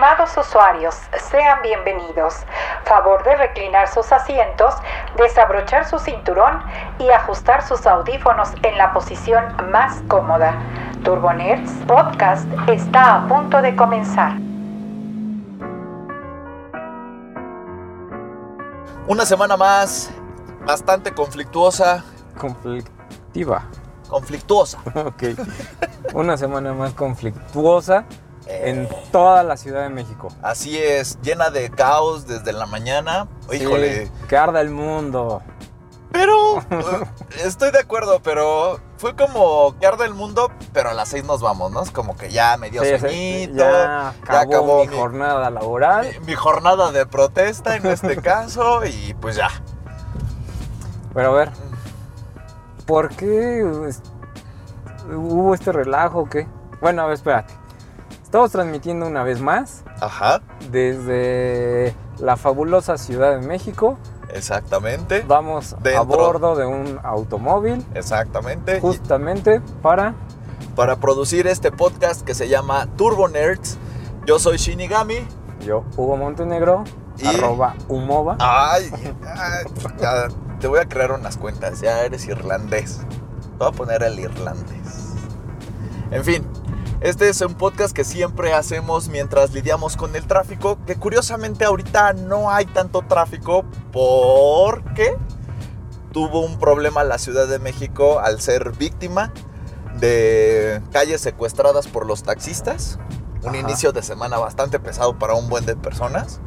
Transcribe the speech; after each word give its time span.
Estimados 0.00 0.34
usuarios, 0.38 0.94
sean 1.30 1.60
bienvenidos. 1.60 2.36
Favor 2.84 3.22
de 3.22 3.36
reclinar 3.36 3.86
sus 3.86 4.10
asientos, 4.12 4.72
desabrochar 5.18 5.86
su 5.86 5.98
cinturón 5.98 6.62
y 6.98 7.10
ajustar 7.10 7.62
sus 7.62 7.86
audífonos 7.86 8.48
en 8.62 8.78
la 8.78 8.94
posición 8.94 9.44
más 9.70 10.00
cómoda. 10.08 10.58
Turbonerds 11.04 11.70
Podcast 11.86 12.46
está 12.66 13.16
a 13.16 13.28
punto 13.28 13.60
de 13.60 13.76
comenzar. 13.76 14.38
Una 19.06 19.26
semana 19.26 19.58
más, 19.58 20.10
bastante 20.64 21.12
conflictuosa. 21.12 22.02
Conflictiva. 22.38 23.64
Conflictuosa. 24.08 24.78
Ok. 24.94 25.24
Una 26.14 26.38
semana 26.38 26.72
más 26.72 26.94
conflictuosa 26.94 28.06
en 28.50 28.88
toda 29.12 29.42
la 29.42 29.56
Ciudad 29.56 29.82
de 29.82 29.88
México. 29.90 30.28
Así 30.42 30.78
es, 30.78 31.18
llena 31.22 31.50
de 31.50 31.70
caos 31.70 32.26
desde 32.26 32.52
la 32.52 32.66
mañana. 32.66 33.28
Híjole. 33.52 34.06
Sí, 34.06 34.12
que 34.28 34.36
arda 34.36 34.60
el 34.60 34.70
mundo. 34.70 35.42
Pero 36.12 36.58
eh, 36.70 37.06
estoy 37.44 37.70
de 37.70 37.78
acuerdo, 37.78 38.20
pero 38.22 38.80
fue 38.96 39.14
como 39.14 39.76
que 39.78 39.86
arde 39.86 40.04
el 40.06 40.14
mundo, 40.14 40.50
pero 40.72 40.90
a 40.90 40.94
las 40.94 41.08
seis 41.08 41.24
nos 41.24 41.40
vamos, 41.40 41.70
¿no? 41.70 41.82
Es 41.82 41.92
como 41.92 42.16
que 42.16 42.30
ya 42.30 42.56
me 42.56 42.68
dio 42.70 42.82
Sí, 42.82 42.98
sueñito, 42.98 43.54
ya 43.58 44.08
acabó, 44.26 44.80
mi, 44.84 44.88
mi- 44.88 44.96
jornada 44.98 45.48
laboral. 45.50 46.08
mi- 46.20 46.26
mi 46.26 46.34
jornada 46.34 46.90
de 46.90 47.06
protesta 47.06 47.76
en 47.76 47.86
este 47.86 48.16
caso 48.22 48.84
y 48.84 49.14
pues 49.20 49.36
ya. 49.36 49.48
Pero 51.14 51.30
a 51.32 51.34
ver, 51.36 51.50
¿por 52.86 53.10
qué 53.14 53.60
es- 53.88 54.02
hubo 55.14 55.54
este 55.54 55.70
relajo 55.70 56.20
o 56.20 56.28
qué? 56.28 56.48
Bueno, 56.80 57.02
a 57.02 57.06
ver, 57.06 57.14
espérate. 57.14 57.54
Estamos 58.30 58.52
transmitiendo 58.52 59.08
una 59.08 59.24
vez 59.24 59.40
más 59.40 59.82
Ajá, 60.00 60.40
desde 60.70 61.96
la 62.20 62.36
fabulosa 62.36 62.96
Ciudad 62.96 63.36
de 63.40 63.44
México. 63.44 63.98
exactamente. 64.32 65.24
Vamos 65.26 65.74
Dentro. 65.82 65.98
a 66.00 66.04
bordo 66.04 66.54
de 66.54 66.64
un 66.64 67.00
automóvil 67.02 67.84
Exactamente. 67.92 68.78
Justamente 68.80 69.60
para 69.82 70.14
para 70.76 70.94
producir 70.94 71.48
este 71.48 71.72
podcast 71.72 72.22
que 72.22 72.34
se 72.34 72.48
llama 72.48 72.86
Turbo 72.96 73.26
Nerds, 73.26 73.78
yo 74.26 74.38
soy 74.38 74.58
Shinigami. 74.58 75.26
yo, 75.66 75.84
Hugo 75.96 76.16
Montenegro, 76.16 76.84
Y- 77.18 77.26
arroba 77.26 77.74
Humova. 77.88 78.36
Ay, 78.38 78.92
ay, 79.26 79.64
ya, 80.00 80.28
te 80.60 80.68
voy 80.68 80.78
a 80.78 80.84
crear 80.88 81.10
unas 81.10 81.36
cuentas, 81.36 81.80
ya 81.80 82.02
eres 82.04 82.26
irlandés. 82.28 83.00
Te 83.40 83.56
voy 83.58 83.68
a 83.68 83.72
poner 83.72 84.04
el 84.04 84.20
irlandés. 84.20 85.14
En 86.12 86.24
fin, 86.24 86.46
este 87.00 87.28
es 87.28 87.40
un 87.40 87.54
podcast 87.54 87.94
que 87.94 88.04
siempre 88.04 88.52
hacemos 88.52 89.08
mientras 89.08 89.52
lidiamos 89.52 89.96
con 89.96 90.14
el 90.16 90.26
tráfico, 90.26 90.78
que 90.86 90.96
curiosamente 90.96 91.64
ahorita 91.64 92.12
no 92.12 92.50
hay 92.50 92.66
tanto 92.66 93.02
tráfico 93.02 93.64
porque 93.92 95.16
tuvo 96.12 96.40
un 96.40 96.58
problema 96.58 97.02
la 97.04 97.18
Ciudad 97.18 97.48
de 97.48 97.58
México 97.58 98.20
al 98.20 98.40
ser 98.40 98.72
víctima 98.72 99.32
de 99.98 100.82
calles 100.92 101.20
secuestradas 101.20 101.88
por 101.88 102.06
los 102.06 102.22
taxistas. 102.22 102.98
Un 103.42 103.50
Ajá. 103.50 103.58
inicio 103.58 103.92
de 103.92 104.02
semana 104.02 104.36
bastante 104.36 104.78
pesado 104.78 105.18
para 105.18 105.34
un 105.34 105.48
buen 105.48 105.64
de 105.64 105.76
personas 105.76 106.40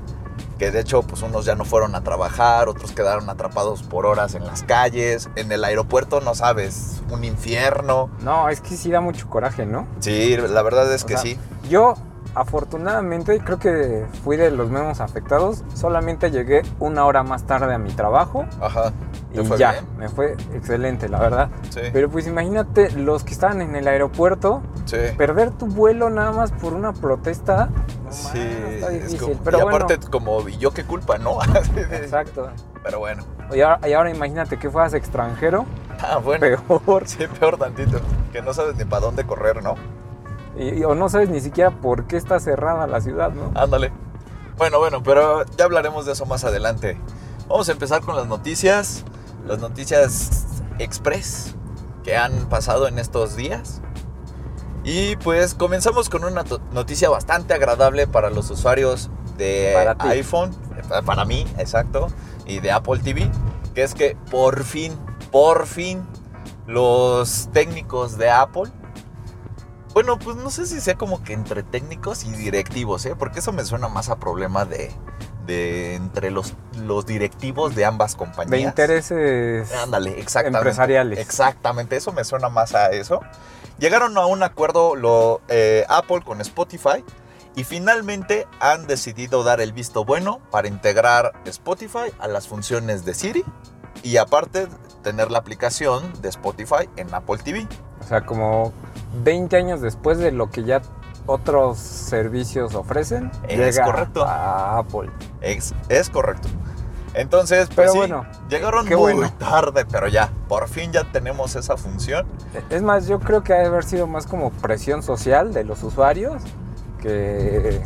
que 0.57 0.71
de 0.71 0.81
hecho 0.81 1.01
pues 1.03 1.21
unos 1.21 1.45
ya 1.45 1.55
no 1.55 1.65
fueron 1.65 1.95
a 1.95 2.03
trabajar, 2.03 2.69
otros 2.69 2.91
quedaron 2.91 3.29
atrapados 3.29 3.83
por 3.83 4.05
horas 4.05 4.35
en 4.35 4.45
las 4.45 4.63
calles, 4.63 5.29
en 5.35 5.51
el 5.51 5.63
aeropuerto 5.63 6.21
no 6.21 6.35
sabes, 6.35 7.01
un 7.09 7.23
infierno. 7.23 8.09
No, 8.19 8.49
es 8.49 8.61
que 8.61 8.75
sí 8.75 8.91
da 8.91 9.01
mucho 9.01 9.29
coraje, 9.29 9.65
¿no? 9.65 9.87
Sí, 9.99 10.37
la 10.37 10.61
verdad 10.61 10.91
es 10.93 11.03
O 11.03 11.07
que 11.07 11.13
sea, 11.13 11.21
sí. 11.21 11.39
Yo, 11.69 11.95
afortunadamente, 12.35 13.39
creo 13.39 13.59
que 13.59 14.05
fui 14.23 14.37
de 14.37 14.51
los 14.51 14.69
menos 14.69 14.99
afectados. 15.01 15.63
Solamente 15.73 16.31
llegué 16.31 16.61
una 16.79 17.05
hora 17.05 17.23
más 17.23 17.43
tarde 17.45 17.73
a 17.73 17.77
mi 17.77 17.91
trabajo 17.91 18.45
Ajá. 18.61 18.91
¿Te 19.33 19.41
y 19.41 19.45
fue 19.45 19.57
ya, 19.57 19.71
bien? 19.73 19.85
me 19.97 20.09
fue 20.09 20.33
excelente, 20.53 21.09
la 21.09 21.19
verdad. 21.19 21.49
Sí. 21.69 21.81
Pero 21.91 22.09
pues 22.09 22.27
imagínate 22.27 22.91
los 22.91 23.23
que 23.23 23.33
estaban 23.33 23.61
en 23.61 23.75
el 23.75 23.87
aeropuerto, 23.87 24.61
sí. 24.85 24.97
perder 25.17 25.51
tu 25.51 25.65
vuelo 25.67 26.09
nada 26.09 26.31
más 26.31 26.51
por 26.51 26.73
una 26.73 26.93
protesta. 26.93 27.67
no 28.05 28.11
Sí, 28.11 28.37
más, 28.37 28.73
está 28.73 28.87
es 28.91 28.93
difícil. 29.05 29.19
como- 29.19 29.43
pero 29.43 29.57
y 29.57 29.61
bueno, 29.63 29.77
aparte 29.85 29.97
como, 30.09 30.47
¿y 30.47 30.57
yo 30.57 30.71
qué 30.71 30.83
culpa, 30.83 31.17
no? 31.17 31.39
exacto. 31.91 32.49
Pero 32.83 32.99
bueno. 32.99 33.23
Y 33.53 33.61
ahora, 33.61 33.87
y 33.87 33.93
ahora 33.93 34.09
imagínate 34.11 34.57
que 34.59 34.69
fueras 34.69 34.93
extranjero, 34.93 35.65
Ah, 35.99 36.17
bueno. 36.17 36.41
peor. 36.67 37.07
Sí, 37.07 37.25
peor 37.39 37.57
tantito. 37.57 37.99
Que 38.31 38.41
no 38.41 38.53
sabes 38.53 38.75
ni 38.75 38.83
para 38.85 39.01
dónde 39.01 39.25
correr, 39.25 39.63
¿no? 39.63 39.75
Y, 40.57 40.79
y- 40.79 40.83
o 40.83 40.95
no 40.95 41.09
sabes 41.09 41.29
ni 41.29 41.39
siquiera 41.39 41.71
por 41.71 42.05
qué 42.07 42.17
está 42.17 42.39
cerrada 42.39 42.87
la 42.87 43.01
ciudad, 43.01 43.31
¿no? 43.31 43.51
Ándale. 43.59 43.91
Bueno, 44.57 44.79
bueno, 44.79 45.01
pero 45.03 45.43
ya 45.57 45.65
hablaremos 45.65 46.05
de 46.05 46.11
eso 46.13 46.25
más 46.25 46.43
adelante. 46.43 46.99
Vamos 47.47 47.67
a 47.69 47.71
empezar 47.71 48.01
con 48.01 48.15
las 48.15 48.27
noticias. 48.27 49.03
Las 49.47 49.59
noticias 49.59 50.45
express 50.79 51.55
que 52.03 52.15
han 52.15 52.47
pasado 52.49 52.87
en 52.87 52.99
estos 52.99 53.35
días. 53.35 53.81
Y 54.83 55.15
pues 55.17 55.53
comenzamos 55.53 56.09
con 56.09 56.23
una 56.25 56.43
noticia 56.71 57.09
bastante 57.09 57.53
agradable 57.53 58.05
para 58.05 58.29
los 58.29 58.49
usuarios 58.51 59.09
de 59.37 59.71
Para 59.73 59.95
iPhone, 60.11 60.51
eh, 60.77 61.01
para 61.05 61.23
mí, 61.25 61.45
exacto, 61.57 62.07
y 62.45 62.59
de 62.59 62.71
Apple 62.71 62.99
TV, 62.99 63.31
que 63.73 63.83
es 63.83 63.93
que 63.93 64.17
por 64.29 64.63
fin, 64.65 64.93
por 65.31 65.65
fin, 65.67 66.05
los 66.67 67.49
técnicos 67.53 68.17
de 68.17 68.29
Apple 68.29 68.69
bueno, 69.93 70.17
pues 70.17 70.37
no 70.37 70.49
sé 70.49 70.65
si 70.65 70.81
sea 70.81 70.95
como 70.95 71.23
que 71.23 71.33
entre 71.33 71.63
técnicos 71.63 72.23
y 72.23 72.31
directivos, 72.31 73.05
¿eh? 73.05 73.15
Porque 73.17 73.39
eso 73.39 73.51
me 73.51 73.63
suena 73.63 73.87
más 73.87 74.09
a 74.09 74.17
problema 74.17 74.65
de, 74.65 74.91
de 75.45 75.95
entre 75.95 76.31
los, 76.31 76.53
los 76.77 77.05
directivos 77.05 77.75
de 77.75 77.85
ambas 77.85 78.15
compañías. 78.15 78.51
De 78.51 78.59
intereses 78.61 79.71
Ándale, 79.73 80.19
exactamente. 80.19 80.57
empresariales. 80.59 81.19
Exactamente, 81.19 81.95
eso 81.95 82.11
me 82.11 82.23
suena 82.23 82.49
más 82.49 82.73
a 82.73 82.91
eso. 82.91 83.21
Llegaron 83.77 84.17
a 84.17 84.25
un 84.25 84.43
acuerdo 84.43 84.95
lo, 84.95 85.41
eh, 85.47 85.85
Apple 85.89 86.21
con 86.25 86.41
Spotify 86.41 87.03
y 87.55 87.63
finalmente 87.63 88.47
han 88.59 88.87
decidido 88.87 89.43
dar 89.43 89.61
el 89.61 89.73
visto 89.73 90.05
bueno 90.05 90.39
para 90.51 90.67
integrar 90.67 91.33
Spotify 91.45 92.11
a 92.19 92.27
las 92.27 92.47
funciones 92.47 93.05
de 93.05 93.13
Siri 93.13 93.43
y 94.01 94.17
aparte 94.17 94.67
tener 95.03 95.29
la 95.29 95.39
aplicación 95.39 96.11
de 96.21 96.29
Spotify 96.29 96.89
en 96.95 97.13
Apple 97.13 97.37
TV. 97.43 97.67
O 98.01 98.07
sea, 98.07 98.25
como 98.25 98.73
20 99.23 99.55
años 99.57 99.81
después 99.81 100.17
de 100.17 100.31
lo 100.31 100.49
que 100.49 100.63
ya 100.63 100.81
otros 101.25 101.77
servicios 101.77 102.75
ofrecen, 102.75 103.31
Es 103.47 103.57
llega 103.75 103.85
correcto. 103.85 104.25
a 104.25 104.79
Apple. 104.79 105.09
Es, 105.41 105.73
es 105.89 106.09
correcto. 106.09 106.47
Entonces, 107.13 107.67
pues 107.67 107.75
Pero 107.75 107.91
sí, 107.91 107.97
bueno, 107.99 108.25
llegaron 108.49 108.85
muy 108.87 108.95
bueno. 109.13 109.31
tarde, 109.37 109.85
pero 109.85 110.07
ya, 110.07 110.31
por 110.47 110.67
fin 110.67 110.91
ya 110.91 111.03
tenemos 111.11 111.55
esa 111.55 111.77
función. 111.77 112.25
Es 112.71 112.81
más, 112.81 113.07
yo 113.07 113.19
creo 113.19 113.43
que 113.43 113.53
ha 113.53 113.57
de 113.59 113.67
haber 113.67 113.83
sido 113.83 114.07
más 114.07 114.25
como 114.25 114.49
presión 114.51 115.03
social 115.03 115.53
de 115.53 115.63
los 115.63 115.83
usuarios 115.83 116.41
que 116.99 117.81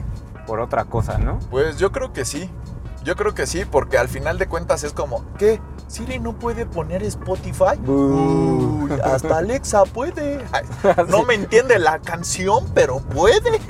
por 0.46 0.62
otra 0.62 0.86
cosa, 0.86 1.18
¿no? 1.18 1.40
Pues 1.52 1.78
yo 1.78 1.92
creo 1.92 2.14
que 2.14 2.24
sí. 2.24 2.50
Yo 3.08 3.16
creo 3.16 3.34
que 3.34 3.48
sí, 3.48 3.64
porque 3.64 3.98
al 3.98 4.10
final 4.10 4.38
de 4.38 4.48
cuentas 4.48 4.84
es 4.84 4.92
como, 4.92 5.24
¿qué? 5.38 5.62
¿Siri 5.88 6.20
no 6.20 6.38
puede 6.38 6.66
poner 6.66 7.04
Spotify? 7.04 7.80
Uy, 7.88 8.92
hasta 9.02 9.38
Alexa 9.38 9.86
puede. 9.86 10.44
Ay, 10.52 10.66
no 11.08 11.24
me 11.24 11.36
entiende 11.36 11.80
la 11.80 12.00
canción, 12.00 12.70
pero 12.74 13.00
puede. 13.00 13.62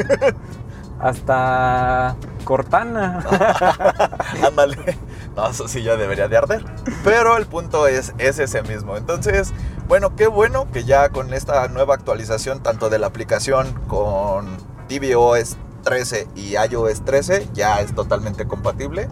Hasta 1.00 2.16
Cortana. 2.46 3.24
Ándale. 4.44 4.97
No, 5.36 5.52
eso 5.52 5.68
sí 5.68 5.84
ya 5.84 5.97
debería 5.97 6.28
de 6.28 6.36
arder. 6.36 6.66
Pero 7.03 7.38
el 7.38 7.46
punto 7.46 7.86
es, 7.86 8.16
es 8.18 8.40
ese 8.40 8.64
mismo. 8.64 8.97
Entonces, 8.97 9.53
bueno, 9.88 10.16
qué 10.16 10.26
bueno 10.26 10.68
que 10.72 10.84
ya 10.84 11.09
con 11.09 11.35
esta 11.35 11.67
nueva 11.67 11.94
actualización, 11.94 12.64
tanto 12.64 12.90
de 12.90 12.97
la 12.97 13.06
aplicación 13.06 13.72
con 13.88 14.58
tvOS 14.90 15.58
13 15.84 16.28
y 16.35 16.56
iOS 16.56 17.06
13, 17.06 17.50
ya 17.53 17.82
es 17.82 17.94
totalmente 17.94 18.47
compatible. 18.47 19.09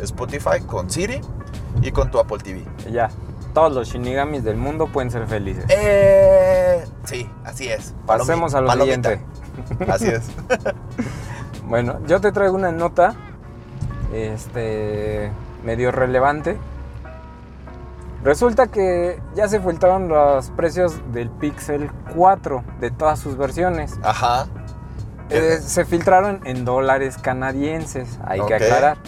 Spotify 0.00 0.60
con 0.66 0.90
Siri 0.90 1.20
y 1.82 1.90
con 1.92 2.10
tu 2.10 2.18
Apple 2.18 2.38
TV. 2.38 2.64
ya, 2.90 3.10
todos 3.54 3.72
los 3.72 3.88
shinigamis 3.88 4.44
del 4.44 4.56
mundo 4.56 4.86
pueden 4.88 5.10
ser 5.10 5.26
felices. 5.26 5.64
Eh, 5.68 6.84
sí, 7.04 7.28
así 7.44 7.68
es. 7.68 7.94
Palomi- 8.06 8.18
Pasemos 8.18 8.54
a 8.54 8.60
lo 8.60 8.66
palomita. 8.68 9.10
siguiente. 9.10 9.26
Así 9.92 10.08
es. 10.08 10.30
Bueno, 11.64 11.98
yo 12.06 12.20
te 12.20 12.30
traigo 12.30 12.54
una 12.54 12.70
nota 12.70 13.14
este 14.12 15.32
medio 15.64 15.90
relevante. 15.90 16.56
Resulta 18.22 18.66
que 18.68 19.20
ya 19.34 19.48
se 19.48 19.60
filtraron 19.60 20.08
los 20.08 20.50
precios 20.50 20.94
del 21.12 21.28
Pixel 21.30 21.90
4 22.14 22.62
de 22.80 22.90
todas 22.90 23.18
sus 23.18 23.36
versiones. 23.36 23.98
Ajá. 24.02 24.46
Eh, 25.30 25.58
se 25.60 25.84
filtraron 25.84 26.40
en 26.44 26.64
dólares 26.64 27.18
canadienses, 27.18 28.18
hay 28.24 28.40
que 28.42 28.54
aclarar. 28.54 28.98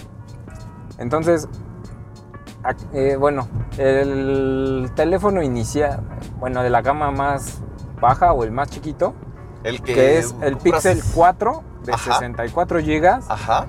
Entonces, 0.99 1.49
eh, 2.93 3.17
bueno, 3.19 3.49
el 3.79 4.91
teléfono 4.95 5.43
inicial, 5.43 6.01
bueno, 6.39 6.63
de 6.63 6.71
la 6.71 6.83
gama 6.83 7.11
más 7.11 7.61
baja 8.01 8.33
o 8.33 8.45
el 8.45 8.51
más 8.51 8.69
chiquito, 8.69 9.15
El 9.65 9.81
que, 9.83 9.95
que 9.95 10.19
es 10.19 10.35
el 10.43 10.57
Pixel 10.57 11.01
4 11.15 11.63
de 11.85 11.93
Ajá. 11.93 12.15
64 12.15 12.81
GB, 12.81 13.07
Ajá. 13.29 13.67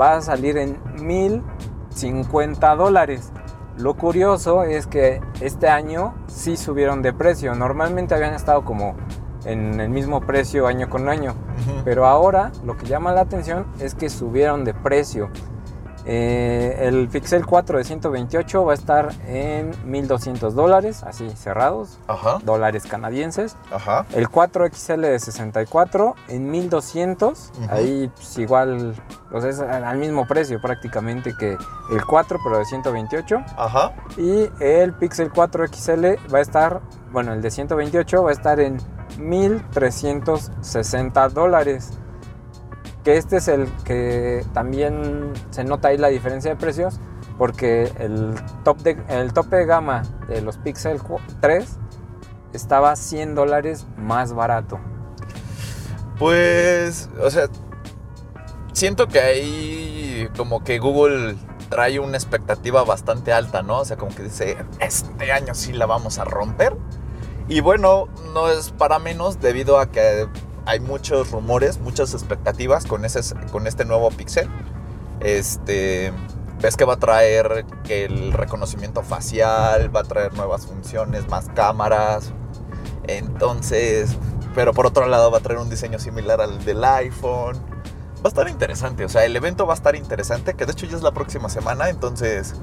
va 0.00 0.16
a 0.16 0.20
salir 0.22 0.56
en 0.58 0.78
1050 1.02 2.74
dólares. 2.76 3.32
Lo 3.78 3.94
curioso 3.94 4.62
es 4.62 4.86
que 4.86 5.20
este 5.40 5.68
año 5.68 6.14
sí 6.28 6.56
subieron 6.56 7.02
de 7.02 7.12
precio. 7.12 7.54
Normalmente 7.54 8.14
habían 8.14 8.32
estado 8.34 8.64
como 8.64 8.96
en 9.44 9.80
el 9.80 9.90
mismo 9.90 10.20
precio 10.22 10.66
año 10.66 10.88
con 10.88 11.08
año. 11.08 11.34
Pero 11.84 12.06
ahora 12.06 12.52
lo 12.64 12.76
que 12.76 12.86
llama 12.86 13.12
la 13.12 13.20
atención 13.22 13.66
es 13.78 13.94
que 13.94 14.08
subieron 14.08 14.64
de 14.64 14.72
precio. 14.72 15.28
Eh, 16.08 16.76
el 16.82 17.08
Pixel 17.08 17.44
4 17.44 17.78
de 17.78 17.84
128 17.84 18.64
va 18.64 18.72
a 18.72 18.74
estar 18.74 19.12
en 19.26 19.72
1200 19.84 20.54
dólares, 20.54 21.02
así 21.02 21.28
cerrados, 21.30 21.98
Ajá. 22.06 22.38
dólares 22.44 22.86
canadienses. 22.86 23.56
Ajá. 23.72 24.06
El 24.12 24.28
4XL 24.28 25.00
de 25.00 25.18
64 25.18 26.14
en 26.28 26.48
1200, 26.50 27.52
Ujú. 27.58 27.74
ahí 27.74 28.10
pues, 28.14 28.38
igual, 28.38 28.94
es 29.44 29.58
al 29.60 29.98
mismo 29.98 30.26
precio 30.28 30.60
prácticamente 30.60 31.34
que 31.36 31.56
el 31.90 32.06
4, 32.06 32.38
pero 32.44 32.58
de 32.58 32.64
128. 32.66 33.42
Ajá. 33.56 33.92
Y 34.16 34.48
el 34.60 34.92
Pixel 34.94 35.32
4 35.32 35.66
XL 35.66 36.04
va 36.32 36.38
a 36.38 36.42
estar, 36.42 36.80
bueno, 37.10 37.32
el 37.32 37.42
de 37.42 37.50
128 37.50 38.22
va 38.22 38.30
a 38.30 38.32
estar 38.32 38.60
en 38.60 38.78
1360 39.18 41.28
dólares. 41.30 41.90
Que 43.06 43.18
este 43.18 43.36
es 43.36 43.46
el 43.46 43.68
que 43.84 44.44
también 44.52 45.32
se 45.50 45.62
nota 45.62 45.86
ahí 45.86 45.96
la 45.96 46.08
diferencia 46.08 46.50
de 46.50 46.56
precios, 46.56 46.98
porque 47.38 47.92
el, 48.00 48.34
top 48.64 48.78
de, 48.78 49.00
el 49.08 49.32
tope 49.32 49.54
de 49.54 49.64
gama 49.64 50.02
de 50.26 50.42
los 50.42 50.56
Pixel 50.56 51.00
3 51.40 51.68
estaba 52.52 52.96
100 52.96 53.36
dólares 53.36 53.86
más 53.96 54.32
barato. 54.32 54.80
Pues, 56.18 57.08
o 57.22 57.30
sea, 57.30 57.46
siento 58.72 59.06
que 59.06 59.20
ahí 59.20 60.28
como 60.36 60.64
que 60.64 60.80
Google 60.80 61.36
trae 61.68 62.00
una 62.00 62.16
expectativa 62.16 62.82
bastante 62.82 63.32
alta, 63.32 63.62
¿no? 63.62 63.82
O 63.82 63.84
sea, 63.84 63.96
como 63.96 64.12
que 64.16 64.24
dice, 64.24 64.56
este 64.80 65.30
año 65.30 65.54
sí 65.54 65.72
la 65.72 65.86
vamos 65.86 66.18
a 66.18 66.24
romper. 66.24 66.76
Y 67.46 67.60
bueno, 67.60 68.08
no 68.34 68.48
es 68.48 68.72
para 68.72 68.98
menos 68.98 69.40
debido 69.40 69.78
a 69.78 69.92
que 69.92 70.26
hay 70.66 70.80
muchos 70.80 71.30
rumores, 71.30 71.78
muchas 71.78 72.12
expectativas 72.12 72.86
con, 72.86 73.04
ese, 73.04 73.20
con 73.50 73.66
este 73.66 73.84
nuevo 73.84 74.10
Pixel. 74.10 74.48
Este, 75.20 76.12
ves 76.60 76.76
que 76.76 76.84
va 76.84 76.94
a 76.94 76.98
traer 76.98 77.64
el 77.88 78.32
reconocimiento 78.32 79.02
facial, 79.02 79.94
va 79.94 80.00
a 80.00 80.04
traer 80.04 80.34
nuevas 80.34 80.66
funciones, 80.66 81.28
más 81.28 81.48
cámaras. 81.54 82.32
Entonces, 83.06 84.16
pero 84.54 84.72
por 84.74 84.86
otro 84.86 85.06
lado 85.06 85.30
va 85.30 85.38
a 85.38 85.40
traer 85.40 85.60
un 85.60 85.70
diseño 85.70 85.98
similar 85.98 86.40
al 86.40 86.64
del 86.64 86.84
iPhone. 86.84 87.56
Va 88.18 88.24
a 88.24 88.28
estar 88.28 88.48
interesante, 88.48 89.04
o 89.04 89.08
sea, 89.08 89.24
el 89.24 89.36
evento 89.36 89.66
va 89.66 89.74
a 89.74 89.76
estar 89.76 89.94
interesante, 89.94 90.54
que 90.54 90.66
de 90.66 90.72
hecho 90.72 90.86
ya 90.86 90.96
es 90.96 91.02
la 91.02 91.12
próxima 91.12 91.48
semana, 91.48 91.90
entonces, 91.90 92.54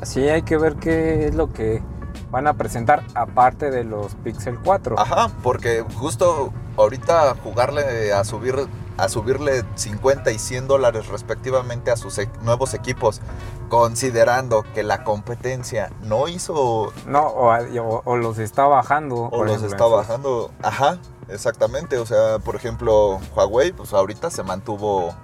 Así 0.00 0.28
hay 0.28 0.42
que 0.42 0.58
ver 0.58 0.76
qué 0.76 1.26
es 1.26 1.34
lo 1.34 1.52
que 1.52 1.82
van 2.30 2.46
a 2.46 2.54
presentar 2.54 3.02
aparte 3.14 3.70
de 3.70 3.84
los 3.84 4.14
Pixel 4.16 4.58
4. 4.64 4.98
ajá, 4.98 5.30
porque 5.42 5.84
justo 5.94 6.52
ahorita 6.76 7.34
jugarle 7.42 8.12
a 8.12 8.24
subir 8.24 8.68
a 8.98 9.10
subirle 9.10 9.62
50 9.74 10.30
y 10.30 10.38
100 10.38 10.68
dólares 10.68 11.08
respectivamente 11.08 11.90
a 11.90 11.96
sus 11.96 12.16
e- 12.16 12.30
nuevos 12.40 12.72
equipos, 12.72 13.20
considerando 13.68 14.64
que 14.74 14.82
la 14.82 15.04
competencia 15.04 15.90
no 16.02 16.28
hizo 16.28 16.92
No, 17.06 17.26
o, 17.26 17.52
o- 17.54 18.02
o 18.06 18.16
los 18.16 18.38
está 18.38 18.66
bajando. 18.66 19.16
o 19.30 19.44
los 19.44 19.56
ejemplo, 19.56 19.68
está 19.76 19.84
bajando. 19.86 20.50
Ajá, 20.62 20.96
exactamente. 21.28 21.98
O 21.98 22.06
sea, 22.06 22.38
por 22.38 22.56
ejemplo, 22.56 23.20
Huawei, 23.36 23.72
pues 23.72 23.92
ahorita 23.92 24.30
se 24.30 24.42
mantuvo 24.42 25.14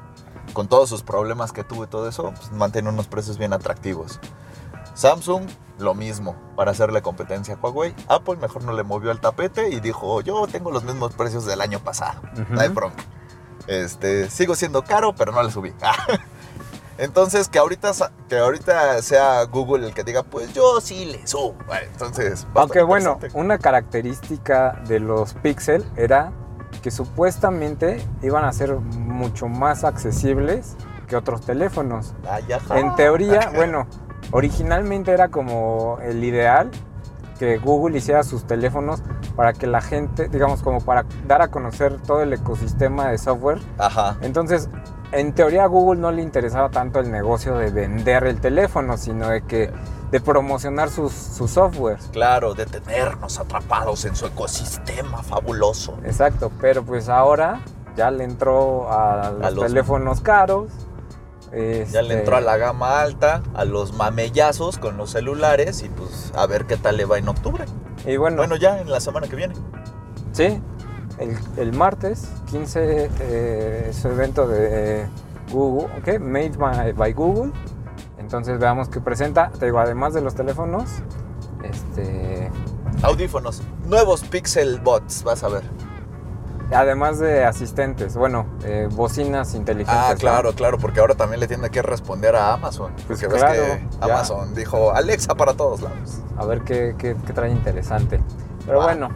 con 0.52 0.68
todos 0.68 0.90
sus 0.90 1.02
problemas 1.02 1.50
que 1.52 1.64
tuvo 1.64 1.84
y 1.84 1.86
todo 1.86 2.06
eso, 2.10 2.34
pues, 2.36 2.52
mantiene 2.52 2.90
unos 2.90 3.06
precios 3.06 3.38
bien 3.38 3.54
atractivos. 3.54 4.20
Samsung, 4.94 5.46
lo 5.78 5.94
mismo, 5.94 6.36
para 6.56 6.70
hacerle 6.70 7.02
competencia 7.02 7.54
a 7.54 7.58
Huawei. 7.58 7.94
Apple 8.08 8.36
mejor 8.36 8.64
no 8.64 8.72
le 8.72 8.82
movió 8.82 9.10
el 9.10 9.20
tapete 9.20 9.68
y 9.68 9.80
dijo, 9.80 10.20
yo 10.20 10.46
tengo 10.46 10.70
los 10.70 10.84
mismos 10.84 11.14
precios 11.14 11.46
del 11.46 11.60
año 11.60 11.80
pasado. 11.80 12.20
No 12.50 12.60
hay 12.60 12.68
bronca. 12.68 13.02
Este, 13.66 14.28
sigo 14.30 14.54
siendo 14.54 14.82
caro, 14.82 15.14
pero 15.14 15.32
no 15.32 15.42
le 15.42 15.50
subí. 15.50 15.72
Entonces, 16.98 17.48
que 17.48 17.58
ahorita, 17.58 17.92
que 18.28 18.38
ahorita 18.38 19.00
sea 19.02 19.44
Google 19.44 19.86
el 19.86 19.94
que 19.94 20.04
diga, 20.04 20.22
pues 20.22 20.52
yo 20.52 20.80
sí 20.80 21.06
le 21.06 21.26
subo. 21.26 21.56
Vale, 21.66 21.86
Entonces, 21.86 22.46
Aunque 22.54 22.82
bueno, 22.82 23.18
una 23.32 23.58
característica 23.58 24.82
de 24.86 25.00
los 25.00 25.34
Pixel 25.34 25.84
era 25.96 26.32
que 26.82 26.90
supuestamente 26.90 28.04
iban 28.22 28.44
a 28.44 28.52
ser 28.52 28.74
mucho 28.76 29.48
más 29.48 29.84
accesibles 29.84 30.76
que 31.06 31.16
otros 31.16 31.40
teléfonos. 31.42 32.14
Ajá. 32.24 32.78
En 32.78 32.94
teoría, 32.94 33.50
bueno, 33.54 33.86
originalmente 34.32 35.12
era 35.12 35.28
como 35.28 35.98
el 36.02 36.22
ideal 36.24 36.70
que 37.38 37.58
Google 37.58 37.98
hiciera 37.98 38.22
sus 38.22 38.44
teléfonos 38.46 39.02
para 39.36 39.52
que 39.52 39.66
la 39.66 39.80
gente, 39.80 40.28
digamos, 40.28 40.62
como 40.62 40.80
para 40.80 41.04
dar 41.26 41.42
a 41.42 41.48
conocer 41.48 41.98
todo 42.00 42.22
el 42.22 42.32
ecosistema 42.32 43.08
de 43.08 43.18
software. 43.18 43.58
Ajá. 43.78 44.16
Entonces, 44.20 44.68
en 45.12 45.32
teoría 45.32 45.64
a 45.64 45.66
Google 45.66 46.00
no 46.00 46.10
le 46.12 46.22
interesaba 46.22 46.70
tanto 46.70 47.00
el 47.00 47.10
negocio 47.10 47.56
de 47.56 47.70
vender 47.70 48.24
el 48.24 48.40
teléfono, 48.40 48.96
sino 48.96 49.28
de 49.28 49.42
que 49.42 49.70
de 50.10 50.20
promocionar 50.20 50.90
sus, 50.90 51.12
sus 51.12 51.50
softwares. 51.52 52.08
Claro, 52.12 52.54
de 52.54 52.66
tenernos 52.66 53.38
atrapados 53.40 54.04
en 54.04 54.14
su 54.14 54.26
ecosistema 54.26 55.22
fabuloso. 55.22 55.96
Exacto, 56.04 56.52
pero 56.60 56.82
pues 56.84 57.08
ahora 57.08 57.60
ya 57.96 58.10
le 58.10 58.24
entró 58.24 58.90
a 58.92 59.30
los, 59.40 59.54
los- 59.54 59.66
teléfonos 59.66 60.20
caros. 60.20 60.70
Ya 61.52 61.58
este, 61.58 62.02
le 62.02 62.18
entró 62.20 62.36
a 62.36 62.40
la 62.40 62.56
gama 62.56 63.00
alta, 63.00 63.42
a 63.54 63.64
los 63.64 63.92
mamellazos 63.92 64.78
con 64.78 64.96
los 64.96 65.10
celulares 65.10 65.82
y 65.82 65.88
pues 65.90 66.32
a 66.34 66.46
ver 66.46 66.64
qué 66.64 66.76
tal 66.76 66.96
le 66.96 67.04
va 67.04 67.18
en 67.18 67.28
octubre. 67.28 67.64
Y 68.06 68.16
bueno, 68.16 68.38
Bueno, 68.38 68.56
ya 68.56 68.80
en 68.80 68.90
la 68.90 69.00
semana 69.00 69.28
que 69.28 69.36
viene. 69.36 69.54
sí, 70.32 70.60
el, 71.18 71.36
el 71.58 71.72
martes 71.72 72.28
15 72.50 73.10
eh, 73.20 73.86
es 73.90 73.96
su 73.96 74.08
evento 74.08 74.48
de 74.48 75.06
Google, 75.52 75.88
¿ok? 75.98 76.18
Made 76.20 76.56
by, 76.56 76.92
by 76.92 77.12
Google. 77.12 77.52
Entonces 78.18 78.58
veamos 78.58 78.88
qué 78.88 79.00
presenta. 79.00 79.50
Te 79.50 79.66
digo, 79.66 79.78
además 79.78 80.14
de 80.14 80.22
los 80.22 80.34
teléfonos, 80.34 80.84
este, 81.64 82.50
Audífonos, 83.02 83.62
nuevos 83.86 84.22
Pixel 84.24 84.80
Bots, 84.80 85.22
vas 85.24 85.42
a 85.44 85.48
ver. 85.48 85.62
Además 86.74 87.18
de 87.18 87.44
asistentes, 87.44 88.16
bueno, 88.16 88.46
eh, 88.64 88.88
bocinas 88.90 89.54
inteligentes. 89.54 90.02
Ah, 90.02 90.12
¿no? 90.12 90.18
claro, 90.18 90.52
claro, 90.54 90.78
porque 90.78 91.00
ahora 91.00 91.14
también 91.14 91.40
le 91.40 91.46
tiene 91.48 91.70
que 91.70 91.82
responder 91.82 92.34
a 92.36 92.54
Amazon. 92.54 92.92
Pues 93.06 93.20
Porque 93.20 93.26
ves 93.28 93.42
claro, 93.42 93.62
que 93.62 93.86
ya. 94.00 94.04
Amazon 94.06 94.54
dijo 94.54 94.92
Alexa 94.92 95.34
para 95.34 95.54
todos 95.54 95.80
lados. 95.82 96.20
A 96.36 96.44
ver 96.46 96.62
qué, 96.62 96.94
qué- 96.98 97.16
qué 97.26 97.32
trae 97.32 97.50
interesante. 97.50 98.20
Pero 98.66 98.82
bueno, 98.82 99.10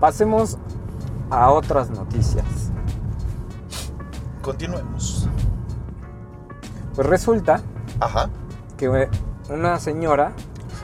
pasemos 0.00 0.58
a 1.30 1.50
otras 1.50 1.90
noticias. 1.90 2.44
Continuemos. 4.42 5.28
Pues 6.94 7.06
resulta 7.06 7.60
Ajá. 8.00 8.28
que 8.76 9.08
una 9.48 9.78
señora... 9.78 10.32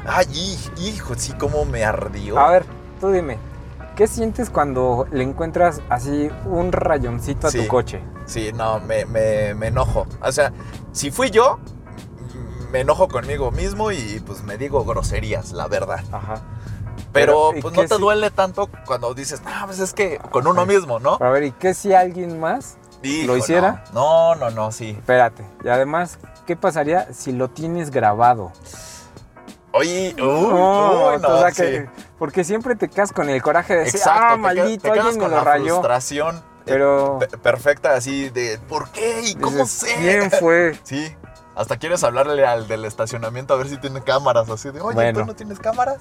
Ay, 0.07 0.27
hij- 0.27 0.73
hijo, 0.81 1.15
sí, 1.17 1.33
cómo 1.39 1.65
me 1.65 1.85
ardió. 1.85 2.39
A 2.39 2.51
ver, 2.51 2.65
tú 3.01 3.11
dime, 3.11 3.37
¿qué 3.99 4.07
sientes 4.07 4.49
cuando 4.49 5.09
le 5.11 5.25
encuentras 5.25 5.81
así 5.91 6.31
un 6.47 6.71
rayoncito 6.71 7.49
a 7.49 7.51
Sí. 7.51 7.63
tu 7.63 7.67
coche? 7.67 8.01
Sí, 8.27 8.53
no, 8.55 8.79
me, 8.79 9.05
me, 9.07 9.55
me 9.55 9.67
enojo. 9.67 10.07
O 10.23 10.31
sea, 10.31 10.53
si 10.93 11.11
fui 11.11 11.31
yo, 11.31 11.59
me 12.71 12.81
enojo 12.83 13.09
conmigo 13.09 13.51
mismo 13.51 13.91
y 13.91 14.23
pues 14.25 14.45
me 14.45 14.57
digo 14.57 14.85
groserías, 14.85 15.51
la 15.51 15.67
verdad. 15.67 15.99
Ajá. 16.13 16.37
Pero, 17.13 17.51
Pero, 17.51 17.59
¿y 17.59 17.61
pues 17.61 17.75
no 17.75 17.83
te 17.87 17.95
si- 17.97 18.01
duele 18.01 18.31
tanto 18.31 18.69
cuando 18.87 19.15
dices, 19.15 19.43
ah, 19.45 19.65
pues 19.67 19.81
es 19.81 19.93
que 19.93 20.19
con 20.31 20.47
uno 20.47 20.65
mismo, 20.65 21.01
¿no? 21.01 21.19
A 21.21 21.31
ver, 21.31 21.43
¿y 21.43 21.51
qué 21.51 21.75
si 21.75 21.93
alguien 21.93 22.39
más? 22.39 22.77
Hijo, 23.03 23.27
¿Lo 23.27 23.37
hiciera? 23.37 23.83
No, 23.93 24.37
no, 24.37 24.51
no, 24.51 24.55
no, 24.55 24.73
sí. 24.73 24.91
Espérate. 24.91 25.45
Y 25.65 25.69
además, 25.71 26.19
¿qué 26.47 26.55
pasaría 26.55 27.13
si 27.13 27.33
lo 27.33 27.49
tienes 27.49 27.91
grabado? 27.91 28.53
Oye, 29.79 30.15
uy, 30.19 30.23
No, 30.23 31.11
uy, 31.15 31.21
no, 31.21 31.29
o 31.29 31.39
sea 31.41 31.51
sí. 31.51 31.63
que- 31.63 31.91
porque 32.19 32.45
siempre 32.45 32.75
te 32.77 32.89
quedas 32.89 33.13
con 33.13 33.29
el 33.31 33.41
coraje 33.43 33.75
de 33.75 33.81
decir, 33.85 33.97
Exacto, 34.01 34.23
ah, 34.25 34.31
te 34.33 34.39
maldito, 34.39 34.83
te 34.83 34.91
alguien 34.91 35.15
me 35.15 35.21
con 35.21 35.31
lo 35.31 35.37
la 35.37 35.45
rayó. 35.45 35.65
frustración 35.77 36.37
eh, 36.37 36.43
Pero 36.67 37.19
pe- 37.21 37.39
perfecta 37.39 37.95
así 37.95 38.29
de, 38.31 38.59
¿por 38.69 38.91
qué? 38.91 39.23
¿Y 39.23 39.35
cómo 39.37 39.65
sé? 39.67 39.95
¿quién 39.99 40.31
fue? 40.41 40.79
Sí, 40.83 41.15
hasta 41.55 41.77
quieres 41.79 42.05
hablarle 42.05 42.45
al 42.47 42.69
del 42.69 42.85
estacionamiento 42.85 43.55
a 43.55 43.57
ver 43.57 43.69
si 43.69 43.79
tiene 43.79 44.03
cámaras, 44.03 44.49
así 44.51 44.71
de, 44.71 44.81
oye, 44.81 44.95
Bueno. 44.95 45.21
¿tú 45.21 45.27
no 45.27 45.35
tienes 45.35 45.59
cámaras? 45.59 45.99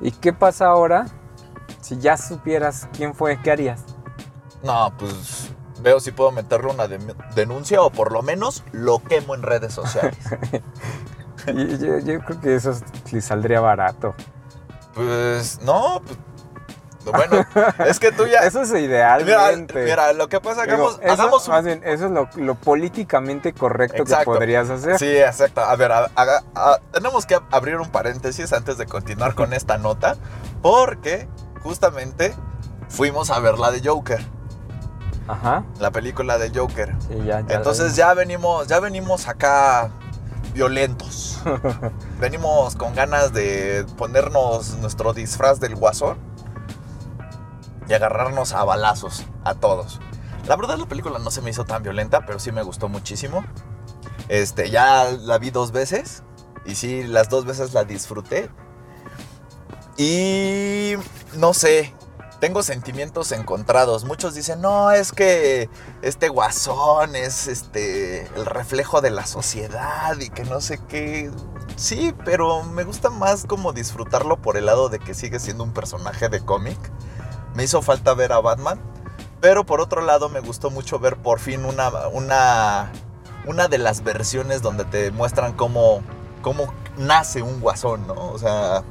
¿Y 0.00 0.12
qué 0.12 0.32
pasa 0.32 0.66
ahora 0.66 1.06
si 1.80 1.98
ya 1.98 2.16
supieras 2.16 2.88
quién 2.96 3.14
fue? 3.14 3.40
¿Qué 3.42 3.50
harías? 3.50 3.80
No, 4.62 4.92
pues 4.98 5.50
veo 5.80 5.98
si 6.00 6.10
puedo 6.12 6.30
meterle 6.30 6.70
una 6.72 6.86
de- 6.86 7.14
denuncia 7.34 7.82
o 7.82 7.90
por 7.90 8.12
lo 8.12 8.22
menos 8.22 8.62
lo 8.72 9.00
quemo 9.02 9.34
en 9.34 9.42
redes 9.42 9.72
sociales. 9.74 10.16
Yo, 11.46 11.98
yo 11.98 12.20
creo 12.20 12.40
que 12.40 12.54
eso 12.54 12.74
sí 13.04 13.20
saldría 13.20 13.60
barato. 13.60 14.14
pues 14.94 15.60
no, 15.62 16.00
pues, 17.04 17.16
Bueno, 17.28 17.44
es 17.86 17.98
que 18.00 18.12
tú 18.12 18.26
ya... 18.26 18.38
Eso 18.46 18.62
es 18.62 18.72
Mira, 18.72 19.20
idealmente. 19.20 19.84
mira, 19.84 20.12
lo 20.14 20.28
que 20.28 20.40
pasa, 20.40 20.62
Digo, 20.62 20.74
hagamos, 20.74 21.00
eso, 21.02 21.12
hagamos 21.12 21.48
un- 21.48 21.54
más 21.54 21.64
bien, 21.64 21.82
eso 21.84 22.06
es 22.06 22.10
lo, 22.12 22.28
lo 22.36 22.54
políticamente 22.54 23.52
correcto 23.52 24.02
Exacto. 24.02 24.32
que 24.32 24.38
podrías 24.38 24.70
hacer. 24.70 24.98
Sí, 24.98 25.14
exacto. 25.18 25.60
A 25.60 25.76
ver, 25.76 25.92
a- 25.92 26.10
a- 26.16 26.40
a- 26.54 26.78
tenemos 26.92 27.26
que 27.26 27.38
abrir 27.50 27.76
un 27.76 27.90
paréntesis 27.90 28.52
antes 28.54 28.78
de 28.78 28.86
continuar 28.86 29.34
con 29.34 29.52
esta 29.52 29.76
nota, 29.76 30.16
porque 30.62 31.28
justamente 31.62 32.34
fuimos 32.88 33.30
a 33.30 33.38
ver 33.40 33.58
la 33.58 33.70
de 33.70 33.86
Joker, 33.86 34.24
Ajá. 35.28 35.64
la 35.80 35.90
película 35.90 36.38
de 36.38 36.50
Joker. 36.58 36.94
Sí, 37.08 37.16
ya, 37.24 37.40
ya. 37.40 37.56
Entonces 37.56 37.96
ya 37.96 38.14
venimos, 38.14 38.66
ya 38.66 38.80
venimos 38.80 39.28
acá 39.28 39.90
violentos. 40.54 41.42
venimos 42.20 42.76
con 42.76 42.94
ganas 42.94 43.32
de 43.32 43.84
ponernos 43.98 44.78
nuestro 44.78 45.12
disfraz 45.12 45.60
del 45.60 45.74
guasón 45.74 46.16
y 47.88 47.92
agarrarnos 47.92 48.52
a 48.52 48.64
balazos 48.64 49.24
a 49.44 49.54
todos. 49.54 50.00
La 50.46 50.56
verdad 50.56 50.78
la 50.78 50.86
película 50.86 51.18
no 51.18 51.30
se 51.30 51.42
me 51.42 51.50
hizo 51.50 51.64
tan 51.64 51.82
violenta, 51.82 52.24
pero 52.24 52.38
sí 52.38 52.52
me 52.52 52.62
gustó 52.62 52.88
muchísimo. 52.88 53.44
Este, 54.28 54.70
ya 54.70 55.10
la 55.10 55.38
vi 55.38 55.50
dos 55.50 55.72
veces 55.72 56.22
y 56.64 56.76
sí, 56.76 57.02
las 57.02 57.28
dos 57.28 57.44
veces 57.44 57.74
la 57.74 57.84
disfruté. 57.84 58.48
Y 59.96 60.94
no 61.36 61.52
sé, 61.52 61.94
tengo 62.44 62.62
sentimientos 62.62 63.32
encontrados. 63.32 64.04
Muchos 64.04 64.34
dicen, 64.34 64.60
no, 64.60 64.90
es 64.90 65.12
que 65.12 65.70
este 66.02 66.28
guasón 66.28 67.16
es 67.16 67.46
este 67.46 68.26
el 68.36 68.44
reflejo 68.44 69.00
de 69.00 69.08
la 69.08 69.24
sociedad 69.24 70.14
y 70.20 70.28
que 70.28 70.44
no 70.44 70.60
sé 70.60 70.78
qué. 70.86 71.30
Sí, 71.76 72.14
pero 72.26 72.62
me 72.62 72.84
gusta 72.84 73.08
más 73.08 73.46
como 73.46 73.72
disfrutarlo 73.72 74.36
por 74.36 74.58
el 74.58 74.66
lado 74.66 74.90
de 74.90 74.98
que 74.98 75.14
sigue 75.14 75.40
siendo 75.40 75.64
un 75.64 75.72
personaje 75.72 76.28
de 76.28 76.44
cómic. 76.44 76.76
Me 77.54 77.64
hizo 77.64 77.80
falta 77.80 78.12
ver 78.12 78.30
a 78.34 78.40
Batman. 78.40 78.78
Pero 79.40 79.64
por 79.64 79.80
otro 79.80 80.02
lado 80.02 80.28
me 80.28 80.40
gustó 80.40 80.70
mucho 80.70 80.98
ver 80.98 81.16
por 81.16 81.40
fin 81.40 81.64
una, 81.64 81.88
una, 82.08 82.92
una 83.46 83.68
de 83.68 83.78
las 83.78 84.04
versiones 84.04 84.60
donde 84.60 84.84
te 84.84 85.12
muestran 85.12 85.54
cómo, 85.54 86.02
cómo 86.42 86.74
nace 86.98 87.40
un 87.40 87.62
guasón, 87.62 88.06
¿no? 88.06 88.32
O 88.32 88.38
sea, 88.38 88.84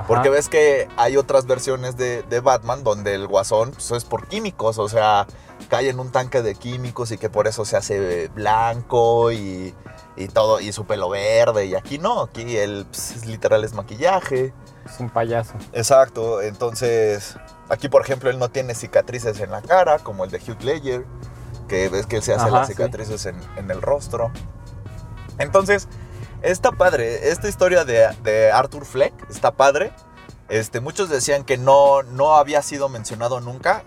Ajá. 0.00 0.08
porque 0.08 0.28
ves 0.30 0.48
que 0.48 0.88
hay 0.96 1.16
otras 1.16 1.46
versiones 1.46 1.96
de, 1.96 2.22
de 2.22 2.40
Batman 2.40 2.84
donde 2.84 3.14
el 3.14 3.26
guasón 3.26 3.70
pues, 3.72 3.90
es 3.92 4.04
por 4.04 4.26
químicos, 4.28 4.78
o 4.78 4.88
sea, 4.88 5.26
cae 5.68 5.88
en 5.88 6.00
un 6.00 6.10
tanque 6.10 6.42
de 6.42 6.54
químicos 6.54 7.10
y 7.12 7.18
que 7.18 7.30
por 7.30 7.46
eso 7.46 7.64
se 7.64 7.76
hace 7.76 8.28
blanco 8.28 9.30
y, 9.32 9.74
y 10.16 10.28
todo, 10.28 10.60
y 10.60 10.72
su 10.72 10.84
pelo 10.86 11.08
verde. 11.10 11.66
Y 11.66 11.74
aquí 11.74 11.98
no, 11.98 12.22
aquí 12.22 12.56
él 12.56 12.86
pues, 12.90 13.12
es 13.16 13.26
literal 13.26 13.64
es 13.64 13.72
maquillaje. 13.74 14.52
Es 14.86 14.98
un 14.98 15.10
payaso. 15.10 15.54
Exacto, 15.72 16.42
entonces 16.42 17.36
aquí 17.68 17.88
por 17.88 18.02
ejemplo 18.02 18.30
él 18.30 18.38
no 18.38 18.50
tiene 18.50 18.74
cicatrices 18.74 19.38
en 19.40 19.50
la 19.50 19.62
cara 19.62 19.98
como 19.98 20.24
el 20.24 20.30
de 20.30 20.38
Hugh 20.38 20.62
Ledger, 20.62 21.06
que 21.68 21.88
ves 21.88 22.06
que 22.06 22.16
él 22.16 22.22
se 22.22 22.34
hace 22.34 22.46
Ajá, 22.48 22.58
las 22.60 22.66
sí. 22.66 22.72
cicatrices 22.72 23.26
en, 23.26 23.38
en 23.56 23.70
el 23.70 23.80
rostro. 23.80 24.32
Entonces, 25.38 25.88
está 26.42 26.72
padre, 26.72 27.30
esta 27.30 27.48
historia 27.48 27.84
de, 27.84 28.08
de 28.22 28.50
Arthur 28.50 28.84
Fleck 28.84 29.12
está 29.30 29.52
padre. 29.52 29.92
Este, 30.48 30.80
muchos 30.80 31.08
decían 31.08 31.44
que 31.44 31.56
no, 31.56 32.02
no 32.02 32.34
había 32.34 32.60
sido 32.62 32.88
mencionado 32.88 33.40
nunca. 33.40 33.84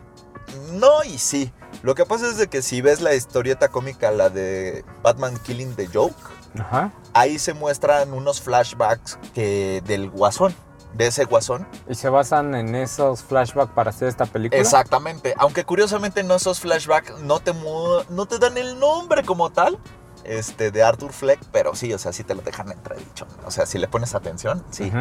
No 0.72 1.04
y 1.04 1.18
sí. 1.18 1.52
Lo 1.82 1.96
que 1.96 2.06
pasa 2.06 2.28
es 2.28 2.38
de 2.38 2.48
que 2.48 2.62
si 2.62 2.82
ves 2.82 3.02
la 3.02 3.16
historieta 3.16 3.68
cómica, 3.68 4.12
la 4.12 4.30
de 4.30 4.86
Batman 5.02 5.38
Killing 5.40 5.76
the 5.76 5.88
Joke, 5.88 6.16
Ajá. 6.60 6.92
ahí 7.14 7.38
se 7.40 7.54
muestran 7.54 8.14
unos 8.14 8.42
flashbacks 8.42 9.18
que 9.34 9.82
del 9.86 10.10
guasón, 10.10 10.56
de 10.94 11.08
ese 11.08 11.26
guasón. 11.26 11.68
Y 11.90 11.96
se 11.96 12.08
basan 12.10 12.56
en 12.56 12.76
esos 12.76 13.24
flashbacks 13.24 13.74
para 13.74 13.90
hacer 13.90 14.08
esta 14.08 14.26
película. 14.26 14.62
Exactamente. 14.62 15.34
Aunque 15.38 15.66
curiosamente 15.66 16.22
en 16.22 16.32
esos 16.32 16.60
flashbacks 16.62 17.20
no 17.22 17.40
te, 17.42 17.54
no 17.54 18.26
te 18.26 18.40
dan 18.40 18.58
el 18.58 18.80
nombre 18.80 19.24
como 19.24 19.52
tal 19.52 19.80
este, 20.24 20.72
de 20.72 20.84
Arthur 20.84 21.14
Fleck, 21.14 21.40
pero 21.52 21.76
sí, 21.76 21.94
o 21.94 21.98
sea, 21.98 22.14
sí 22.14 22.24
te 22.24 22.36
lo 22.36 22.42
dejan 22.42 22.72
entredicho. 22.72 23.28
O 23.46 23.52
sea, 23.52 23.66
si 23.66 23.78
le 23.78 23.88
pones 23.88 24.16
atención, 24.16 24.64
sí. 24.72 24.92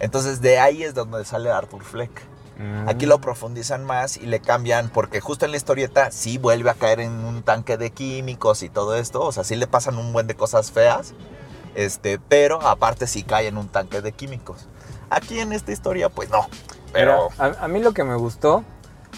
Entonces 0.00 0.40
de 0.40 0.58
ahí 0.58 0.82
es 0.82 0.94
donde 0.94 1.24
sale 1.24 1.50
Arthur 1.50 1.84
Fleck. 1.84 2.10
Mm. 2.58 2.88
Aquí 2.88 3.06
lo 3.06 3.20
profundizan 3.20 3.84
más 3.84 4.16
y 4.16 4.26
le 4.26 4.40
cambian, 4.40 4.90
porque 4.90 5.20
justo 5.20 5.44
en 5.46 5.50
la 5.52 5.56
historieta 5.56 6.10
sí 6.10 6.38
vuelve 6.38 6.70
a 6.70 6.74
caer 6.74 7.00
en 7.00 7.12
un 7.24 7.42
tanque 7.42 7.76
de 7.76 7.90
químicos 7.90 8.62
y 8.62 8.68
todo 8.68 8.96
esto. 8.96 9.22
O 9.22 9.32
sea, 9.32 9.44
sí 9.44 9.56
le 9.56 9.66
pasan 9.66 9.96
un 9.96 10.12
buen 10.12 10.26
de 10.26 10.34
cosas 10.34 10.70
feas. 10.70 11.14
Este, 11.74 12.18
pero 12.18 12.60
aparte 12.62 13.06
sí 13.06 13.22
cae 13.22 13.46
en 13.46 13.56
un 13.56 13.68
tanque 13.68 14.02
de 14.02 14.12
químicos. 14.12 14.66
Aquí 15.08 15.38
en 15.38 15.52
esta 15.52 15.72
historia, 15.72 16.08
pues 16.08 16.28
no. 16.30 16.46
Pero. 16.92 17.30
Mira, 17.38 17.56
a, 17.60 17.64
a 17.64 17.68
mí 17.68 17.80
lo 17.80 17.92
que 17.92 18.04
me 18.04 18.16
gustó 18.16 18.64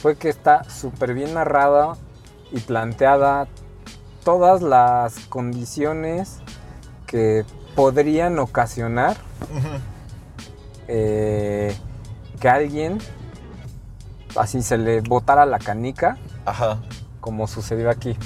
fue 0.00 0.16
que 0.16 0.28
está 0.28 0.64
súper 0.64 1.14
bien 1.14 1.34
narrada 1.34 1.96
y 2.52 2.60
planteada 2.60 3.48
todas 4.24 4.62
las 4.62 5.14
condiciones 5.26 6.38
que 7.06 7.44
podrían 7.74 8.38
ocasionar 8.38 9.16
eh, 10.88 11.76
que 12.40 12.48
alguien 12.48 12.98
así 14.36 14.62
se 14.62 14.78
le 14.78 15.00
botara 15.00 15.46
la 15.46 15.58
canica 15.58 16.16
Ajá. 16.44 16.78
como 17.20 17.46
sucedió 17.46 17.90
aquí. 17.90 18.16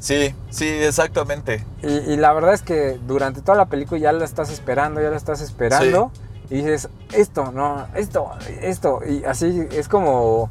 Sí, 0.00 0.34
sí, 0.50 0.68
exactamente. 0.68 1.64
Y, 1.82 2.12
y 2.12 2.16
la 2.16 2.32
verdad 2.32 2.54
es 2.54 2.62
que 2.62 2.98
durante 3.06 3.40
toda 3.42 3.56
la 3.56 3.66
película 3.66 4.00
ya 4.00 4.12
la 4.12 4.24
estás 4.24 4.50
esperando, 4.50 5.02
ya 5.02 5.10
la 5.10 5.16
estás 5.16 5.40
esperando. 5.40 6.12
Y 6.50 6.56
dices, 6.56 6.88
esto, 7.12 7.52
no, 7.52 7.86
esto, 7.94 8.30
esto. 8.62 9.00
Y 9.06 9.24
así 9.24 9.66
es 9.72 9.88
como 9.88 10.50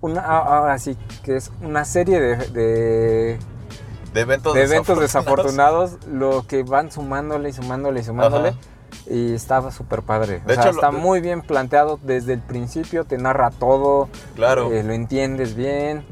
una, 0.00 0.20
ahora 0.20 0.78
sí, 0.78 0.96
que 1.24 1.36
es 1.36 1.50
una 1.62 1.84
serie 1.84 2.20
de, 2.20 2.36
de, 2.36 3.38
De 4.16 4.22
eventos, 4.22 4.54
de 4.54 4.62
eventos 4.64 4.98
desafortunados. 4.98 5.92
desafortunados, 5.92 6.32
lo 6.32 6.46
que 6.46 6.62
van 6.64 6.90
sumándole 6.90 7.50
y 7.50 7.52
sumándole 7.52 8.00
y 8.00 8.04
sumándole. 8.04 8.48
Ajá. 8.50 8.58
Y 9.08 9.34
estaba 9.34 9.70
súper 9.70 10.02
padre. 10.02 10.40
De 10.46 10.52
o 10.52 10.54
sea, 10.56 10.64
hecho, 10.64 10.70
está 10.74 10.90
lo- 10.90 10.98
muy 10.98 11.20
bien 11.20 11.42
planteado 11.42 11.98
desde 12.02 12.32
el 12.32 12.40
principio, 12.40 13.04
te 13.04 13.18
narra 13.18 13.50
todo, 13.50 14.08
Claro. 14.34 14.72
eh, 14.72 14.82
lo 14.82 14.92
entiendes 14.94 15.54
bien. 15.54 16.04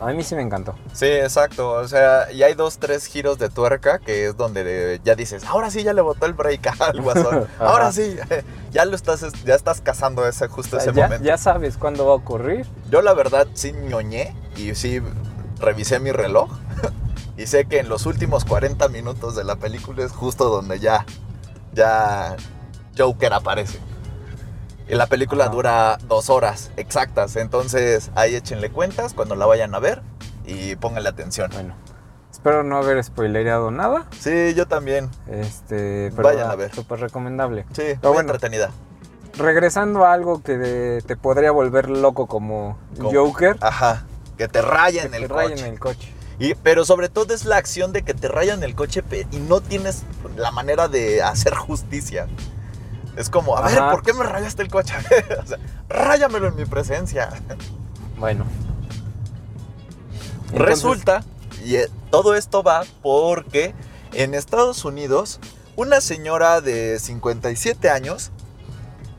A 0.00 0.06
mí 0.12 0.24
sí 0.24 0.34
me 0.34 0.42
encantó. 0.42 0.74
Sí, 0.92 1.06
exacto. 1.06 1.70
O 1.74 1.86
sea, 1.86 2.32
y 2.32 2.42
hay 2.42 2.54
dos, 2.54 2.78
tres 2.78 3.06
giros 3.06 3.38
de 3.38 3.48
tuerca 3.48 4.00
que 4.00 4.26
es 4.26 4.36
donde 4.36 5.00
ya 5.04 5.14
dices, 5.14 5.44
ahora 5.44 5.70
sí 5.70 5.84
ya 5.84 5.92
le 5.92 6.00
botó 6.02 6.26
el 6.26 6.32
break 6.32 6.74
al 6.80 7.00
guasón. 7.00 7.46
Ahora 7.60 7.92
sí, 7.92 8.16
ya 8.72 8.84
lo 8.84 8.96
estás, 8.96 9.24
ya 9.44 9.54
estás 9.54 9.80
cazando 9.80 10.26
ese, 10.26 10.48
justo 10.48 10.78
O 10.78 10.80
sea, 10.80 10.90
ese 10.90 10.98
ya, 10.98 11.04
momento. 11.04 11.24
ya 11.24 11.36
sabes 11.38 11.76
cuándo 11.76 12.04
va 12.06 12.12
a 12.12 12.16
ocurrir. 12.16 12.66
Yo 12.90 13.00
la 13.02 13.14
verdad 13.14 13.46
sí 13.54 13.72
ñoñé 13.72 14.34
y 14.56 14.74
sí 14.74 15.00
revisé 15.60 16.00
mi 16.00 16.10
reloj. 16.10 16.50
y 17.42 17.46
sé 17.46 17.64
que 17.66 17.80
en 17.80 17.88
los 17.88 18.06
últimos 18.06 18.44
40 18.44 18.88
minutos 18.88 19.34
de 19.34 19.44
la 19.44 19.56
película 19.56 20.04
es 20.04 20.12
justo 20.12 20.48
donde 20.48 20.78
ya, 20.78 21.04
ya 21.72 22.36
Joker 22.96 23.32
aparece. 23.32 23.78
Y 24.88 24.94
la 24.94 25.06
película 25.06 25.44
Ajá. 25.44 25.52
dura 25.52 25.98
dos 26.08 26.28
horas 26.30 26.70
exactas. 26.76 27.36
Entonces 27.36 28.10
ahí 28.14 28.34
échenle 28.34 28.70
cuentas 28.70 29.14
cuando 29.14 29.34
la 29.34 29.46
vayan 29.46 29.74
a 29.74 29.78
ver 29.78 30.02
y 30.44 30.76
pónganle 30.76 31.08
atención. 31.08 31.50
Bueno, 31.52 31.74
espero 32.30 32.62
no 32.62 32.76
haber 32.76 33.02
spoilereado 33.02 33.70
nada. 33.70 34.06
Sí, 34.18 34.54
yo 34.54 34.66
también. 34.66 35.08
Este, 35.28 36.10
pero 36.14 36.28
Vayan 36.28 36.48
va, 36.48 36.52
a 36.52 36.56
ver. 36.56 36.74
Súper 36.74 37.00
recomendable. 37.00 37.64
Sí, 37.72 37.82
Pero 38.00 38.12
bueno. 38.12 38.20
entretenida. 38.20 38.70
Regresando 39.38 40.04
a 40.04 40.12
algo 40.12 40.42
que 40.42 40.58
de- 40.58 41.00
te 41.02 41.16
podría 41.16 41.52
volver 41.52 41.88
loco 41.88 42.26
como 42.26 42.76
Como- 42.96 43.10
Joker. 43.12 43.56
Ajá. 43.60 44.04
Que 44.36 44.46
te 44.48 44.60
rayen 44.62 45.10
que 45.10 45.16
el 45.16 45.22
te 45.28 45.34
rayen 45.34 45.56
coche. 45.56 45.68
el 45.68 45.78
coche. 45.80 46.12
Y, 46.38 46.54
pero 46.54 46.84
sobre 46.84 47.08
todo 47.08 47.34
es 47.34 47.44
la 47.44 47.56
acción 47.56 47.92
de 47.92 48.02
que 48.02 48.14
te 48.14 48.28
rayan 48.28 48.62
el 48.62 48.74
coche 48.74 49.02
y 49.30 49.36
no 49.36 49.60
tienes 49.60 50.02
la 50.36 50.50
manera 50.50 50.88
de 50.88 51.22
hacer 51.22 51.54
justicia. 51.54 52.26
Es 53.16 53.28
como, 53.28 53.56
a 53.56 53.62
ver, 53.62 53.78
Ajá. 53.78 53.90
¿por 53.90 54.02
qué 54.02 54.12
me 54.14 54.24
rayaste 54.24 54.62
el 54.62 54.68
coche? 54.68 54.94
o 55.42 55.46
sea, 55.46 55.58
ráyamelo 55.88 56.48
en 56.48 56.56
mi 56.56 56.64
presencia. 56.64 57.28
Bueno. 58.18 58.44
Entonces, 60.46 60.66
Resulta, 60.66 61.24
y 61.64 61.76
eh, 61.76 61.88
todo 62.10 62.34
esto 62.34 62.62
va 62.62 62.84
porque 63.02 63.74
en 64.12 64.34
Estados 64.34 64.84
Unidos 64.84 65.40
una 65.76 66.00
señora 66.00 66.60
de 66.60 66.98
57 66.98 67.88
años 67.88 68.30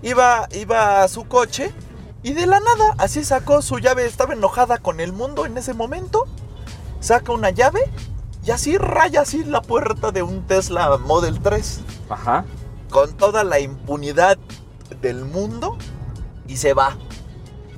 iba, 0.01 0.48
iba 0.51 1.03
a 1.03 1.08
su 1.08 1.27
coche 1.27 1.74
y 2.22 2.34
de 2.34 2.46
la 2.46 2.60
nada 2.60 2.96
así 2.98 3.24
sacó 3.24 3.62
su 3.62 3.79
llave, 3.79 4.05
estaba 4.05 4.34
enojada 4.34 4.77
con 4.77 5.00
el 5.00 5.12
mundo 5.12 5.46
en 5.46 5.58
ese 5.58 5.74
momento, 5.74 6.27
saca 7.03 7.33
una 7.33 7.50
llave 7.50 7.81
y 8.45 8.51
así 8.51 8.77
raya 8.77 9.22
así 9.22 9.43
la 9.43 9.62
puerta 9.62 10.12
de 10.12 10.24
un 10.24 10.48
Tesla 10.48 10.98
Model 10.98 11.41
3 11.41 11.81
Ajá. 12.10 12.45
con 12.89 13.12
toda 13.13 13.43
la 13.43 13.60
impunidad 13.60 14.38
del 15.01 15.25
mundo 15.25 15.77
y 16.48 16.57
se 16.57 16.74
va. 16.74 16.98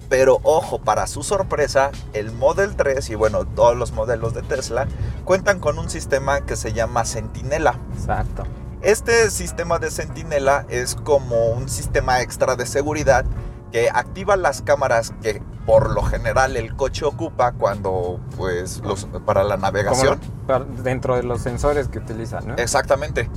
Pero 0.10 0.40
ojo, 0.44 0.80
para 0.80 1.08
su 1.08 1.24
sorpresa, 1.24 1.90
el 2.14 2.32
Model 2.32 2.76
3 2.76 3.10
y 3.10 3.16
bueno, 3.16 3.46
todos 3.46 3.76
los 3.76 3.92
modelos 3.92 4.36
de 4.36 4.44
Tesla 4.44 4.88
cuentan 5.24 5.60
con 5.60 5.80
un 5.80 5.90
sistema 5.90 6.42
que 6.46 6.56
se 6.56 6.74
llama 6.74 7.06
Sentinela. 7.06 7.80
Exacto. 7.98 8.44
Este 8.84 9.32
sistema 9.32 9.80
de 9.80 9.90
Sentinela 9.90 10.68
es 10.70 10.94
como 10.94 11.48
un 11.50 11.68
sistema 11.68 12.22
extra 12.22 12.56
de 12.56 12.68
seguridad 12.68 13.26
que 13.72 13.90
activa 13.90 14.36
las 14.38 14.62
cámaras 14.62 15.14
que 15.22 15.42
por 15.66 15.90
lo 15.92 16.04
general 16.04 16.56
el 16.58 16.76
coche 16.76 17.06
ocupa 17.06 17.52
cuando, 17.54 18.20
pues, 18.38 18.82
los, 18.84 19.06
para 19.26 19.44
la 19.44 19.58
navegación. 19.58 20.20
Como 20.48 20.60
dentro 20.84 21.16
de 21.16 21.24
los 21.24 21.42
sensores 21.42 21.88
que 21.88 22.00
utilizan, 22.00 22.48
¿no? 22.48 22.56
Exactamente. 22.56 23.30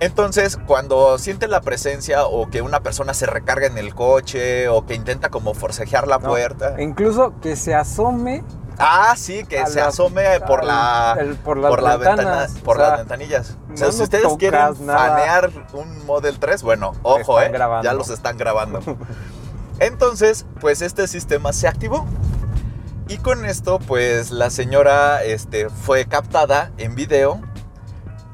Entonces, 0.00 0.58
cuando 0.66 1.18
siente 1.18 1.46
la 1.48 1.60
presencia 1.60 2.26
o 2.26 2.48
que 2.50 2.62
una 2.62 2.80
persona 2.80 3.14
se 3.14 3.26
recarga 3.26 3.66
en 3.66 3.78
el 3.78 3.94
coche 3.94 4.68
o 4.68 4.84
que 4.86 4.94
intenta 4.94 5.30
como 5.30 5.54
forcejear 5.54 6.06
la 6.08 6.18
No, 6.18 6.28
puerta. 6.28 6.80
Incluso 6.80 7.34
que 7.40 7.56
se 7.56 7.74
asome 7.74 8.44
Ah, 8.76 9.14
sí, 9.16 9.44
que 9.44 9.64
se 9.66 9.78
la- 9.78 9.86
asome 9.86 10.40
por 10.48 10.64
la 10.64 11.16
el- 11.20 11.36
por 11.36 11.56
las 11.58 11.70
por 11.70 11.80
la 11.80 11.96
ventana, 11.96 12.46
por 12.64 12.76
o 12.76 12.80
sea, 12.80 12.88
las 12.90 12.98
ventanillas. 12.98 13.56
O 13.72 13.76
sea, 13.76 13.86
no 13.86 13.92
si 13.92 14.02
ustedes 14.02 14.26
quieren 14.36 14.60
nada. 14.84 14.98
fanear 15.10 15.50
un 15.74 16.04
Model 16.06 16.40
3, 16.40 16.60
bueno, 16.64 16.92
ojo, 17.04 17.40
eh, 17.40 17.50
grabando. 17.50 17.84
ya 17.84 17.94
los 17.94 18.10
están 18.10 18.36
grabando. 18.36 18.80
Entonces, 19.80 20.46
pues 20.60 20.82
este 20.82 21.08
sistema 21.08 21.52
se 21.52 21.68
activó. 21.68 22.06
Y 23.08 23.18
con 23.18 23.44
esto, 23.44 23.78
pues 23.80 24.30
la 24.30 24.50
señora 24.50 25.22
este, 25.24 25.68
fue 25.68 26.06
captada 26.06 26.72
en 26.78 26.94
video. 26.94 27.40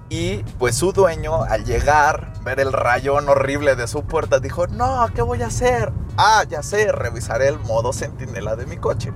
Y 0.09 0.39
pues 0.59 0.75
su 0.77 0.93
dueño, 0.93 1.45
al 1.45 1.65
llegar, 1.65 2.33
ver 2.45 2.61
el 2.61 2.73
rayón 2.73 3.29
horrible 3.29 3.77
de 3.77 3.87
su 3.87 4.03
puerta, 4.03 4.41
dijo, 4.41 4.67
no, 4.67 5.07
¿qué 5.15 5.23
voy 5.23 5.43
a 5.43 5.47
hacer? 5.47 5.93
Ah, 6.17 6.45
ya 6.49 6.63
sé, 6.63 6.91
revisaré 6.91 7.49
el 7.49 7.59
modo 7.61 7.93
centinela 7.93 8.57
de 8.57 8.67
mi 8.67 8.77
coche. 8.77 9.13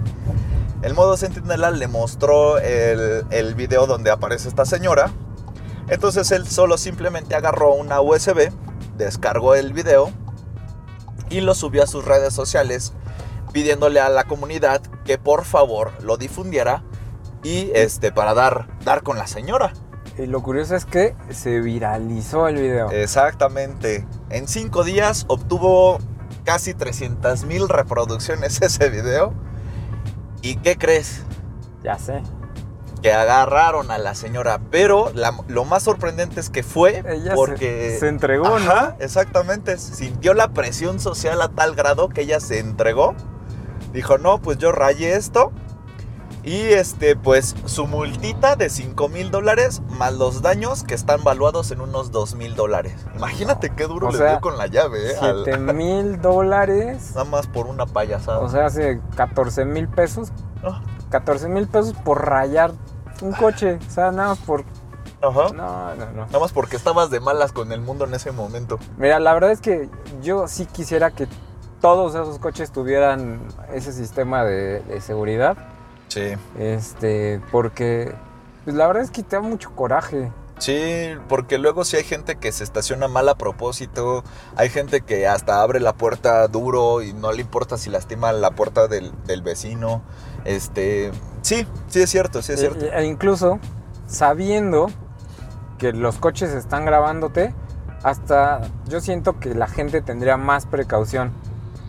El 0.83 0.95
modo 0.95 1.17
centinela 1.17 1.71
le 1.71 1.89
mostró 1.89 2.59
el 2.59 3.55
video 3.57 3.87
donde 3.87 4.11
aparece 4.11 4.49
esta 4.49 4.65
señora. 4.65 5.11
Entonces 5.89 6.31
él 6.31 6.47
solo 6.47 6.79
simplemente 6.79 7.35
agarró 7.35 7.75
una 7.75 8.01
USB, 8.01 8.51
descargó 8.97 9.55
el 9.55 9.73
video 9.73 10.11
y 11.35 11.41
lo 11.41 11.55
subió 11.55 11.83
a 11.83 11.87
sus 11.89 12.05
redes 12.05 12.33
sociales 12.33 12.93
pidiéndole 13.53 14.01
a 14.01 14.09
la 14.09 14.25
comunidad 14.25 14.81
que 15.05 15.19
por 15.19 15.45
favor 15.45 15.93
lo 16.01 16.17
difundiera 16.17 16.85
y 17.43 17.73
este 17.75 18.13
para 18.13 18.35
dar 18.35 18.69
dar 18.85 19.03
con 19.03 19.19
la 19.19 19.27
señora. 19.27 19.73
Y 20.17 20.27
lo 20.27 20.43
curioso 20.43 20.77
es 20.77 20.85
que 20.85 21.17
se 21.31 21.61
viralizó 21.61 22.47
el 22.47 22.57
video. 22.57 22.91
Exactamente. 22.91 24.07
En 24.31 24.47
cinco 24.47 24.85
días 24.85 25.25
obtuvo 25.27 25.99
casi 26.45 26.73
300 26.73 27.45
mil 27.45 27.69
reproducciones 27.69 28.63
ese 28.63 28.89
video. 28.91 29.35
¿Y 30.41 30.57
qué 30.57 30.77
crees? 30.77 31.23
Ya 31.83 31.99
sé. 31.99 32.23
Que 33.05 33.13
agarraron 33.13 33.91
a 33.91 33.99
la 33.99 34.15
señora. 34.15 34.61
Pero 34.71 35.11
la- 35.15 35.35
lo 35.49 35.67
más 35.67 35.83
sorprendente 35.83 36.41
es 36.41 36.49
que 36.49 36.63
fue 36.63 37.05
Ella 37.07 37.35
porque... 37.35 37.99
se, 38.01 38.09
entregó, 38.09 38.47
Ajá, 38.47 38.97
exactamente. 38.99 39.77
Sintió 39.77 40.33
la 40.33 40.49
presión 40.55 40.99
social 41.01 41.43
a 41.43 41.51
tal 41.51 41.75
grado 41.75 42.09
que 42.09 42.23
ella 42.23 42.41
se 42.41 42.61
entregó. 42.61 43.15
Dijo, 43.93 44.17
no, 44.17 44.39
pues 44.41 44.57
yo 44.57 44.73
rayé 44.73 45.17
esto. 45.17 45.53
Y 46.45 46.57
este, 46.73 47.15
pues 47.15 47.55
su 47.67 47.87
multita 47.87 48.57
de 48.57 48.71
5 48.71 49.11
mil 49.11 49.31
dólares 49.31 49.83
más 49.91 50.15
los 50.15 50.41
daños 50.41 50.83
que 50.83 50.95
están 50.95 51.23
valuados 51.25 51.71
en 51.73 51.83
unos 51.83 52.11
2 52.11 52.37
mil 52.37 52.55
dólares. 52.57 52.95
Imagínate 53.17 53.69
qué 53.77 53.85
duro 53.87 54.09
O 54.09 54.13
le 54.13 54.17
sea, 54.19 54.31
dio 54.31 54.41
con 54.41 54.57
la 54.57 54.67
llave, 54.67 55.11
¿eh? 55.11 55.17
¿no? 55.21 55.27
Al- 55.29 55.45
7 55.45 55.73
mil 55.75 56.23
dólares. 56.23 57.11
nada 57.11 57.25
más 57.25 57.49
por 57.49 57.67
una 57.67 57.85
payasada. 57.85 58.39
O 58.39 58.49
sea, 58.49 58.65
hace 58.65 58.99
14 59.15 59.67
mil 59.67 59.89
pesos. 59.89 60.33
Ah, 60.63 60.83
14 61.11 61.49
mil 61.49 61.69
pesos 61.69 61.93
por 62.03 62.27
rayar 62.27 62.73
un 63.23 63.33
coche. 63.33 63.79
O 63.87 63.91
sea, 63.91 64.11
nada 64.11 64.31
más 64.31 64.39
por. 64.39 64.65
Ajá. 65.21 65.49
No, 65.55 65.95
no, 65.95 66.07
no. 66.13 66.27
Nada 66.27 66.39
más 66.39 66.53
porque 66.53 66.77
estabas 66.77 67.11
de 67.11 67.21
malas 67.21 67.53
con 67.53 67.73
el 67.73 67.81
mundo 67.81 68.05
en 68.05 68.15
ese 68.15 68.31
momento. 68.33 68.79
Mira, 68.99 69.19
la 69.21 69.33
verdad 69.33 69.51
es 69.53 69.61
que 69.61 69.89
yo 70.23 70.47
sí 70.49 70.67
quisiera 70.67 71.11
que 71.11 71.27
todos 71.81 72.15
esos 72.15 72.39
coches 72.39 72.71
tuvieran 72.71 73.41
ese 73.73 73.93
sistema 73.93 74.45
de, 74.45 74.81
de 74.81 75.01
seguridad. 75.01 75.57
Sí. 76.09 76.35
Este, 76.59 77.41
porque 77.51 78.15
pues 78.65 78.77
la 78.77 78.87
verdad 78.87 79.03
es 79.03 79.11
que 79.11 79.23
te 79.23 79.37
da 79.37 79.43
mucho 79.43 79.71
coraje. 79.75 80.33
Sí, 80.59 81.11
porque 81.29 81.59
luego 81.59 81.85
sí 81.85 81.97
hay 81.97 82.05
gente 82.05 82.37
que 82.37 82.53
se 82.53 82.65
estaciona 82.65 83.09
mal 83.09 83.29
a 83.29 83.35
propósito, 83.37 84.23
hay 84.57 84.69
gente 84.69 85.01
que 85.01 85.27
hasta 85.27 85.61
abre 85.61 85.81
la 85.81 85.95
puerta 85.95 86.47
duro 86.49 87.03
y 87.03 87.13
no 87.13 87.33
le 87.33 87.41
importa 87.41 87.77
si 87.77 87.91
lastima 87.91 88.33
la 88.33 88.53
puerta 88.53 88.87
del, 88.87 89.13
del 89.27 89.43
vecino. 89.43 90.03
Este, 90.45 91.11
sí, 91.43 91.67
sí 91.89 92.03
es 92.03 92.11
cierto, 92.11 92.41
sí 92.41 92.53
es 92.53 92.61
cierto. 92.61 92.85
E, 92.85 93.01
e 93.01 93.05
incluso 93.05 93.59
sabiendo 94.07 94.87
que 95.79 95.93
los 95.93 96.19
coches 96.19 96.51
están 96.51 96.85
grabándote, 96.85 97.53
hasta 98.03 98.61
yo 98.87 99.01
siento 99.01 99.41
que 99.41 99.55
la 99.55 99.67
gente 99.67 100.03
tendría 100.03 100.37
más 100.37 100.67
precaución. 100.67 101.33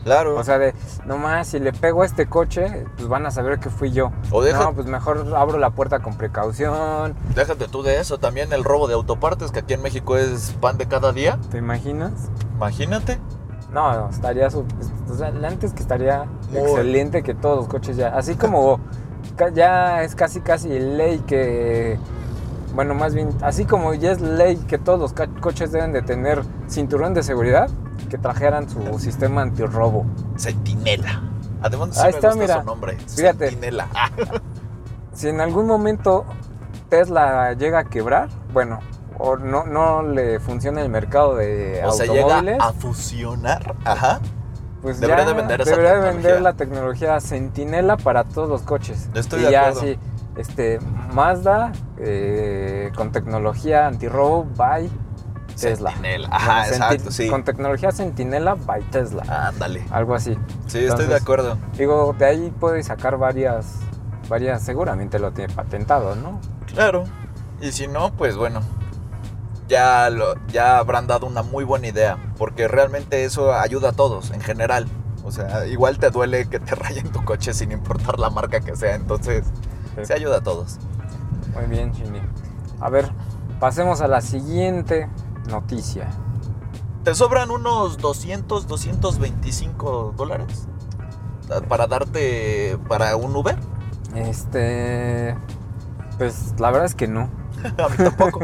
Claro. 0.05 0.35
O 0.37 0.43
sea, 0.43 0.57
de, 0.59 0.73
no 1.05 1.17
más, 1.17 1.47
si 1.47 1.59
le 1.59 1.73
pego 1.73 2.03
a 2.03 2.05
este 2.05 2.27
coche, 2.27 2.85
pues 2.95 3.07
van 3.09 3.25
a 3.25 3.31
saber 3.31 3.59
que 3.59 3.69
fui 3.69 3.91
yo. 3.91 4.11
O 4.31 4.41
deja- 4.41 4.63
No, 4.63 4.73
pues 4.73 4.85
mejor 4.87 5.25
abro 5.35 5.57
la 5.57 5.71
puerta 5.71 5.99
con 5.99 6.15
precaución. 6.15 7.15
Déjate 7.35 7.67
tú 7.67 7.81
de 7.83 7.99
eso, 7.99 8.19
también 8.19 8.53
el 8.53 8.63
robo 8.63 8.87
de 8.87 8.93
autopartes 8.93 9.51
que 9.51 9.59
aquí 9.59 9.73
en 9.73 9.81
México 9.81 10.15
es 10.15 10.55
pan 10.61 10.77
de 10.77 10.85
cada 10.87 11.11
día. 11.11 11.39
¿Te 11.49 11.57
imaginas? 11.57 12.11
Imagínate. 12.55 13.19
No, 13.73 13.91
no, 13.93 14.09
estaría 14.09 14.49
su- 14.51 14.63
o 15.09 15.15
sea, 15.15 15.27
antes 15.43 15.73
que 15.73 15.81
estaría 15.81 16.25
Muy- 16.51 16.59
excelente 16.61 17.23
que 17.23 17.33
todos 17.33 17.57
los 17.57 17.67
coches 17.67 17.97
ya, 17.97 18.09
así 18.15 18.35
como 18.35 18.79
ya 19.53 20.03
es 20.03 20.15
casi 20.15 20.39
casi 20.39 20.69
ley 20.79 21.19
que 21.27 21.97
bueno, 22.75 22.93
más 22.93 23.15
bien, 23.15 23.29
así 23.41 23.65
como 23.65 23.93
ya 23.93 24.11
es 24.11 24.21
ley 24.21 24.57
que 24.67 24.77
todos 24.77 24.99
los 24.99 25.13
coches 25.41 25.71
deben 25.71 25.93
de 25.93 26.01
tener 26.01 26.43
cinturón 26.67 27.13
de 27.13 27.23
seguridad, 27.23 27.69
que 28.09 28.17
trajeran 28.17 28.69
su 28.69 28.99
sistema 28.99 29.41
antirrobo. 29.41 30.05
Centinela. 30.37 31.21
Además, 31.61 31.89
sí 31.93 31.99
Ahí 32.01 32.11
me 32.11 32.17
está, 32.17 32.27
gusta 32.29 32.41
mira. 32.41 32.59
su 32.59 32.65
nombre. 32.65 32.97
Fíjate. 33.15 33.47
Centinela. 33.49 33.87
Ah, 33.95 34.09
Si 35.13 35.29
en 35.29 35.39
algún 35.39 35.65
momento 35.65 36.25
Tesla 36.89 37.53
llega 37.53 37.79
a 37.79 37.83
quebrar, 37.85 38.27
bueno, 38.51 38.79
o 39.17 39.37
no, 39.37 39.63
no 39.65 40.03
le 40.03 40.41
funciona 40.41 40.81
el 40.81 40.89
mercado 40.89 41.35
de 41.37 41.81
o 41.85 41.91
sea, 41.93 42.05
automóviles, 42.05 42.53
llega 42.55 42.65
a 42.67 42.73
fusionar. 42.73 43.75
Ajá. 43.85 44.19
pues 44.81 44.99
debería 44.99 45.23
ya 45.23 45.29
de 45.29 45.33
vender 45.33 45.61
esa 45.61 45.69
debería 45.71 45.91
de 45.93 45.95
tecnología. 46.01 46.21
vender 46.31 46.41
la 46.41 46.53
tecnología 46.53 47.19
Sentinela 47.21 47.95
para 47.95 48.25
todos 48.25 48.49
los 48.49 48.61
coches. 48.63 49.09
Estoy 49.13 49.39
y 49.41 49.45
de 49.45 49.51
ya 49.51 49.61
acuerdo. 49.69 49.79
así, 49.79 49.99
este, 50.37 50.79
Mazda 51.13 51.71
eh, 51.97 52.91
con 52.95 53.11
tecnología 53.11 53.87
antirrobo 53.87 54.45
by 54.55 54.89
Tesla. 55.59 55.91
Sentinela. 55.91 56.27
Ajá, 56.31 56.65
Senti- 56.65 56.75
exacto, 56.75 57.11
sí. 57.11 57.29
Con 57.29 57.43
tecnología 57.43 57.91
Sentinela 57.91 58.55
by 58.55 58.81
Tesla. 58.83 59.23
Ándale. 59.47 59.83
Algo 59.91 60.15
así. 60.15 60.37
Sí, 60.67 60.79
estoy 60.79 61.07
de 61.07 61.15
acuerdo. 61.15 61.57
Digo, 61.77 62.13
de 62.17 62.25
ahí 62.25 62.53
puedes 62.59 62.87
sacar 62.87 63.17
varias, 63.17 63.75
varias, 64.27 64.61
seguramente 64.63 65.19
lo 65.19 65.31
tiene 65.31 65.53
patentado, 65.53 66.15
¿no? 66.15 66.39
Claro. 66.67 67.05
Y 67.61 67.71
si 67.71 67.87
no, 67.87 68.11
pues 68.13 68.35
bueno. 68.35 68.61
Ya, 69.67 70.09
lo, 70.11 70.35
ya 70.47 70.77
habrán 70.77 71.07
dado 71.07 71.25
una 71.25 71.41
muy 71.41 71.63
buena 71.63 71.87
idea. 71.87 72.17
Porque 72.37 72.67
realmente 72.67 73.23
eso 73.23 73.53
ayuda 73.53 73.89
a 73.89 73.93
todos, 73.93 74.31
en 74.31 74.41
general. 74.41 74.87
O 75.23 75.31
sea, 75.31 75.65
igual 75.65 75.97
te 75.97 76.11
duele 76.11 76.47
que 76.49 76.59
te 76.59 76.75
rayen 76.75 77.11
tu 77.11 77.23
coche 77.23 77.53
sin 77.53 77.71
importar 77.71 78.19
la 78.19 78.29
marca 78.29 78.59
que 78.59 78.75
sea. 78.75 78.93
Entonces, 78.95 79.45
Sí. 79.95 80.05
se 80.05 80.13
ayuda 80.13 80.37
a 80.37 80.41
todos. 80.41 80.77
Muy 81.53 81.65
bien, 81.65 81.91
Chini. 81.93 82.21
A 82.79 82.89
ver, 82.89 83.09
pasemos 83.59 84.01
a 84.01 84.07
la 84.07 84.21
siguiente 84.21 85.09
noticia. 85.49 86.09
¿Te 87.03 87.13
sobran 87.13 87.51
unos 87.51 87.97
200, 87.97 88.67
225 88.67 90.15
dólares? 90.17 90.67
Para 91.69 91.87
darte 91.87 92.77
para 92.87 93.15
un 93.15 93.35
Uber? 93.35 93.55
Este, 94.15 95.35
pues 96.17 96.55
la 96.59 96.71
verdad 96.71 96.85
es 96.85 96.95
que 96.95 97.07
no. 97.07 97.29
a 97.77 97.89
mí 97.89 97.97
tampoco. 97.97 98.39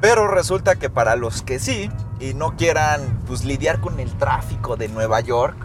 Pero 0.00 0.26
resulta 0.26 0.76
que 0.76 0.90
para 0.90 1.16
los 1.16 1.42
que 1.42 1.58
sí 1.58 1.90
y 2.18 2.34
no 2.34 2.56
quieran 2.56 3.20
pues 3.26 3.44
lidiar 3.44 3.80
con 3.80 4.00
el 4.00 4.12
tráfico 4.16 4.76
de 4.76 4.88
Nueva 4.88 5.20
York, 5.20 5.56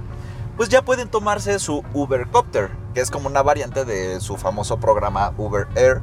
pues 0.58 0.70
ya 0.70 0.84
pueden 0.84 1.10
tomarse 1.10 1.58
su 1.60 1.84
Ubercopter, 1.94 2.72
que 2.98 3.02
es 3.04 3.12
como 3.12 3.28
una 3.28 3.44
variante 3.44 3.86
de 3.86 4.20
su 4.22 4.38
famoso 4.38 4.80
programa 4.80 5.32
Uber 5.38 5.68
Air, 5.76 6.02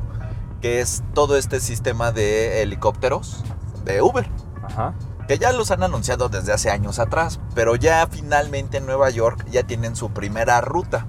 que 0.60 0.80
es 0.80 1.02
todo 1.12 1.36
este 1.36 1.58
sistema 1.58 2.12
de 2.12 2.62
helicópteros 2.62 3.42
de 3.84 4.00
Uber, 4.00 4.28
Ajá. 4.62 4.94
que 5.26 5.36
ya 5.36 5.50
los 5.50 5.72
han 5.72 5.82
anunciado 5.82 6.28
desde 6.28 6.52
hace 6.52 6.70
años 6.70 7.00
atrás, 7.00 7.40
pero 7.52 7.74
ya 7.74 8.06
finalmente 8.08 8.76
en 8.76 8.86
Nueva 8.86 9.10
York 9.10 9.44
ya 9.50 9.64
tienen 9.64 9.96
su 9.96 10.10
primera 10.10 10.60
ruta 10.60 11.08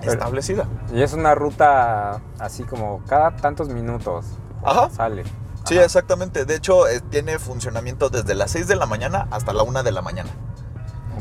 Pero- 0.00 0.12
establecida. 0.12 0.66
Y 0.92 1.00
es 1.00 1.14
una 1.14 1.34
ruta 1.34 2.20
así 2.38 2.64
como 2.64 3.02
cada 3.06 3.34
tantos 3.36 3.70
minutos 3.70 4.26
Ajá. 4.62 4.90
sale. 4.90 5.24
Sí, 5.64 5.76
Ajá. 5.78 5.86
exactamente. 5.86 6.44
De 6.44 6.56
hecho, 6.56 6.86
eh, 6.88 7.00
tiene 7.08 7.38
funcionamiento 7.38 8.10
desde 8.10 8.34
las 8.34 8.50
6 8.50 8.68
de 8.68 8.76
la 8.76 8.84
mañana 8.84 9.28
hasta 9.30 9.54
la 9.54 9.62
1 9.62 9.82
de 9.82 9.92
la 9.92 10.02
mañana. 10.02 10.28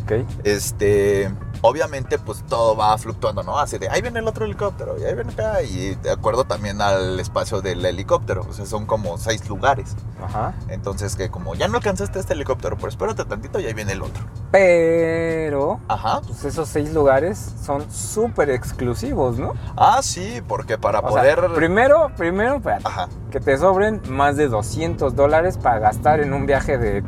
Ok. 0.03 0.25
Este, 0.43 1.31
obviamente 1.61 2.17
pues 2.19 2.43
todo 2.47 2.75
va 2.75 2.97
fluctuando, 2.97 3.43
¿no? 3.43 3.57
Así 3.59 3.77
de 3.77 3.89
ahí 3.89 4.01
viene 4.01 4.19
el 4.19 4.27
otro 4.27 4.45
helicóptero 4.45 4.97
y 4.99 5.03
ahí 5.03 5.13
viene 5.15 5.31
acá 5.33 5.61
y 5.61 5.95
de 5.95 6.11
acuerdo 6.11 6.45
también 6.45 6.81
al 6.81 7.19
espacio 7.19 7.61
del 7.61 7.85
helicóptero, 7.85 8.45
o 8.49 8.53
sea, 8.53 8.65
son 8.65 8.85
como 8.85 9.17
seis 9.17 9.47
lugares. 9.49 9.95
Ajá. 10.23 10.53
Entonces 10.69 11.15
que 11.15 11.29
como 11.29 11.55
ya 11.55 11.67
no 11.67 11.77
alcanzaste 11.77 12.19
este 12.19 12.33
helicóptero, 12.33 12.75
pero 12.77 12.89
espérate 12.89 13.25
tantito 13.25 13.59
y 13.59 13.65
ahí 13.65 13.73
viene 13.73 13.93
el 13.93 14.01
otro. 14.01 14.23
Pero 14.51 15.79
Ajá. 15.87 16.21
pues 16.25 16.43
esos 16.45 16.69
seis 16.69 16.93
lugares 16.93 17.53
son 17.63 17.89
súper 17.91 18.49
exclusivos, 18.49 19.37
¿no? 19.39 19.53
Ah, 19.77 19.99
sí, 20.01 20.41
porque 20.47 20.77
para 20.77 20.99
O 20.99 21.11
sea, 21.11 21.21
poder... 21.21 21.53
primero, 21.53 22.11
primero, 22.15 22.55
espérate, 22.57 22.83
Ajá. 22.87 23.09
que 23.31 23.39
te 23.39 23.57
sobren 23.57 24.01
más 24.09 24.37
de 24.37 24.47
200 24.47 25.15
dólares 25.15 25.57
para 25.57 25.79
gastar 25.79 26.19
en 26.19 26.33
un 26.33 26.45
viaje 26.45 26.77
de 26.77 27.03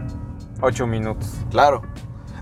8 0.62 0.88
minutos. 0.88 1.28
Claro. 1.50 1.82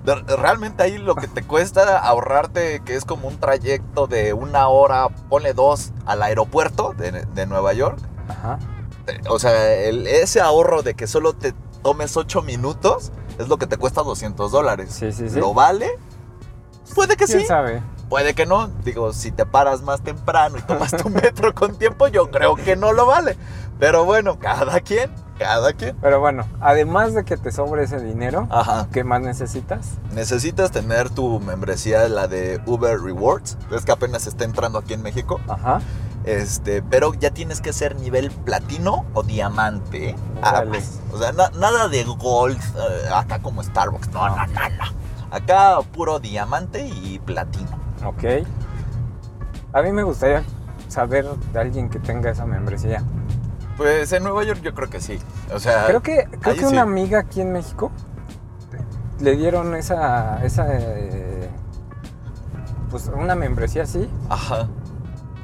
De- 0.03 0.15
Realmente 0.38 0.83
ahí 0.83 0.97
lo 0.97 1.15
que 1.15 1.27
te 1.27 1.43
cuesta 1.43 1.99
ahorrarte, 1.99 2.81
que 2.85 2.95
es 2.95 3.05
como 3.05 3.27
un 3.27 3.38
trayecto 3.39 4.07
de 4.07 4.33
una 4.33 4.67
hora, 4.69 5.09
ponle 5.29 5.53
dos, 5.53 5.91
al 6.05 6.23
aeropuerto 6.23 6.93
de, 6.97 7.12
de 7.12 7.45
Nueva 7.45 7.73
York. 7.73 7.99
Ajá. 8.29 8.59
Eh, 9.07 9.19
O 9.29 9.39
sea, 9.39 9.73
el- 9.75 10.07
ese 10.07 10.39
ahorro 10.41 10.81
de 10.83 10.93
que 10.93 11.07
solo 11.07 11.33
te 11.33 11.53
tomes 11.83 12.15
ocho 12.17 12.41
minutos 12.41 13.12
es 13.38 13.47
lo 13.47 13.57
que 13.57 13.67
te 13.67 13.77
cuesta 13.77 14.01
200 14.03 14.51
dólares. 14.51 14.89
Sí, 14.93 15.12
sí, 15.12 15.29
sí. 15.29 15.39
¿Lo 15.39 15.53
vale? 15.53 15.89
Puede 16.95 17.15
que 17.15 17.25
¿Quién 17.25 17.41
sí, 17.41 17.45
sabe? 17.45 17.81
puede 18.09 18.33
que 18.33 18.45
no. 18.45 18.67
Digo, 18.83 19.13
si 19.13 19.31
te 19.31 19.45
paras 19.45 19.81
más 19.81 20.01
temprano 20.01 20.57
y 20.57 20.62
tomas 20.62 20.91
tu 20.91 21.09
metro 21.09 21.53
con 21.53 21.77
tiempo, 21.77 22.07
yo 22.07 22.31
creo 22.31 22.55
que 22.55 22.75
no 22.75 22.91
lo 22.93 23.05
vale. 23.05 23.38
Pero 23.79 24.05
bueno, 24.05 24.39
cada 24.39 24.79
quien, 24.81 25.12
cada 25.39 25.73
quien. 25.73 25.95
Pero 26.02 26.19
bueno, 26.19 26.45
además 26.62 27.15
de 27.15 27.23
que 27.23 27.38
te 27.38 27.52
sobre 27.52 27.84
ese 27.86 27.99
dinero, 27.99 28.47
Ajá. 28.52 28.88
¿qué 28.91 29.04
más 29.04 29.21
necesitas? 29.21 29.93
Necesitas 30.13 30.69
tener 30.71 31.10
tu 31.10 31.39
membresía, 31.39 32.08
la 32.10 32.28
de 32.28 32.62
Uber 32.67 32.99
Rewards. 32.99 33.58
Ves 33.71 33.86
que 33.86 33.91
apenas 33.91 34.28
está 34.28 34.43
entrando 34.43 34.78
aquí 34.78 34.93
en 34.93 35.02
México. 35.02 35.39
Ajá. 35.47 35.80
Este, 36.25 36.84
pero 36.84 37.13
ya 37.13 37.32
tienes 37.32 37.62
que 37.62 37.71
ser 37.73 37.95
nivel 37.95 38.30
platino 38.30 39.06
o 39.13 39.23
diamante. 39.23 40.15
Órale. 40.41 40.78
Aguas. 40.78 40.99
O 41.13 41.17
sea, 41.17 41.32
na- 41.32 41.49
nada 41.58 41.88
de 41.88 42.04
gold, 42.04 42.60
eh, 42.60 43.10
acá 43.15 43.39
como 43.39 43.63
Starbucks. 43.63 44.10
No, 44.12 44.28
no, 44.28 44.36
no, 44.36 44.45
no. 44.45 44.99
Acá 45.32 45.80
puro 45.93 46.19
diamante 46.19 46.86
y 46.88 47.19
platino. 47.19 47.69
Ok. 48.06 48.45
A 49.73 49.82
mí 49.82 49.91
me 49.91 50.04
gustaría 50.04 50.43
saber 50.88 51.25
de 51.54 51.60
alguien 51.60 51.89
que 51.89 51.99
tenga 51.99 52.32
esa 52.32 52.45
membresía. 52.45 53.04
Pues 53.79 54.11
en 54.11 54.23
Nueva 54.23 54.43
York 54.43 54.59
yo 54.61 54.73
creo 54.73 54.89
que 54.89 54.99
sí. 54.99 55.17
O 55.55 55.57
sea, 55.57 55.85
Creo 55.87 56.01
que, 56.01 56.27
creo 56.41 56.53
que 56.53 56.59
sí. 56.59 56.65
una 56.65 56.81
amiga 56.81 57.19
aquí 57.19 57.39
en 57.39 57.53
México 57.53 57.91
le 59.21 59.37
dieron 59.37 59.73
esa, 59.73 60.43
esa 60.43 60.65
eh, 60.69 61.49
pues 62.91 63.09
una 63.15 63.35
membresía 63.35 63.83
así. 63.83 64.09
Ajá. 64.27 64.67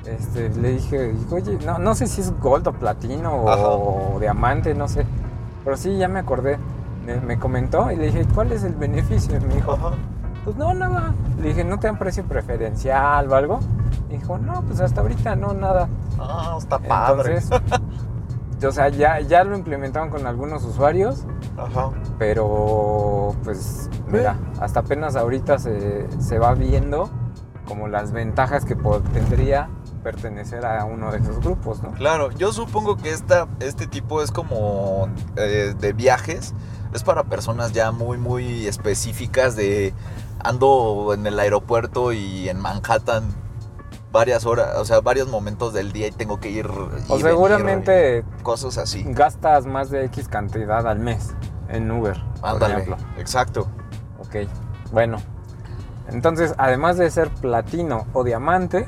Este, 0.06 0.50
le 0.50 0.74
dije, 0.74 1.16
oye, 1.32 1.58
no, 1.66 1.80
no 1.80 1.96
sé 1.96 2.08
si 2.08 2.20
es 2.20 2.38
gold 2.42 2.68
o 2.68 2.74
platino 2.74 3.34
o, 3.36 4.20
diamante, 4.20 4.76
no 4.76 4.90
sé. 4.90 5.06
Pero 5.64 5.78
sí, 5.78 5.98
ya 5.98 6.10
me 6.10 6.20
acordé. 6.20 6.60
Me, 7.06 7.22
me 7.22 7.40
comentó 7.40 7.90
y 7.90 7.96
le 7.96 8.08
dije, 8.08 8.26
¿cuál 8.36 8.52
es 8.52 8.66
el 8.66 8.76
beneficio? 8.76 9.38
Y 9.38 9.46
me 9.46 9.56
dijo, 9.56 9.72
Ajá. 9.72 9.92
pues 10.44 10.58
no, 10.58 10.74
nada. 10.74 11.14
Le 11.42 11.48
dije, 11.48 11.64
¿no 11.64 11.80
te 11.80 11.88
dan 11.88 11.98
precio 11.98 12.26
preferencial 12.26 13.32
o 13.32 13.36
algo? 13.36 13.60
Y 14.10 14.18
dijo, 14.18 14.38
no, 14.38 14.62
pues 14.64 14.82
hasta 14.82 15.00
ahorita 15.00 15.38
no, 15.38 15.54
nada. 15.54 15.88
Ah, 16.20 16.56
está 16.58 16.80
padre. 16.80 17.38
Entonces, 17.38 17.62
o 18.64 18.72
sea, 18.72 18.90
ya, 18.90 19.20
ya 19.20 19.44
lo 19.44 19.58
implementaron 19.58 20.10
con 20.10 20.26
algunos 20.28 20.64
usuarios, 20.64 21.26
Ajá. 21.58 21.92
pero 22.18 23.36
pues 23.44 23.90
mira, 24.08 24.38
hasta 24.60 24.82
apenas 24.82 25.16
ahorita 25.16 25.58
se, 25.60 26.08
se 26.20 26.40
va 26.40 26.54
viendo 26.54 27.10
como 27.68 27.88
las 27.88 28.12
ventajas 28.12 28.66
que 28.66 28.76
tendría 29.14 29.70
pertenecer 30.04 30.66
a 30.66 30.86
uno 30.86 31.12
de 31.12 31.18
esos 31.18 31.40
grupos, 31.40 31.82
¿no? 31.82 31.92
Claro, 31.94 32.32
yo 32.32 32.54
supongo 32.54 32.96
que 32.96 33.10
esta, 33.10 33.48
este 33.60 33.88
tipo 33.88 34.22
es 34.22 34.32
como 34.32 35.10
eh, 35.36 35.74
de 35.78 35.94
viajes, 35.94 36.54
es 36.94 37.04
para 37.04 37.24
personas 37.24 37.74
ya 37.74 37.92
muy, 37.92 38.18
muy 38.18 38.68
específicas 38.68 39.56
de 39.56 39.94
ando 40.44 41.12
en 41.14 41.26
el 41.26 41.40
aeropuerto 41.40 42.14
y 42.14 42.50
en 42.50 42.60
Manhattan 42.60 43.24
varias 44.16 44.46
horas, 44.46 44.78
o 44.78 44.86
sea, 44.86 45.02
varios 45.02 45.28
momentos 45.28 45.74
del 45.74 45.92
día 45.92 46.08
y 46.08 46.12
tengo 46.12 46.40
que 46.40 46.50
ir. 46.50 46.66
y 47.10 47.12
O 47.12 47.20
seguramente 47.20 48.24
cosas 48.44 48.78
así. 48.78 49.04
gastas 49.08 49.66
más 49.66 49.90
de 49.90 50.06
X 50.06 50.28
cantidad 50.30 50.88
al 50.88 51.00
mes 51.00 51.34
en 51.68 51.92
Uber, 51.92 52.16
por 52.40 52.50
Ándale, 52.50 52.74
ejemplo. 52.76 52.98
exacto. 53.18 53.68
Ok, 54.20 54.48
bueno. 54.92 55.18
Entonces, 56.08 56.54
además 56.60 56.98
de 56.98 57.10
ser 57.10 57.30
platino 57.30 58.06
o 58.14 58.24
diamante. 58.24 58.88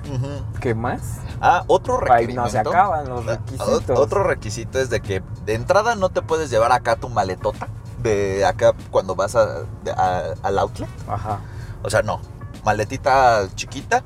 ¿qué 0.61 0.73
más? 0.75 1.01
Ah, 1.41 1.63
otro 1.67 1.99
requisito. 1.99 2.41
no 2.41 2.47
se 2.49 2.59
acaban 2.59 3.09
los 3.09 3.27
Ah, 3.27 3.31
requisitos. 3.31 3.87
ot- 3.87 3.97
Otro 3.97 4.23
requisito 4.23 4.79
es 4.79 4.89
de 4.91 5.01
que 5.01 5.21
de 5.45 5.55
entrada 5.55 5.95
no 5.95 6.09
te 6.09 6.21
puedes 6.21 6.49
llevar 6.51 6.71
acá 6.71 6.95
tu 6.95 7.09
maletota 7.09 7.67
de 8.03 8.45
acá 8.45 8.73
cuando 8.91 9.15
vas 9.15 9.35
a- 9.35 9.63
de- 9.83 9.91
a- 9.91 10.35
al 10.43 10.59
outlet. 10.59 10.89
Ajá. 11.09 11.39
O 11.83 11.89
sea, 11.89 12.01
no. 12.03 12.21
Maletita 12.63 13.47
chiquita. 13.55 14.03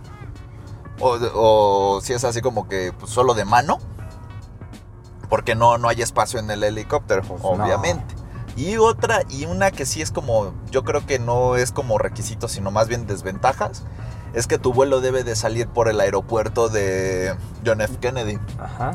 O, 1.02 1.18
o 1.96 2.02
si 2.02 2.14
es 2.14 2.24
así 2.24 2.42
como 2.42 2.68
que 2.68 2.94
pues, 2.98 3.12
solo 3.12 3.34
de 3.34 3.46
mano. 3.46 3.80
Porque 5.30 5.56
no, 5.56 5.78
no 5.78 5.88
hay 5.88 6.02
espacio 6.02 6.40
en 6.40 6.52
el 6.52 6.64
helicóptero, 6.64 7.22
Pues 7.24 7.42
no. 7.42 7.50
obviamente. 7.50 8.16
Y 8.58 8.76
otra, 8.78 9.22
y 9.30 9.46
una 9.46 9.72
que 9.72 9.86
sí 9.86 10.02
es 10.02 10.12
como, 10.12 10.54
yo 10.72 10.84
creo 10.84 11.06
que 11.06 11.20
no 11.20 11.56
es 11.56 11.72
como 11.72 11.98
requisito, 11.98 12.50
sino 12.50 12.70
más 12.70 12.90
bien 12.90 13.08
desventajas, 13.08 13.84
es 14.34 14.46
que 14.46 14.58
tu 14.58 14.74
vuelo 14.74 15.00
debe 15.00 15.24
de 15.24 15.38
salir 15.38 15.70
por 15.70 15.88
el 15.88 16.02
aeropuerto 16.02 16.68
de 16.68 17.34
John 17.66 17.80
F. 17.80 17.98
Kennedy, 18.02 18.40
Ajá. 18.60 18.92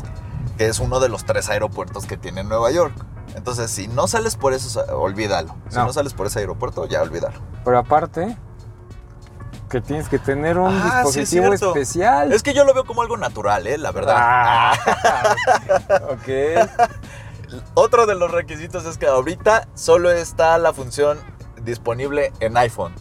que 0.59 0.67
es 0.69 0.79
uno 0.79 1.01
de 1.01 1.09
los 1.09 1.25
tres 1.25 1.49
aeropuertos 1.49 2.05
que 2.05 2.19
tiene 2.19 2.45
Nueva 2.45 2.71
York. 2.71 2.93
Entonces, 3.35 3.71
si 3.71 3.89
no 3.89 4.07
sales 4.09 4.37
por 4.37 4.53
eso, 4.53 4.83
olvídalo. 4.95 5.55
Si 5.71 5.77
No. 5.77 5.87
no 5.87 5.93
sales 5.95 6.13
por 6.13 6.27
ese 6.27 6.41
aeropuerto, 6.41 6.87
ya 6.87 7.01
olvídalo. 7.03 7.39
Pero 7.65 7.79
aparte, 7.79 8.37
que 9.69 9.81
tienes 9.81 10.09
que 10.09 10.19
tener 10.19 10.59
un 10.59 10.69
Ah, 10.69 11.03
sí, 11.05 11.21
es 11.21 11.31
dispositivo 11.31 11.53
especial. 11.55 12.33
Es 12.33 12.43
que 12.43 12.55
yo 12.55 12.65
lo 12.65 12.73
veo 12.75 12.85
como 12.85 13.03
algo 13.03 13.17
natural, 13.17 13.67
¿eh? 13.67 13.79
La 13.79 13.91
verdad. 13.93 14.15
Ah, 14.17 15.35
ok. 16.11 16.69
Otro 17.75 18.07
de 18.07 18.15
los 18.15 18.31
requisitos 18.31 18.85
es 18.87 18.99
que 18.99 19.07
ahorita 19.07 19.69
solo 19.75 20.11
está 20.11 20.59
la 20.59 20.73
función 20.73 21.19
disponible 21.63 22.33
en 22.41 22.57
iPhone. 22.57 22.93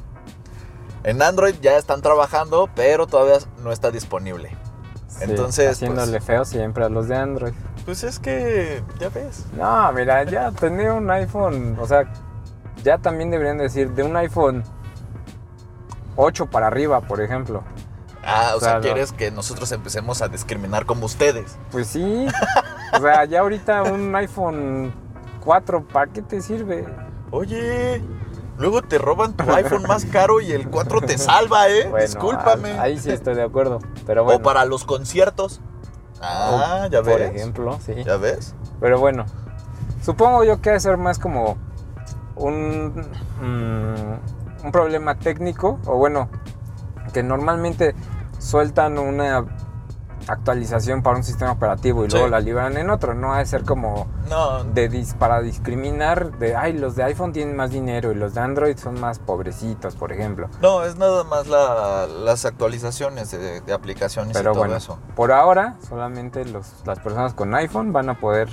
En 1.03 1.21
Android 1.21 1.55
ya 1.61 1.77
están 1.77 2.01
trabajando, 2.01 2.69
pero 2.75 3.05
todavía 3.07 3.37
no 3.63 3.71
está 3.71 3.91
disponible. 3.91 4.49
Sí, 5.07 5.19
Entonces, 5.21 5.71
Haciéndole 5.71 6.13
pues- 6.13 6.23
feo 6.25 6.45
siempre 6.45 6.83
a 6.85 6.89
los 6.89 7.07
de 7.07 7.15
Android. 7.15 7.53
Pues 7.85 8.03
es 8.03 8.17
que, 8.19 8.83
ya 8.99 9.09
ves. 9.09 9.45
No, 9.55 9.91
mira, 9.93 10.23
ya 10.23 10.51
tener 10.51 10.91
un 10.91 11.09
iPhone, 11.11 11.77
o 11.79 11.87
sea, 11.87 12.11
ya 12.83 12.97
también 12.97 13.29
deberían 13.29 13.59
decir 13.59 13.91
de 13.91 14.01
un 14.03 14.15
iPhone 14.17 14.63
8 16.15 16.47
para 16.47 16.67
arriba, 16.67 17.01
por 17.01 17.21
ejemplo. 17.21 17.63
Ah, 18.23 18.53
o 18.55 18.59
sea, 18.59 18.79
quieres 18.79 19.11
que 19.11 19.29
nosotros 19.29 19.71
empecemos 19.71 20.21
a 20.21 20.27
discriminar 20.27 20.85
como 20.85 21.05
ustedes. 21.05 21.57
Pues 21.71 21.87
sí. 21.87 22.27
O 22.93 22.99
sea, 22.99 23.25
ya 23.25 23.41
ahorita 23.41 23.83
un 23.83 24.15
iPhone 24.15 24.93
4, 25.43 25.87
¿para 25.87 26.11
qué 26.11 26.21
te 26.23 26.41
sirve? 26.41 26.87
Oye, 27.29 28.01
luego 28.57 28.81
te 28.81 28.97
roban 28.97 29.33
tu 29.33 29.43
iPhone 29.51 29.83
más 29.83 30.05
caro 30.05 30.41
y 30.41 30.51
el 30.51 30.69
4 30.69 31.01
te 31.01 31.17
salva, 31.19 31.69
¿eh? 31.69 31.87
Bueno, 31.89 32.05
Discúlpame. 32.05 32.71
Ahí, 32.71 32.93
ahí 32.93 32.99
sí 32.99 33.11
estoy 33.11 33.35
de 33.35 33.43
acuerdo. 33.43 33.79
Pero 34.07 34.23
bueno. 34.23 34.39
O 34.39 34.43
para 34.43 34.65
los 34.65 34.85
conciertos. 34.85 35.61
Ah, 36.19 36.87
ya 36.89 37.01
ves. 37.01 37.13
Por 37.13 37.21
ejemplo, 37.21 37.79
sí. 37.85 37.93
¿Ya 38.03 38.17
ves? 38.17 38.55
Pero 38.79 38.99
bueno, 38.99 39.25
supongo 40.01 40.43
yo 40.43 40.61
que 40.61 40.71
debe 40.71 40.79
ser 40.79 40.97
más 40.97 41.19
como 41.19 41.57
un, 42.35 42.93
mm, 43.41 44.34
un 44.65 44.71
problema 44.71 45.15
técnico, 45.15 45.79
o 45.85 45.95
bueno, 45.97 46.27
que 47.13 47.21
normalmente 47.23 47.95
sueltan 48.39 48.97
una 48.97 49.45
actualización 50.27 51.03
para 51.03 51.17
un 51.17 51.23
sistema 51.23 51.51
operativo 51.51 52.03
y 52.03 52.09
Sí. 52.09 52.13
luego 52.13 52.29
la 52.29 52.39
liberan 52.39 52.75
en 52.77 52.89
otro, 52.89 53.13
no 53.13 53.33
ha 53.33 53.37
de 53.39 53.45
ser 53.45 53.63
como 53.63 54.07
No, 54.27 54.63
de 54.63 54.89
dis- 54.89 55.13
para 55.15 55.39
discriminar 55.41 56.39
de, 56.39 56.55
ay, 56.55 56.73
los 56.73 56.95
de 56.95 57.03
iPhone 57.03 57.31
tienen 57.31 57.55
más 57.55 57.69
dinero 57.69 58.11
y 58.11 58.15
los 58.15 58.33
de 58.33 58.41
Android 58.41 58.75
son 58.75 58.99
más 58.99 59.19
pobrecitos, 59.19 59.95
por 59.95 60.11
ejemplo. 60.11 60.49
No, 60.61 60.83
es 60.83 60.97
nada 60.97 61.23
más 61.25 61.45
la- 61.47 62.07
las 62.07 62.43
actualizaciones 62.45 63.29
de, 63.29 63.61
de 63.61 63.73
aplicaciones 63.73 64.35
Pero 64.35 64.51
y 64.51 64.53
todo 64.53 64.63
bueno, 64.63 64.75
eso. 64.77 64.97
por 65.15 65.31
ahora 65.31 65.75
solamente 65.87 66.43
los- 66.45 66.73
las 66.87 66.99
personas 66.99 67.35
con 67.35 67.53
iPhone 67.53 67.93
van 67.93 68.09
a 68.09 68.19
poder 68.19 68.49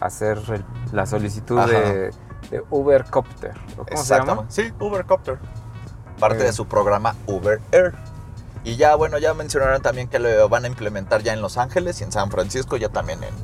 hacer 0.00 0.38
el- 0.48 0.64
la 0.90 1.06
solicitud 1.06 1.58
Ajá. 1.60 1.68
de, 1.70 2.10
de 2.52 2.62
Ubercopter. 2.70 3.54
¿o 3.78 3.84
¿Cómo 3.86 4.04
se 4.04 4.14
llama? 4.14 4.44
Exactamente. 4.44 4.52
Sí, 4.52 4.72
Ubercopter. 4.78 5.38
Parte 6.20 6.44
de 6.44 6.52
su 6.52 6.66
programa 6.66 7.16
Uber 7.26 7.60
Air. 7.72 7.94
Y 8.62 8.76
ya, 8.76 8.94
bueno, 8.94 9.18
ya 9.18 9.34
mencionaron 9.34 9.82
también 9.82 10.06
que 10.06 10.20
lo 10.20 10.48
van 10.48 10.64
a 10.64 10.68
implementar 10.68 11.22
ya 11.22 11.32
en 11.32 11.40
Los 11.40 11.56
Ángeles 11.56 12.00
y 12.00 12.04
en 12.04 12.12
San 12.12 12.30
Francisco, 12.30 12.76
ya 12.76 12.90
también 12.90 13.24
en... 13.24 13.34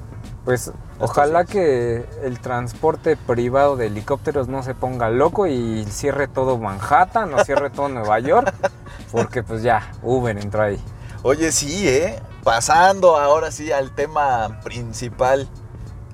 Pues 0.44 0.71
ojalá 1.01 1.44
que 1.44 2.07
el 2.23 2.38
transporte 2.40 3.16
privado 3.16 3.77
de 3.77 3.87
helicópteros 3.87 4.47
no 4.49 4.62
se 4.62 4.75
ponga 4.75 5.11
loco 5.11 5.47
y 5.47 5.85
cierre 5.87 6.29
todo 6.29 6.57
Manhattan 6.57 7.35
o 7.35 7.44
cierre 7.44 7.71
todo 7.71 7.88
Nueva 7.88 8.18
York 8.21 8.55
porque 9.12 9.42
pues 9.42 9.62
ya, 9.62 9.90
Uber 10.03 10.38
entró 10.38 10.62
ahí. 10.62 10.81
Oye, 11.23 11.51
sí, 11.51 11.88
¿eh? 11.88 12.23
Pasando 12.44 13.16
ahora 13.16 13.51
sí 13.51 13.73
al 13.73 13.94
tema 13.94 14.61
principal. 14.62 15.49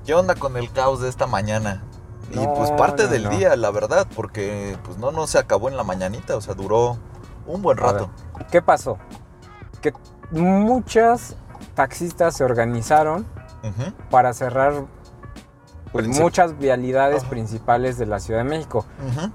¿Qué 0.05 0.13
onda 0.13 0.35
con 0.35 0.57
el 0.57 0.71
caos 0.71 1.01
de 1.01 1.09
esta 1.09 1.27
mañana? 1.27 1.83
Y 2.31 2.47
pues 2.55 2.71
parte 2.71 3.03
no, 3.03 3.09
del 3.09 3.23
no. 3.25 3.29
día, 3.31 3.55
la 3.55 3.71
verdad, 3.71 4.07
porque 4.15 4.77
pues 4.83 4.97
no, 4.97 5.11
no 5.11 5.27
se 5.27 5.37
acabó 5.37 5.69
en 5.69 5.77
la 5.77 5.83
mañanita, 5.83 6.35
o 6.35 6.41
sea, 6.41 6.53
duró 6.53 6.97
un 7.47 7.61
buen 7.61 7.77
rato. 7.77 8.09
ver, 8.37 8.47
¿Qué 8.47 8.61
pasó? 8.61 8.97
Que 9.81 9.93
muchas 10.31 11.35
taxistas 11.75 12.35
se 12.35 12.43
organizaron 12.43 13.25
para 14.09 14.33
cerrar 14.33 14.85
pues, 15.91 16.07
muchas 16.07 16.57
vialidades 16.57 17.23
principales 17.23 17.97
de 17.97 18.05
la 18.05 18.19
Ciudad 18.19 18.41
de 18.41 18.49
México, 18.49 18.85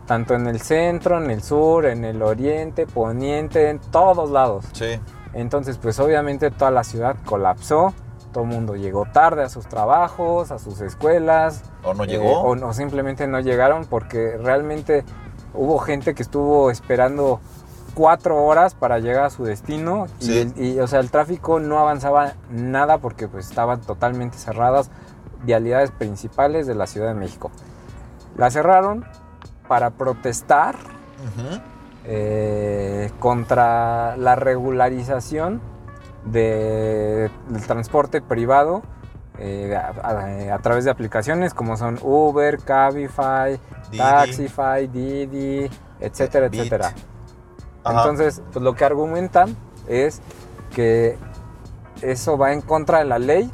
tanto 0.07 0.35
en 0.35 0.46
el 0.46 0.61
centro, 0.61 1.22
en 1.22 1.31
el 1.31 1.42
sur, 1.42 1.87
en 1.87 2.05
el 2.05 2.22
oriente, 2.22 2.87
poniente, 2.87 3.70
en 3.70 3.79
todos 3.79 4.31
lados. 4.31 4.66
Sí, 4.72 5.00
Entonces, 5.33 5.79
pues 5.79 5.98
obviamente 6.00 6.50
toda 6.50 6.70
la 6.70 6.85
ciudad 6.85 7.16
colapsó, 7.24 7.94
todo 8.33 8.45
el 8.45 8.51
mundo 8.51 8.77
llegó 8.77 9.07
tarde 9.07 9.43
a 9.43 9.49
sus 9.49 9.66
trabajos, 9.66 10.51
a 10.51 10.59
sus 10.59 10.81
escuelas, 10.81 11.62
o 11.83 11.95
no 11.95 12.05
eh, 12.05 12.09
llegó. 12.09 12.40
o, 12.40 12.57
no, 12.57 12.73
simplemente 12.73 13.27
no 13.27 13.40
llegaron 13.40 13.85
porque 13.87 14.37
realmente 14.38 15.05
hubo 15.55 15.79
gente 15.79 16.14
que 16.14 16.23
estuvo 16.23 16.71
esperando 16.71 17.40
cuatro 17.95 18.45
horas 18.45 18.75
para 18.75 18.99
llegar 19.01 19.25
a 19.25 19.31
su 19.31 19.45
destino 19.45 20.07
y, 20.21 20.25
Sí. 20.25 20.38
el- 20.38 20.55
y, 20.64 20.79
o 20.81 20.87
sea, 20.87 21.01
el 21.01 21.11
tráfico 21.11 21.59
no 21.61 21.79
avanzaba 21.81 22.35
nada 22.51 22.99
porque 22.99 23.27
pues 23.29 23.49
estaban 23.49 23.81
totalmente 23.81 24.38
cerradas 24.38 24.90
vialidades 25.43 25.90
principales 25.90 26.66
de 26.69 26.75
la 26.77 26.87
Ciudad 26.87 27.09
de 27.09 27.14
México. 27.14 27.51
La 28.37 28.51
cerraron 28.51 29.05
para 29.66 29.90
protestar 29.90 30.77
eh, 32.05 33.11
contra 33.19 34.16
la 34.16 34.35
regularización 34.37 35.61
de- 36.24 37.30
del 37.48 37.66
transporte 37.66 38.20
privado 38.20 38.83
eh, 39.38 39.74
a, 39.74 39.92
a- 40.06 40.54
a 40.54 40.59
través 40.59 40.85
de 40.85 40.90
aplicaciones 40.90 41.54
como 41.54 41.76
son 41.76 41.98
Uber, 42.02 42.59
Cabify, 42.59 43.59
Didi. 43.90 43.98
Taxify, 43.98 44.87
Didi, 44.87 45.70
etcétera, 45.98 46.48
Bit. 46.48 46.61
etcétera. 46.61 46.92
Ajá. 47.85 48.00
Entonces, 48.02 48.42
pues 48.52 48.62
lo 48.62 48.74
que 48.74 48.85
argumentan 48.85 49.56
es 49.88 50.20
que 50.74 51.16
eso 52.02 52.37
va 52.37 52.52
en 52.52 52.61
contra 52.61 52.98
de 52.98 53.04
la 53.06 53.18
ley 53.18 53.50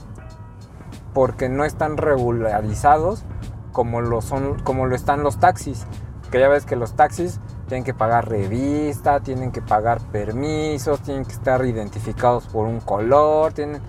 porque 1.14 1.48
no 1.48 1.64
están 1.64 1.96
regularizados 1.96 3.24
como 3.72 4.00
lo 4.00 4.20
son 4.22 4.58
como 4.64 4.86
lo 4.86 4.94
están 4.96 5.22
los 5.22 5.38
taxis. 5.38 5.86
Que 6.30 6.40
ya 6.40 6.48
ves 6.48 6.66
que 6.66 6.74
los 6.76 6.94
taxis 6.96 7.40
tienen 7.68 7.84
que 7.84 7.94
pagar 7.94 8.28
revista, 8.28 9.20
tienen 9.20 9.52
que 9.52 9.62
pagar 9.62 10.00
permisos, 10.00 11.00
tienen 11.00 11.24
que 11.24 11.32
estar 11.32 11.64
identificados 11.64 12.46
por 12.46 12.66
un 12.66 12.80
color, 12.80 13.52
tienen 13.52 13.80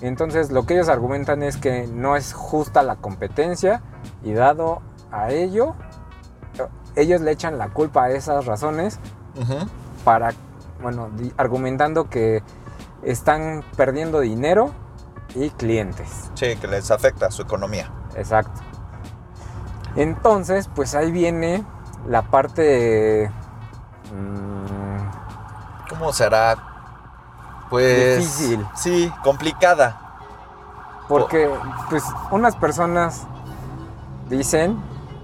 entonces 0.00 0.52
lo 0.52 0.64
que 0.64 0.74
ellos 0.74 0.88
argumentan 0.88 1.42
es 1.42 1.56
que 1.56 1.88
no 1.88 2.16
es 2.16 2.32
justa 2.32 2.82
la 2.82 2.96
competencia 2.96 3.82
y 4.22 4.32
dado 4.32 4.80
a 5.10 5.30
ello 5.32 5.74
ellos 6.98 7.20
le 7.20 7.30
echan 7.30 7.58
la 7.58 7.68
culpa 7.70 8.04
a 8.04 8.10
esas 8.10 8.46
razones 8.46 8.98
para, 10.04 10.32
bueno, 10.82 11.10
argumentando 11.36 12.10
que 12.10 12.42
están 13.02 13.62
perdiendo 13.76 14.20
dinero 14.20 14.72
y 15.34 15.50
clientes. 15.50 16.30
Sí, 16.34 16.56
que 16.56 16.66
les 16.66 16.90
afecta 16.90 17.30
su 17.30 17.42
economía. 17.42 17.90
Exacto. 18.16 18.60
Entonces, 19.94 20.68
pues 20.74 20.94
ahí 20.94 21.12
viene 21.12 21.64
la 22.08 22.22
parte... 22.22 23.30
mm, 24.12 25.88
¿Cómo 25.88 26.12
será? 26.12 26.56
Pues. 27.70 28.18
Difícil. 28.18 28.66
Sí, 28.74 29.12
complicada. 29.22 30.04
porque, 31.08 31.48
pues, 31.88 32.04
unas 32.30 32.54
personas 32.56 33.26
dicen 34.28 34.78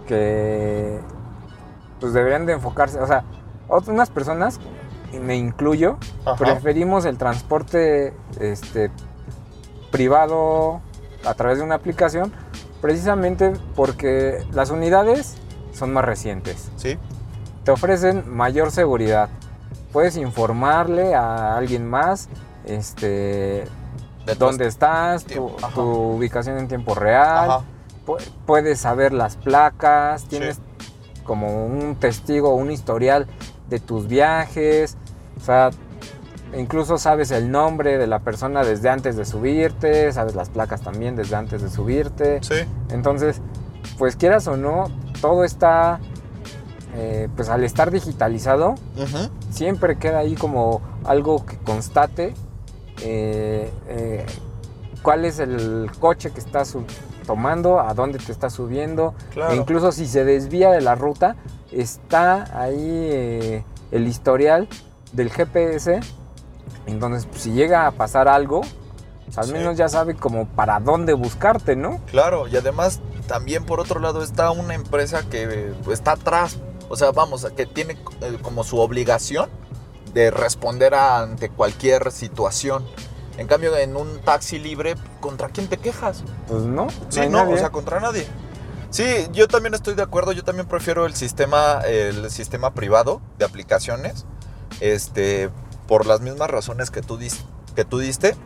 que 0.07 0.99
pues 2.01 2.13
deberían 2.13 2.47
de 2.47 2.55
enfocarse, 2.55 2.99
o 3.01 3.07
sea, 3.07 3.25
unas 3.87 4.11
personas, 4.11 4.61
y 5.13 5.19
me 5.19 5.37
incluyo, 5.37 5.99
Ajá. 6.25 6.37
preferimos 6.37 7.05
el 7.05 7.19
transporte 7.19 8.15
este, 8.41 8.91
privado 9.91 10.81
a 11.25 11.35
través 11.35 11.59
de 11.59 11.65
una 11.65 11.77
aplicación 11.77 12.33
precisamente 12.81 13.55
porque 13.75 14.45
las 14.53 14.71
unidades 14.71 15.37
son 15.75 15.93
más 15.93 16.05
recientes. 16.05 16.71
Sí, 16.77 16.97
Te 17.65 17.71
ofrecen 17.71 18.25
mayor 18.35 18.71
seguridad. 18.71 19.29
Puedes 19.93 20.17
informarle 20.17 21.15
a 21.15 21.57
alguien 21.57 21.89
más 21.89 22.29
este, 22.67 23.65
de 24.27 24.35
dónde 24.39 24.67
estás, 24.67 25.25
tu, 25.25 25.45
ubicación 25.83 26.59
en 26.59 26.69
tiempo 26.69 26.95
real. 26.95 27.51
Ajá. 27.51 27.65
Puedes 28.45 28.81
saber 28.81 29.13
las 29.13 29.37
placas, 29.37 30.23
Sí. 30.23 30.29
tienes 30.29 30.59
como 31.25 31.65
un 31.65 31.97
testigo, 31.97 32.55
un 32.55 32.71
historial 32.71 33.27
de 33.71 33.81
tus 33.81 34.09
viajes, 34.09 34.99
o 35.39 35.41
sea, 35.41 35.71
incluso 36.55 36.99
sabes 36.99 37.31
el 37.31 37.51
nombre 37.51 37.97
de 37.97 38.07
la 38.07 38.19
persona 38.19 38.63
desde 38.63 38.91
antes 38.91 39.17
de 39.17 39.25
subirte, 39.25 40.13
sabes 40.13 40.35
las 40.35 40.51
placas 40.51 40.83
también 40.83 41.17
desde 41.17 41.37
antes 41.37 41.63
de 41.63 41.71
subirte. 41.71 42.41
Sí, 42.43 42.57
Entonces, 42.91 43.41
pues 43.99 44.17
quieras 44.17 44.47
o 44.49 44.57
no, 44.59 44.85
todo 45.25 45.43
está, 45.43 46.01
eh, 46.95 47.31
pues 47.35 47.49
al 47.49 47.65
estar 47.65 47.91
digitalizado, 47.91 48.75
siempre 49.49 49.97
queda 49.97 50.19
ahí 50.19 50.35
como 50.35 50.83
algo 51.03 51.47
que 51.47 51.57
constate 51.57 52.35
eh, 53.01 53.73
eh, 53.89 54.27
cuál 55.01 55.25
es 55.25 55.39
el 55.39 55.91
coche 55.99 56.31
que 56.31 56.41
estás 56.41 56.77
tomando, 57.27 57.81
a 57.81 57.95
dónde 57.95 58.19
te 58.19 58.33
estás 58.33 58.53
subiendo. 58.53 59.15
Claro. 59.31 59.55
E 59.55 59.57
incluso 59.57 59.93
si 59.93 60.05
se 60.05 60.27
desvía 60.27 60.71
de 60.71 60.83
la 60.83 60.95
ruta, 60.95 61.37
está 61.73 62.61
ahí 62.61 63.65
el 63.93 64.07
historial 64.07 64.69
del 65.15 65.31
GPS. 65.31 66.01
Entonces, 66.85 67.25
pues, 67.25 67.41
si 67.41 67.53
llega 67.53 67.87
a 67.87 67.93
pasar 67.93 68.29
algo, 68.29 68.61
pues, 69.35 69.39
al 69.39 69.45
Sí. 69.47 69.53
menos 69.53 69.77
ya 69.77 69.89
sabe 69.89 70.15
como 70.15 70.47
para 70.47 70.81
dónde 70.81 71.13
buscarte, 71.13 71.77
¿no? 71.77 72.01
Claro, 72.11 72.47
y 72.49 72.57
además 72.57 73.01
también 73.27 73.65
por 73.65 73.81
otro 73.81 74.01
lado 74.01 74.23
está 74.23 74.51
una 74.51 74.75
empresa 74.75 75.23
que 75.29 75.45
eh, 75.45 75.75
está 75.91 76.13
atrás, 76.13 76.59
o 76.89 76.97
sea, 76.97 77.11
vamos, 77.13 77.47
que 77.57 77.67
tiene 77.67 77.99
eh, 78.21 78.39
como 78.43 78.65
su 78.65 78.79
obligación 78.79 79.49
de 80.13 80.31
responder 80.31 80.95
ante 80.95 81.49
cualquier 81.49 82.13
situación. 82.13 82.85
En 83.37 83.49
cambio, 83.49 83.77
en 83.77 83.97
un 83.97 84.21
taxi 84.21 84.61
libre, 84.61 84.95
¿contra 85.21 85.49
quién 85.49 85.67
te 85.67 85.77
quejas? 85.77 86.23
Pues 86.47 86.63
no, 86.63 86.87
Sí, 87.09 87.21
no, 87.23 87.39
nadie. 87.45 87.55
o 87.55 87.59
sea, 87.59 87.71
contra 87.71 87.99
nadie. 87.99 88.29
Sí, 88.91 89.27
yo 89.33 89.49
también 89.49 89.75
estoy 89.75 89.95
de 89.95 90.03
acuerdo, 90.03 90.31
yo 90.31 90.45
también 90.45 90.69
prefiero 90.69 91.05
el 91.05 91.15
sistema, 91.17 91.81
el 91.85 92.31
sistema 92.31 92.75
privado 92.75 93.21
de 93.39 93.45
aplicaciones, 93.45 94.25
este, 94.79 95.51
por 95.89 96.07
las 96.07 96.21
mismas 96.21 96.49
razones 96.49 96.93
que 96.93 97.03
tú, 97.03 97.19
que 97.75 97.85
tú 97.85 97.99
diste. 97.99 98.37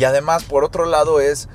Y 0.00 0.04
además, 0.04 0.44
por 0.44 0.64
otro 0.64 0.86
lado, 0.86 1.20
es, 1.20 1.50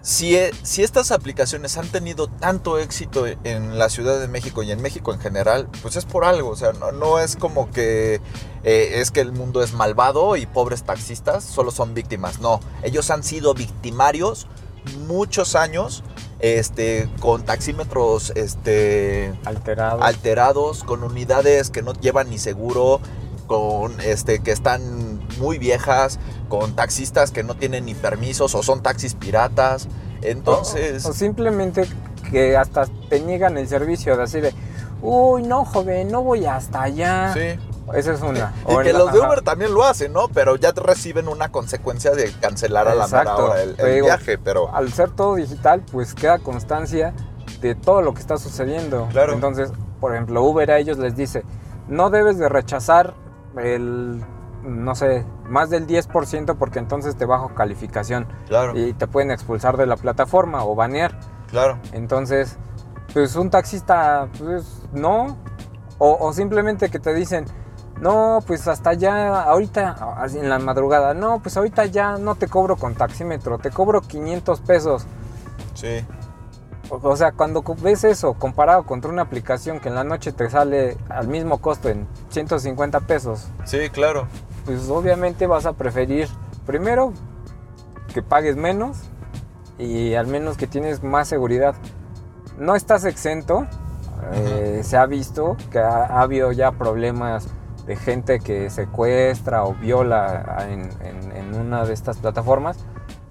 si, 0.00 0.36
e- 0.36 0.52
si 0.62 0.82
estas 0.82 1.10
aplicaciones 1.10 1.76
han 1.76 1.86
tenido 1.86 2.26
tanto 2.26 2.78
éxito 2.78 3.26
en 3.26 3.78
la 3.78 3.90
Ciudad 3.90 4.18
de 4.18 4.26
México 4.26 4.62
y 4.62 4.72
en 4.72 4.80
México 4.80 5.12
en 5.12 5.20
general, 5.20 5.68
pues 5.82 5.96
es 5.96 6.06
por 6.06 6.24
algo, 6.24 6.48
o 6.48 6.56
sea, 6.56 6.72
no, 6.72 6.92
no 6.92 7.18
es 7.18 7.36
como 7.36 7.70
que 7.70 8.22
eh, 8.64 9.00
es 9.02 9.10
que 9.10 9.20
el 9.20 9.32
mundo 9.32 9.62
es 9.62 9.74
malvado 9.74 10.36
y 10.36 10.46
pobres 10.46 10.84
taxistas 10.84 11.44
solo 11.44 11.70
son 11.70 11.92
víctimas, 11.92 12.40
no, 12.40 12.58
ellos 12.82 13.10
han 13.10 13.22
sido 13.22 13.52
victimarios 13.52 14.46
muchos 15.06 15.54
años 15.54 16.04
este, 16.38 17.06
con 17.20 17.44
taxímetros 17.44 18.32
este, 18.34 19.34
Alterado. 19.44 20.02
alterados, 20.02 20.84
con 20.84 21.04
unidades 21.04 21.68
que 21.68 21.82
no 21.82 21.92
llevan 21.92 22.30
ni 22.30 22.38
seguro, 22.38 22.98
con 23.46 24.00
este, 24.00 24.38
que 24.42 24.52
están 24.52 25.11
muy 25.38 25.58
viejas, 25.58 26.18
con 26.48 26.74
taxistas 26.74 27.30
que 27.30 27.42
no 27.42 27.54
tienen 27.54 27.84
ni 27.86 27.94
permisos 27.94 28.54
o 28.54 28.62
son 28.62 28.82
taxis 28.82 29.14
piratas. 29.14 29.88
Entonces, 30.22 31.04
O, 31.04 31.10
o 31.10 31.12
simplemente 31.12 31.86
que 32.30 32.56
hasta 32.56 32.86
te 33.08 33.20
niegan 33.20 33.58
el 33.58 33.68
servicio 33.68 34.16
de 34.16 34.22
así 34.22 34.40
de, 34.40 34.54
uy, 35.02 35.42
no, 35.42 35.64
joven, 35.64 36.10
no 36.10 36.22
voy 36.22 36.46
hasta 36.46 36.82
allá. 36.82 37.32
sí. 37.34 37.58
Esa 37.94 38.12
es 38.12 38.22
una. 38.22 38.54
Y 38.68 38.72
O 38.74 38.78
que 38.78 38.92
la- 38.92 39.00
los 39.00 39.12
de. 39.12 39.18
Uber 39.18 39.42
también 39.42 39.74
lo 39.74 39.82
hacen, 39.84 40.12
¿no? 40.12 40.28
Pero 40.28 40.54
ya 40.54 40.70
reciben 40.70 41.26
una 41.26 41.50
consecuencia 41.50 42.12
de 42.12 42.32
cancelar 42.40 42.86
a 42.86 42.94
la 42.94 43.08
mera 43.08 43.36
hora 43.36 43.60
el, 43.60 43.74
Te 43.74 43.82
el 43.88 43.94
digo, 43.96 44.06
viaje, 44.06 44.38
pero 44.38 44.72
Al 44.74 44.92
ser 44.92 45.10
todo 45.10 45.34
digital, 45.34 45.82
pues 45.90 46.14
queda 46.14 46.38
constancia 46.38 47.12
de 47.60 47.74
todo 47.74 48.00
lo 48.00 48.14
que 48.14 48.20
está 48.20 48.36
sucediendo. 48.38 49.08
Claro. 49.10 49.32
Entonces, 49.32 49.72
por 50.00 50.12
ejemplo, 50.14 50.42
Uber 50.44 50.70
a 50.70 50.78
ellos 50.78 50.96
les 50.98 51.16
dice, 51.16 51.42
no 51.88 52.08
debes 52.08 52.38
de 52.38 52.48
rechazar 52.48 53.14
el, 53.58 54.22
no 54.62 54.94
sé, 54.94 55.24
más 55.48 55.70
del 55.70 55.86
10% 55.86 56.56
porque 56.56 56.78
entonces 56.78 57.16
te 57.16 57.24
bajo 57.26 57.54
calificación 57.54 58.26
claro, 58.46 58.76
y 58.78 58.92
te 58.94 59.06
pueden 59.06 59.30
expulsar 59.30 59.76
de 59.76 59.86
la 59.86 59.96
plataforma 59.96 60.64
o 60.64 60.74
banear. 60.74 61.18
claro. 61.50 61.78
Entonces, 61.92 62.56
pues 63.12 63.36
un 63.36 63.50
taxista, 63.50 64.28
pues 64.38 64.82
no. 64.92 65.36
O, 65.98 66.16
o 66.20 66.32
simplemente 66.32 66.90
que 66.90 66.98
te 66.98 67.12
dicen, 67.14 67.44
No, 68.00 68.40
pues 68.46 68.66
hasta 68.66 68.94
ya, 68.94 69.42
ahorita, 69.42 70.16
en 70.34 70.48
la 70.48 70.58
madrugada, 70.58 71.14
no, 71.14 71.40
pues 71.40 71.56
ahorita 71.56 71.84
ya 71.86 72.16
no 72.18 72.34
te 72.34 72.48
cobro 72.48 72.76
con 72.76 72.94
taxímetro, 72.94 73.58
te 73.58 73.70
cobro 73.70 74.00
500 74.00 74.60
pesos. 74.62 75.06
Sí. 75.74 76.04
O, 76.90 76.96
o 77.08 77.16
sea, 77.16 77.30
cuando 77.32 77.62
ves 77.80 78.02
eso 78.02 78.34
comparado 78.34 78.84
contra 78.84 79.10
una 79.12 79.22
aplicación 79.22 79.78
que 79.78 79.88
en 79.88 79.94
la 79.94 80.02
noche 80.02 80.32
te 80.32 80.50
sale 80.50 80.96
al 81.08 81.28
mismo 81.28 81.58
costo 81.58 81.88
en 81.90 82.08
150 82.30 83.00
pesos, 83.00 83.46
Sí, 83.64 83.88
claro. 83.90 84.26
Pues 84.64 84.88
obviamente 84.88 85.46
vas 85.46 85.66
a 85.66 85.72
preferir 85.74 86.28
primero 86.66 87.12
que 88.14 88.22
pagues 88.22 88.56
menos 88.56 88.98
y 89.78 90.14
al 90.14 90.26
menos 90.26 90.56
que 90.56 90.66
tienes 90.66 91.02
más 91.02 91.28
seguridad. 91.28 91.74
No 92.58 92.74
estás 92.76 93.04
exento, 93.04 93.66
eh, 94.32 94.80
se 94.84 94.96
ha 94.96 95.06
visto 95.06 95.56
que 95.70 95.78
ha, 95.78 96.04
ha 96.06 96.20
habido 96.22 96.52
ya 96.52 96.72
problemas 96.72 97.48
de 97.86 97.96
gente 97.96 98.38
que 98.38 98.70
secuestra 98.70 99.64
o 99.64 99.74
viola 99.74 100.66
en, 100.68 100.90
en- 101.04 101.36
en 101.36 101.54
una 101.54 101.84
de 101.84 101.92
estas 101.94 102.18
plataformas, 102.18 102.76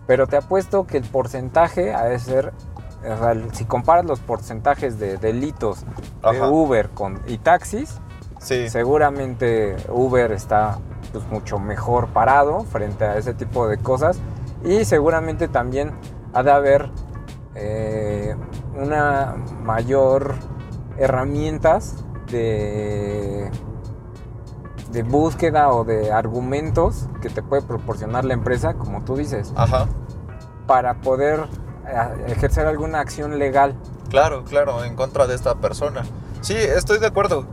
pero 0.08 0.28
te 0.28 0.36
apuesto 0.38 0.86
que 0.86 0.98
el 0.98 1.06
porcentaje 1.06 1.94
ha 1.94 2.04
de 2.06 2.20
ser, 2.20 2.52
o 3.00 3.18
sea, 3.18 3.32
el- 3.32 3.54
si 3.54 3.64
comparas 3.64 4.04
los 4.06 4.20
porcentajes 4.20 5.00
de 5.00 5.18
delitos 5.18 5.86
de 6.22 6.38
Ajá. 6.38 6.50
Uber 6.50 6.90
con, 6.90 7.22
y 7.28 7.38
taxis, 7.38 8.00
Sí. 8.40 8.68
Seguramente 8.70 9.76
Uber 9.90 10.32
está 10.32 10.80
pues, 11.12 11.26
mucho 11.30 11.60
mejor 11.60 12.08
parado 12.08 12.64
frente 12.64 13.06
a 13.06 13.18
ese 13.18 13.34
tipo 13.34 13.68
de 13.68 13.78
cosas 13.78 14.20
y 14.64 14.86
seguramente 14.86 15.48
también 15.48 15.92
ha 16.34 16.44
de 16.44 16.52
haber 16.52 16.90
eh, 17.56 18.36
una 18.76 19.36
mayor 19.62 20.36
herramientas 20.98 22.04
de, 22.32 23.50
de 24.92 25.04
búsqueda 25.04 25.70
o 25.70 25.84
de 25.84 26.12
argumentos 26.12 27.08
que 27.22 27.30
te 27.30 27.42
puede 27.42 27.62
proporcionar 27.62 28.26
la 28.26 28.34
empresa, 28.34 28.76
como 28.76 29.04
tú 29.04 29.16
dices, 29.16 29.52
Ajá. 29.56 29.88
para 30.68 31.02
poder 31.02 31.48
eh, 31.88 32.26
ejercer 32.28 32.68
alguna 32.68 33.00
acción 33.00 33.40
legal. 33.40 33.76
Claro, 34.10 34.44
claro, 34.44 34.84
en 34.84 34.96
contra 34.96 35.28
de 35.28 35.36
esta 35.36 35.56
persona. 35.56 36.04
Sí, 36.42 36.56
estoy 36.56 37.00
de 37.00 37.08
acuerdo. 37.08 37.46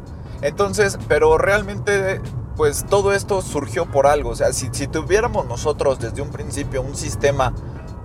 Entonces, 0.43 0.99
pero 1.09 1.39
realmente, 1.39 2.21
pues 2.59 2.85
todo 2.85 3.15
esto 3.15 3.41
surgió 3.41 3.87
por 3.87 4.09
algo. 4.09 4.31
O 4.31 4.35
sea, 4.35 4.53
si, 4.53 4.69
si 4.73 4.89
tuviéramos 4.89 5.47
nosotros 5.47 6.01
desde 6.01 6.21
un 6.21 6.31
principio 6.31 6.83
un 6.83 6.97
sistema 6.97 7.55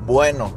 bueno 0.06 0.52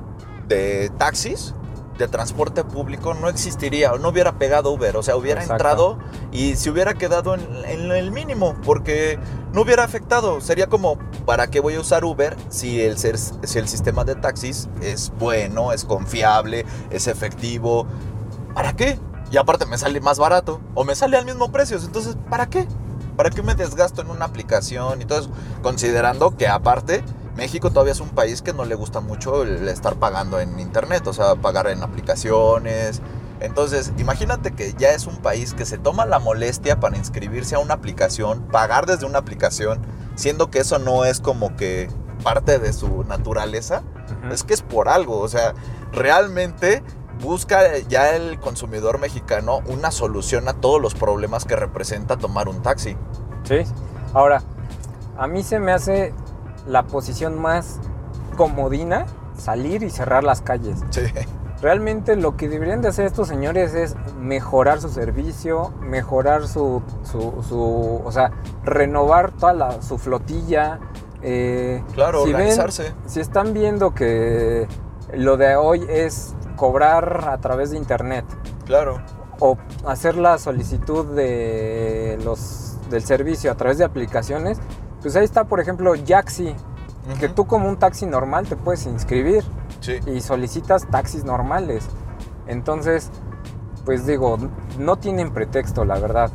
de 0.47 0.91
taxis, 0.99 1.55
de 1.97 2.07
transporte 2.07 2.63
público, 2.63 3.15
no 3.15 3.31
existiría, 3.31 3.95
o 3.95 3.99
no 3.99 4.11
hubiera 4.11 4.39
pegado 4.39 4.71
Uber. 4.71 4.99
O 4.99 5.03
sea, 5.03 5.17
hubiera 5.17 5.41
Exacto. 5.41 5.55
entrado 5.55 5.99
y 6.31 6.57
se 6.57 6.69
hubiera 6.69 6.93
quedado 6.93 7.35
en, 7.35 7.41
en 7.65 7.91
el 7.91 8.11
mínimo, 8.13 8.55
porque 8.67 9.19
no 9.55 9.63
hubiera 9.63 9.85
afectado. 9.85 10.43
Sería 10.43 10.67
como, 10.67 10.99
¿para 11.25 11.47
qué 11.47 11.61
voy 11.61 11.77
a 11.77 11.81
usar 11.81 12.05
Uber 12.05 12.37
si 12.51 12.83
el, 12.83 12.99
si 12.99 13.59
el 13.59 13.67
sistema 13.67 14.05
de 14.05 14.15
taxis 14.15 14.69
es 14.83 15.11
bueno, 15.19 15.73
es 15.73 15.87
confiable, 15.87 16.67
es 16.91 17.07
efectivo? 17.07 17.87
¿Para 18.55 18.77
qué? 18.77 18.99
Y 19.31 19.39
aparte 19.39 19.65
me 19.65 19.79
sale 19.79 20.03
más 20.03 20.19
barato 20.19 20.61
o 20.75 20.85
me 20.85 20.95
sale 20.95 21.17
al 21.17 21.25
mismo 21.25 21.51
precio. 21.51 21.79
Entonces, 21.79 22.19
¿para 22.29 22.47
qué? 22.51 22.69
¿Para 23.17 23.31
qué 23.31 23.43
me 23.43 23.55
desgasto 23.55 24.03
en 24.03 24.11
una 24.11 24.27
aplicación 24.27 25.01
y 25.01 25.05
todo 25.05 25.21
eso? 25.21 25.31
Considerando 25.63 26.37
que 26.37 26.49
aparte 26.49 27.03
México 27.37 27.71
todavía 27.71 27.93
es 27.93 28.01
un 28.01 28.11
país 28.11 28.43
que 28.43 28.53
no 28.53 28.65
le 28.65 28.75
gusta 28.75 29.01
mucho 29.01 29.43
el 29.43 29.69
estar 29.69 29.97
pagando 29.97 30.41
en 30.41 30.59
internet, 30.59 31.07
o 31.07 31.13
sea, 31.13 31.35
pagar 31.37 31.67
en 31.69 31.83
aplicaciones. 31.83 33.03
Entonces, 33.41 33.93
imagínate 33.99 34.53
que 34.53 34.75
ya 34.79 34.91
es 34.91 35.07
un 35.07 35.17
país 35.19 35.53
que 35.53 35.67
se 35.67 35.77
toma 35.77 36.07
la 36.07 36.19
molestia 36.19 36.81
para 36.81 36.97
inscribirse 36.97 37.55
a 37.55 37.59
una 37.59 37.75
aplicación, 37.75 38.43
pagar 38.51 38.87
desde 38.87 39.05
una 39.05 39.19
aplicación, 39.19 39.81
siendo 40.15 40.51
que 40.51 40.61
eso 40.61 40.79
no 40.79 41.05
es 41.05 41.21
como 41.21 41.57
que 41.57 41.91
parte 42.23 42.59
de 42.59 42.73
su 42.73 43.05
naturaleza. 43.05 43.83
Es 44.31 44.43
que 44.43 44.55
es 44.55 44.63
por 44.63 44.89
algo, 44.89 45.19
o 45.19 45.29
sea, 45.29 45.55
realmente 45.93 46.83
busca 47.23 47.79
ya 47.89 48.15
el 48.15 48.39
consumidor 48.41 48.99
mexicano 48.99 49.61
una 49.67 49.91
solución 49.91 50.49
a 50.49 50.55
todos 50.55 50.81
los 50.81 50.95
problemas 50.95 51.45
que 51.45 51.57
representa 51.57 52.17
tomar 52.17 52.49
un 52.49 52.63
taxi. 52.63 52.97
Sí. 53.45 53.59
Ahora, 54.13 54.43
a 55.19 55.27
mí 55.27 55.43
se 55.43 55.59
me 55.59 55.73
hace 55.73 56.13
la 56.67 56.83
posición 56.85 57.41
más 57.41 57.79
comodina 58.37 59.07
salir 59.39 59.83
y 59.83 59.91
cerrar 59.91 60.25
las 60.25 60.41
calles. 60.43 60.79
Sí, 60.91 61.03
Realmente 61.63 62.17
lo 62.17 62.37
que 62.37 62.51
deberían 62.51 62.83
de 62.83 62.89
hacer 62.89 63.07
estos 63.07 63.29
señores 63.29 63.73
es 63.73 63.97
mejorar 64.19 64.79
su 64.83 64.91
servicio, 64.91 65.73
mejorar 65.81 66.47
su, 66.47 66.83
su, 67.03 67.43
su- 67.49 68.03
o 68.05 68.13
sea, 68.13 68.31
renovar 68.65 69.31
toda 69.33 69.55
la- 69.55 69.83
su 69.83 69.97
flotilla. 69.99 70.79
eh, 71.23 71.83
claro, 71.95 72.21
si 72.25 72.27
ven- 72.27 72.35
organizarse. 72.37 72.93
si 73.07 73.21
están 73.21 73.53
viendo 73.55 73.95
que 73.95 74.69
lo 75.15 75.37
de 75.39 75.57
hoy 75.57 75.85
es 75.89 76.35
cobrar 76.57 77.29
a 77.29 77.39
través 77.39 77.71
de 77.71 77.77
internet, 77.79 78.25
Claro, 78.65 79.01
o 79.39 79.57
hacer 79.87 80.17
la 80.17 80.39
solicitud 80.39 81.05
de 81.15 82.19
los, 82.25 82.77
del 82.91 83.05
servicio 83.05 83.53
a 83.53 83.55
través 83.55 83.79
de 83.79 83.85
aplicaciones, 83.85 84.59
pues 85.03 85.15
ahí 85.17 85.25
está, 85.25 85.45
por 85.45 85.61
ejemplo, 85.61 85.95
Yaxi, 85.95 86.55
que 87.21 87.29
tú 87.29 87.47
como 87.47 87.69
un 87.69 87.79
taxi 87.79 88.07
normal 88.07 88.47
te 88.49 88.57
puedes 88.57 88.87
inscribir 88.87 89.45
Sí, 89.81 90.01
y 90.07 90.21
solicitas 90.21 90.89
taxis 90.91 91.23
normales. 91.25 91.87
Entonces, 92.49 93.11
pues 93.85 94.07
digo, 94.07 94.39
no 94.79 94.97
tienen 94.97 95.33
pretexto, 95.33 95.85
la 95.85 95.99
verdad. 95.99 96.31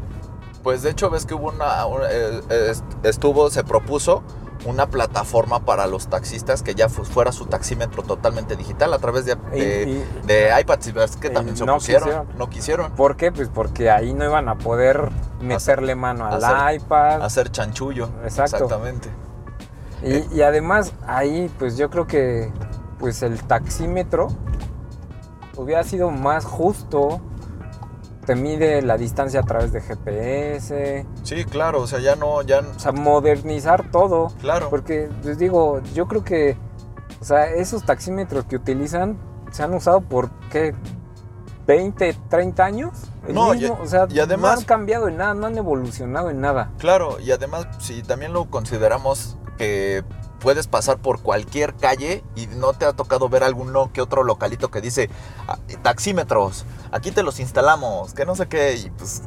pues 0.63 0.83
de 0.83 0.91
hecho 0.91 1.09
ves 1.09 1.25
que 1.25 1.33
hubo 1.33 1.49
una, 1.49 1.85
una- 1.87 2.05
eh, 2.09 2.39
eh, 2.49 2.73
estuvo, 3.03 3.49
se 3.49 3.63
propuso 3.63 4.23
una 4.65 4.87
plataforma 4.87 5.65
para 5.65 5.87
los 5.87 6.07
taxistas 6.07 6.61
que 6.61 6.75
ya 6.75 6.87
fu- 6.87 7.03
fuera 7.03 7.31
su 7.31 7.45
taxímetro 7.47 8.03
totalmente 8.03 8.55
digital 8.55 8.93
a 8.93 8.99
través 8.99 9.25
de, 9.25 9.35
de, 9.35 9.83
Y- 9.87 9.91
y- 9.91 10.27
de 10.27 10.51
iPads 10.61 11.15
que 11.17 11.29
también 11.31 11.57
se 11.57 11.65
no 11.65 11.73
opusieron, 11.73 12.03
quisieron. 12.07 12.27
no 12.37 12.49
quisieron 12.49 12.91
¿Por 12.91 13.15
qué? 13.15 13.31
Pues 13.31 13.49
porque 13.49 13.89
ahí 13.89 14.13
no 14.13 14.23
iban 14.25 14.47
a 14.49 14.57
poder 14.57 15.09
meterle 15.41 15.95
mano 15.95 16.25
al 16.27 16.43
hacer- 16.43 16.75
iPad. 16.81 17.23
hacer 17.23 17.49
chanchullo. 17.51 18.09
Exacto. 18.23 18.57
Exactamente. 18.57 19.09
Y, 20.03 20.35
y 20.37 20.41
además 20.43 20.93
ahí 21.07 21.51
pues 21.59 21.77
yo 21.77 21.89
creo 21.89 22.05
que 22.07 22.51
pues 22.99 23.23
el 23.23 23.41
taxímetro 23.43 24.27
hubiera 25.57 25.83
sido 25.83 26.11
más 26.11 26.45
justo. 26.45 27.21
Te 28.25 28.35
mide 28.35 28.81
la 28.83 28.97
distancia 28.97 29.39
a 29.39 29.43
través 29.43 29.71
de 29.73 29.81
GPS. 29.81 31.05
Sí, 31.23 31.43
claro, 31.45 31.81
o 31.81 31.87
sea, 31.87 31.99
ya 31.99 32.15
no, 32.15 32.41
ya, 32.43 32.59
O 32.59 32.79
sea, 32.79 32.91
modernizar 32.91 33.89
todo. 33.91 34.27
claro. 34.39 34.69
Porque 34.69 35.09
les 35.23 35.37
digo, 35.39 35.81
yo 35.93 36.07
creo 36.07 36.23
que 36.23 36.55
o 37.19 37.23
sea, 37.25 37.51
esos 37.51 37.85
taxímetros 37.85 38.45
que 38.45 38.55
utilizan 38.55 39.17
se 39.51 39.61
han 39.63 39.73
usado 39.73 40.01
por 40.01 40.29
¿qué? 40.51 40.73
20, 41.67 42.15
30 42.29 42.65
años. 42.65 42.91
El 43.27 43.35
No, 43.35 43.53
mismo, 43.53 43.77
y- 43.79 43.85
o 43.85 43.87
sea, 43.87 44.07
y 44.09 44.19
además- 44.19 44.53
no 44.55 44.59
han 44.61 44.65
cambiado 44.65 45.07
en 45.07 45.17
nada, 45.17 45.33
no 45.35 45.45
han 45.45 45.57
evolucionado 45.57 46.29
en 46.31 46.41
nada. 46.41 46.71
Claro, 46.79 47.19
y 47.19 47.31
además, 47.31 47.67
si 47.79 48.01
también 48.01 48.33
lo 48.33 48.45
consideramos 48.45 49.37
que 49.57 50.03
puedes 50.41 50.67
pasar 50.67 50.97
por 50.97 51.21
cualquier 51.21 51.75
calle 51.75 52.23
y 52.35 52.47
no 52.47 52.73
te 52.73 52.85
ha 52.85 52.93
tocado 52.93 53.29
ver 53.29 53.43
alguno 53.43 53.91
que 53.93 54.01
otro 54.01 54.23
localito 54.23 54.71
que 54.71 54.81
dice 54.81 55.09
"Ah, 55.47 55.57
taxímetros, 55.83 56.65
aquí 56.91 57.11
te 57.11 57.23
los 57.23 57.39
instalamos, 57.39 58.13
que 58.13 58.25
no 58.25 58.35
sé 58.35 58.47
qué, 58.47 58.75
y 58.75 58.89
pues 58.91 59.21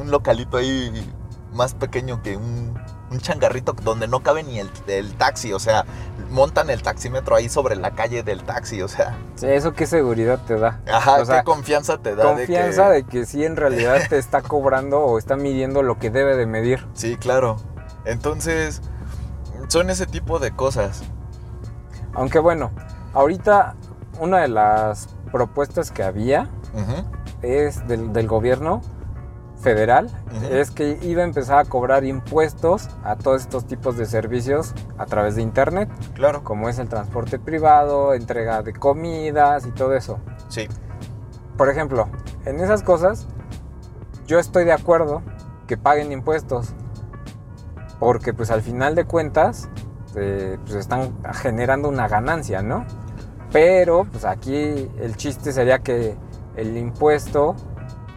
un 0.00 0.10
localito 0.10 0.56
ahí 0.56 1.12
más 1.52 1.74
pequeño 1.74 2.22
que 2.22 2.36
un, 2.36 2.78
un 3.10 3.20
changarrito 3.20 3.72
donde 3.82 4.08
no 4.08 4.22
cabe 4.22 4.42
ni 4.42 4.58
el, 4.58 4.70
el 4.88 5.14
taxi, 5.14 5.52
o 5.52 5.58
sea, 5.58 5.84
montan 6.30 6.68
el 6.70 6.82
taxímetro 6.82 7.34
ahí 7.36 7.48
sobre 7.48 7.76
la 7.76 7.92
calle 7.92 8.22
del 8.22 8.42
taxi, 8.42 8.82
o 8.82 8.88
sea, 8.88 9.16
Sí, 9.36 9.46
¿Eso 9.46 9.72
qué 9.72 9.86
seguridad 9.86 10.40
te 10.46 10.58
da? 10.58 10.80
ajá, 10.90 11.20
O 11.22 11.24
sea, 11.24 11.38
qué 11.38 11.44
confianza 11.44 11.98
te 11.98 12.14
da 12.14 12.24
Confianza 12.24 12.90
de 12.90 13.04
que... 13.04 13.18
de 13.18 13.20
que 13.20 13.26
sí 13.26 13.44
en 13.44 13.56
realidad 13.56 14.00
te 14.08 14.18
está 14.18 14.42
cobrando 14.42 15.00
o 15.00 15.18
está 15.18 15.36
midiendo 15.36 15.82
lo 15.82 15.98
que 15.98 16.10
debe 16.10 16.36
de 16.36 16.46
medir. 16.46 16.86
Sí, 16.94 17.16
claro. 17.16 17.56
Entonces, 18.04 18.82
son 19.68 19.90
ese 19.90 20.06
tipo 20.06 20.38
de 20.38 20.50
cosas. 20.52 21.02
Aunque 22.14 22.38
bueno, 22.38 22.70
ahorita 23.14 23.74
una 24.20 24.38
de 24.38 24.48
las 24.48 25.08
propuestas 25.32 25.90
que 25.90 26.02
había 26.02 26.48
es 27.42 27.86
del, 27.88 28.12
del 28.12 28.26
gobierno 28.26 28.80
federal 29.60 30.10
es 30.50 30.70
que 30.70 30.98
iba 31.02 31.22
a 31.22 31.24
empezar 31.24 31.58
a 31.58 31.64
cobrar 31.64 32.04
impuestos 32.04 32.88
a 33.02 33.16
todos 33.16 33.42
estos 33.42 33.66
tipos 33.66 33.96
de 33.96 34.04
servicios 34.06 34.74
a 34.98 35.06
través 35.06 35.34
de 35.36 35.42
internet, 35.42 35.90
Claro. 36.14 36.44
como 36.44 36.68
es 36.68 36.78
el 36.78 36.88
transporte 36.88 37.38
privado, 37.38 38.12
entrega 38.14 38.62
de 38.62 38.72
comidas 38.74 39.66
y 39.66 39.72
todo 39.72 39.94
eso. 39.94 40.18
Sí. 40.48 40.68
Por 41.56 41.70
ejemplo, 41.70 42.08
en 42.44 42.60
esas 42.60 42.82
cosas 42.82 43.26
yo 44.26 44.38
estoy 44.38 44.64
de 44.64 44.72
acuerdo 44.72 45.22
que 45.66 45.76
paguen 45.78 46.12
impuestos, 46.12 46.74
porque 47.98 48.32
pues 48.34 48.50
al 48.50 48.62
final 48.62 48.94
de 48.94 49.04
cuentas 49.04 49.68
eh, 50.14 50.58
pues 50.64 50.74
están 50.76 51.12
generando 51.34 51.88
una 51.88 52.08
ganancia, 52.08 52.62
¿no? 52.62 52.84
Pero 53.52 54.04
pues 54.10 54.24
aquí 54.24 54.90
el 55.00 55.16
chiste 55.16 55.52
sería 55.52 55.78
que 55.80 56.16
el 56.56 56.76
impuesto 56.76 57.54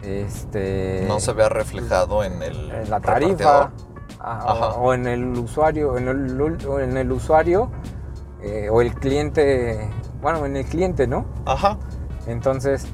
este, 0.01 1.05
no 1.07 1.19
se 1.19 1.33
vea 1.33 1.49
reflejado 1.49 2.23
en 2.23 2.41
el 2.41 2.71
en 2.71 2.89
la 2.89 2.99
tarifa, 2.99 3.71
a- 4.19 4.51
Ajá. 4.51 4.67
o, 4.75 4.93
en 4.93 5.07
el 5.07 5.25
usuario, 5.37 5.97
en 5.97 6.07
el, 6.07 6.41
o 6.67 6.79
en 6.79 6.97
el 6.97 7.11
usuario 7.11 7.69
eh, 8.41 8.69
o 8.71 8.81
el 8.81 8.93
cliente, 8.95 9.89
bueno, 10.21 10.45
en 10.45 10.55
el 10.57 10.65
cliente, 10.65 11.05
¿no? 11.07 11.25
Ajá. 11.45 11.77
Entonces, 12.27 12.85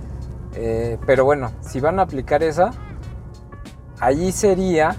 eh, 0.56 0.98
pero 1.06 1.26
bueno, 1.26 1.52
si 1.62 1.80
van 1.80 2.00
a 2.00 2.04
aplicar 2.04 2.42
esa, 2.44 2.72
allí 4.00 4.32
sería 4.32 4.96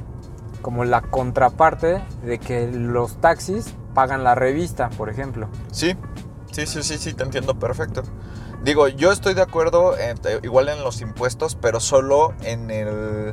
como 0.66 0.84
la 0.84 1.00
contraparte 1.00 2.02
de 2.24 2.40
que 2.40 2.66
los 2.66 3.20
taxis 3.20 3.66
pagan 3.94 4.24
la 4.24 4.34
revista, 4.34 4.88
por 4.90 5.08
ejemplo. 5.08 5.46
Sí, 5.70 5.94
sí, 6.50 6.66
sí, 6.66 6.82
sí, 6.82 6.98
sí, 6.98 7.14
te 7.14 7.22
entiendo 7.22 7.56
perfecto. 7.56 8.02
Digo, 8.64 8.88
yo 8.88 9.12
estoy 9.12 9.34
de 9.34 9.42
acuerdo 9.42 9.96
en- 9.96 10.18
eh, 10.24 10.40
igual 10.42 10.68
en 10.68 10.82
los 10.82 11.00
impuestos, 11.02 11.54
pero 11.54 11.78
solo 11.78 12.34
en 12.42 12.72
el, 12.72 13.32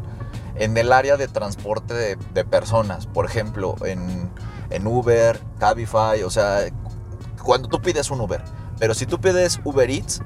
en 0.58 0.78
el 0.78 0.94
área 0.94 1.18
de 1.18 1.28
transporte 1.28 1.96
de, 1.96 2.18
de 2.36 2.46
personas. 2.46 3.08
Por 3.08 3.26
ejemplo, 3.26 3.74
en, 3.84 4.30
en 4.70 4.86
Uber, 4.86 5.40
Cabify, 5.58 6.22
o 6.22 6.30
sea, 6.30 6.60
cuando 7.44 7.68
tú 7.68 7.82
pides 7.82 8.12
un 8.12 8.22
Uber. 8.22 8.44
Pero 8.78 8.94
si 8.94 9.08
tú 9.08 9.20
pides 9.20 9.60
Uber 9.64 9.90
Eats, 9.90 10.22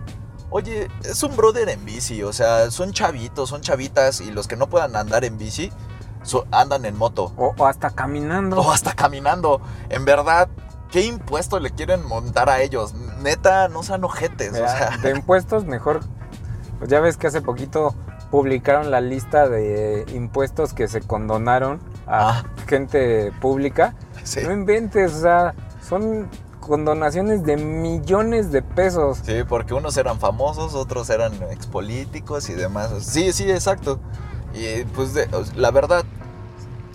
oye, 0.49 0.89
es 1.05 1.23
un 1.23 1.37
brother 1.37 1.69
en 1.69 1.85
bici, 1.85 2.21
o 2.23 2.33
sea, 2.33 2.69
son 2.69 2.91
chavitos, 2.91 3.47
son 3.47 3.61
chavitas 3.61 4.19
y 4.19 4.29
los 4.29 4.45
que 4.49 4.57
no 4.57 4.67
puedan 4.67 4.93
andar 4.97 5.23
en 5.23 5.37
bici 5.37 5.71
so- 6.23 6.45
andan 6.51 6.85
en 6.85 6.97
moto. 6.97 7.33
O, 7.37 7.53
o 7.57 7.65
hasta 7.65 7.89
caminando. 7.91 8.57
O 8.59 8.71
hasta 8.71 8.93
caminando. 8.93 9.61
En 9.89 10.05
verdad, 10.05 10.49
¿qué 10.91 11.01
impuesto 11.05 11.59
le 11.59 11.71
quieren 11.71 12.05
montar 12.05 12.49
a 12.49 12.61
ellos? 12.61 12.93
Neta, 13.21 13.67
no 13.69 13.83
sean 13.83 14.03
ojetes. 14.03 14.51
Mira, 14.53 14.65
o 14.65 14.69
sea, 14.77 14.97
de 14.97 15.11
impuestos, 15.11 15.65
mejor. 15.65 16.01
Pues 16.79 16.89
ya 16.89 16.99
ves 16.99 17.17
que 17.17 17.27
hace 17.27 17.41
poquito 17.41 17.95
publicaron 18.29 18.91
la 18.91 19.01
lista 19.01 19.47
de 19.47 20.05
impuestos 20.13 20.73
que 20.73 20.87
se 20.87 21.01
condonaron 21.01 21.79
a 22.05 22.29
Ah. 22.29 22.43
gente 22.67 23.31
pública. 23.41 23.95
sí. 24.23 24.41
No 24.43 24.51
inventes, 24.51 25.13
o 25.15 25.21
sea, 25.21 25.53
son 25.81 26.29
condonaciones 26.59 27.43
de 27.45 27.55
millones 27.55 28.51
de 28.51 28.61
pesos. 28.61 29.19
Sí, 29.23 29.43
porque 29.47 29.73
unos 29.73 29.95
eran 29.95 30.19
famosos, 30.19 30.75
otros 30.75 31.09
eran 31.09 31.31
expolíticos 31.49 32.49
y 32.49 32.53
demás. 32.53 32.91
Sí, 32.99 33.31
sí, 33.31 33.49
exacto. 33.49 33.99
Y 34.57 34.83
pues 34.95 35.13
de- 35.13 35.27
la 35.55 35.71
verdad, 35.71 36.03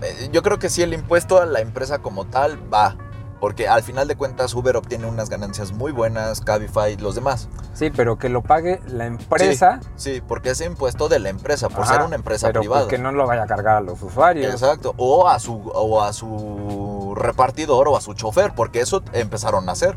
eh, 0.02 0.28
yo 0.32 0.42
creo 0.42 0.58
que 0.58 0.68
sí 0.68 0.82
el 0.82 0.92
impuesto 0.94 1.40
a 1.40 1.46
la 1.46 1.60
empresa 1.60 1.98
como 1.98 2.24
tal 2.26 2.58
va. 2.72 2.96
Porque 3.40 3.66
al 3.66 3.82
final 3.82 4.06
de 4.06 4.14
cuentas 4.14 4.54
Uber 4.54 4.76
obtiene 4.76 5.08
unas 5.08 5.28
ganancias 5.28 5.72
muy 5.72 5.90
buenas, 5.90 6.40
Cabify, 6.42 6.96
los 6.98 7.16
demás. 7.16 7.48
Sí, 7.74 7.90
pero 7.90 8.16
que 8.16 8.28
lo 8.28 8.40
pague 8.40 8.80
la 8.86 9.06
empresa. 9.06 9.80
Sí, 9.96 10.22
porque 10.28 10.50
es 10.50 10.60
impuesto 10.60 11.08
de 11.08 11.18
la 11.18 11.28
empresa, 11.30 11.68
por 11.68 11.80
Ajá, 11.82 11.94
ser 11.94 12.02
una 12.02 12.14
empresa 12.14 12.46
pero 12.46 12.60
privada. 12.60 12.86
que 12.86 12.98
no 12.98 13.10
lo 13.10 13.26
vaya 13.26 13.42
a 13.42 13.46
cargar 13.48 13.78
a 13.78 13.80
los 13.80 14.00
usuarios. 14.00 14.52
Exacto, 14.52 14.94
o 14.96 15.28
a 15.28 15.40
su 15.40 15.60
o 15.74 16.00
a 16.02 16.12
su 16.12 17.14
repartidor 17.16 17.88
o 17.88 17.96
a 17.96 18.00
su 18.00 18.14
chofer, 18.14 18.52
porque 18.54 18.80
eso 18.80 19.02
empezaron 19.12 19.68
a 19.68 19.72
hacer, 19.72 19.96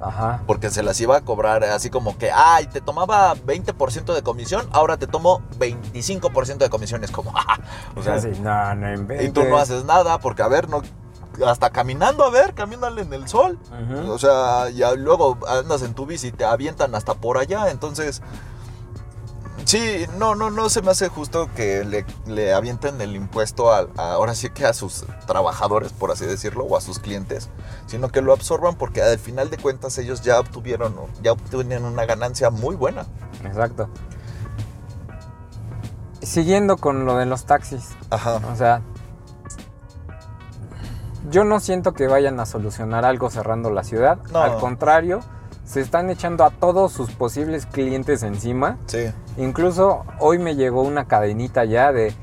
Ajá. 0.00 0.42
porque 0.46 0.70
se 0.70 0.82
las 0.82 1.00
iba 1.00 1.16
a 1.16 1.20
cobrar 1.22 1.64
así 1.64 1.88
como 1.90 2.16
que, 2.18 2.30
ay, 2.30 2.66
te 2.66 2.80
tomaba 2.80 3.34
20% 3.34 4.14
de 4.14 4.22
comisión, 4.22 4.68
ahora 4.72 4.96
te 4.98 5.06
tomo 5.06 5.40
25% 5.58 6.58
de 6.58 6.70
comisión, 6.70 7.02
es 7.04 7.10
como, 7.10 7.32
"Ah", 7.36 7.58
o 7.96 8.02
sea, 8.02 8.20
Sí, 8.20 8.28
no, 8.40 8.74
no 8.74 8.92
inventes. 8.92 9.26
y 9.28 9.30
tú 9.32 9.44
no 9.44 9.56
haces 9.56 9.84
nada, 9.84 10.18
porque 10.20 10.42
a 10.42 10.48
ver, 10.48 10.68
no 10.68 10.82
hasta 11.46 11.68
caminando, 11.68 12.24
a 12.24 12.30
ver, 12.30 12.54
camínale 12.54 13.02
en 13.02 13.12
el 13.12 13.28
sol. 13.28 13.58
O 14.08 14.18
sea, 14.18 14.70
ya 14.70 14.94
luego 14.94 15.36
andas 15.46 15.82
en 15.82 15.92
tu 15.92 16.06
bici 16.06 16.28
y 16.28 16.32
te 16.32 16.46
avientan 16.46 16.94
hasta 16.94 17.12
por 17.12 17.36
allá, 17.36 17.70
entonces 17.70 18.22
sí, 19.66 20.06
no, 20.16 20.34
no, 20.34 20.50
no 20.50 20.70
se 20.70 20.80
me 20.80 20.90
hace 20.92 21.08
justo 21.08 21.50
que 21.54 21.84
le, 21.84 22.06
le 22.26 22.54
avienten 22.54 22.98
el 23.02 23.14
impuesto 23.14 23.70
a, 23.70 23.86
a- 23.98 24.12
ahora 24.14 24.34
sí 24.34 24.48
que 24.48 24.64
a 24.64 24.72
sus 24.72 25.04
trabajadores, 25.26 25.92
por 25.92 26.10
así 26.10 26.24
decirlo, 26.24 26.64
o 26.64 26.76
a 26.76 26.80
sus 26.80 26.98
clientes, 26.98 27.50
sino 27.86 28.08
que 28.08 28.22
lo 28.22 28.32
absorban 28.32 28.76
porque 28.76 29.02
al 29.02 29.18
final 29.18 29.50
de 29.50 29.58
cuentas 29.58 29.98
ellos 29.98 30.22
ya 30.22 30.40
obtuvieron, 30.40 30.94
ya 31.22 31.32
obtuvieron 31.32 31.84
una 31.84 32.06
ganancia 32.06 32.48
muy 32.50 32.74
buena. 32.76 33.04
Exacto. 33.44 33.90
Siguiendo 36.22 36.76
con 36.78 37.04
lo 37.04 37.16
de 37.16 37.26
los 37.26 37.44
taxis. 37.44 37.90
Ajá. 38.10 38.40
O 38.52 38.56
sea, 38.56 38.82
yo 41.30 41.44
no 41.44 41.60
siento 41.60 41.92
que 41.92 42.06
vayan 42.06 42.40
a 42.40 42.46
solucionar 42.46 43.04
algo 43.04 43.30
cerrando 43.30 43.70
la 43.70 43.84
ciudad. 43.84 44.18
No. 44.32 44.40
Al 44.40 44.58
contrario, 44.58 45.20
se 45.66 45.80
están 45.82 46.08
echando 46.08 46.44
a 46.44 46.50
todos 46.50 46.92
sus 46.92 47.10
posibles 47.10 47.66
clientes 47.66 48.22
encima. 48.22 48.78
Sí, 48.86 49.12
Incluso 49.36 50.04
hoy 50.20 50.38
me 50.38 50.54
llegó 50.56 50.80
una 50.82 51.06
cadenita 51.06 51.64
ya 51.66 51.92
de 51.92 52.14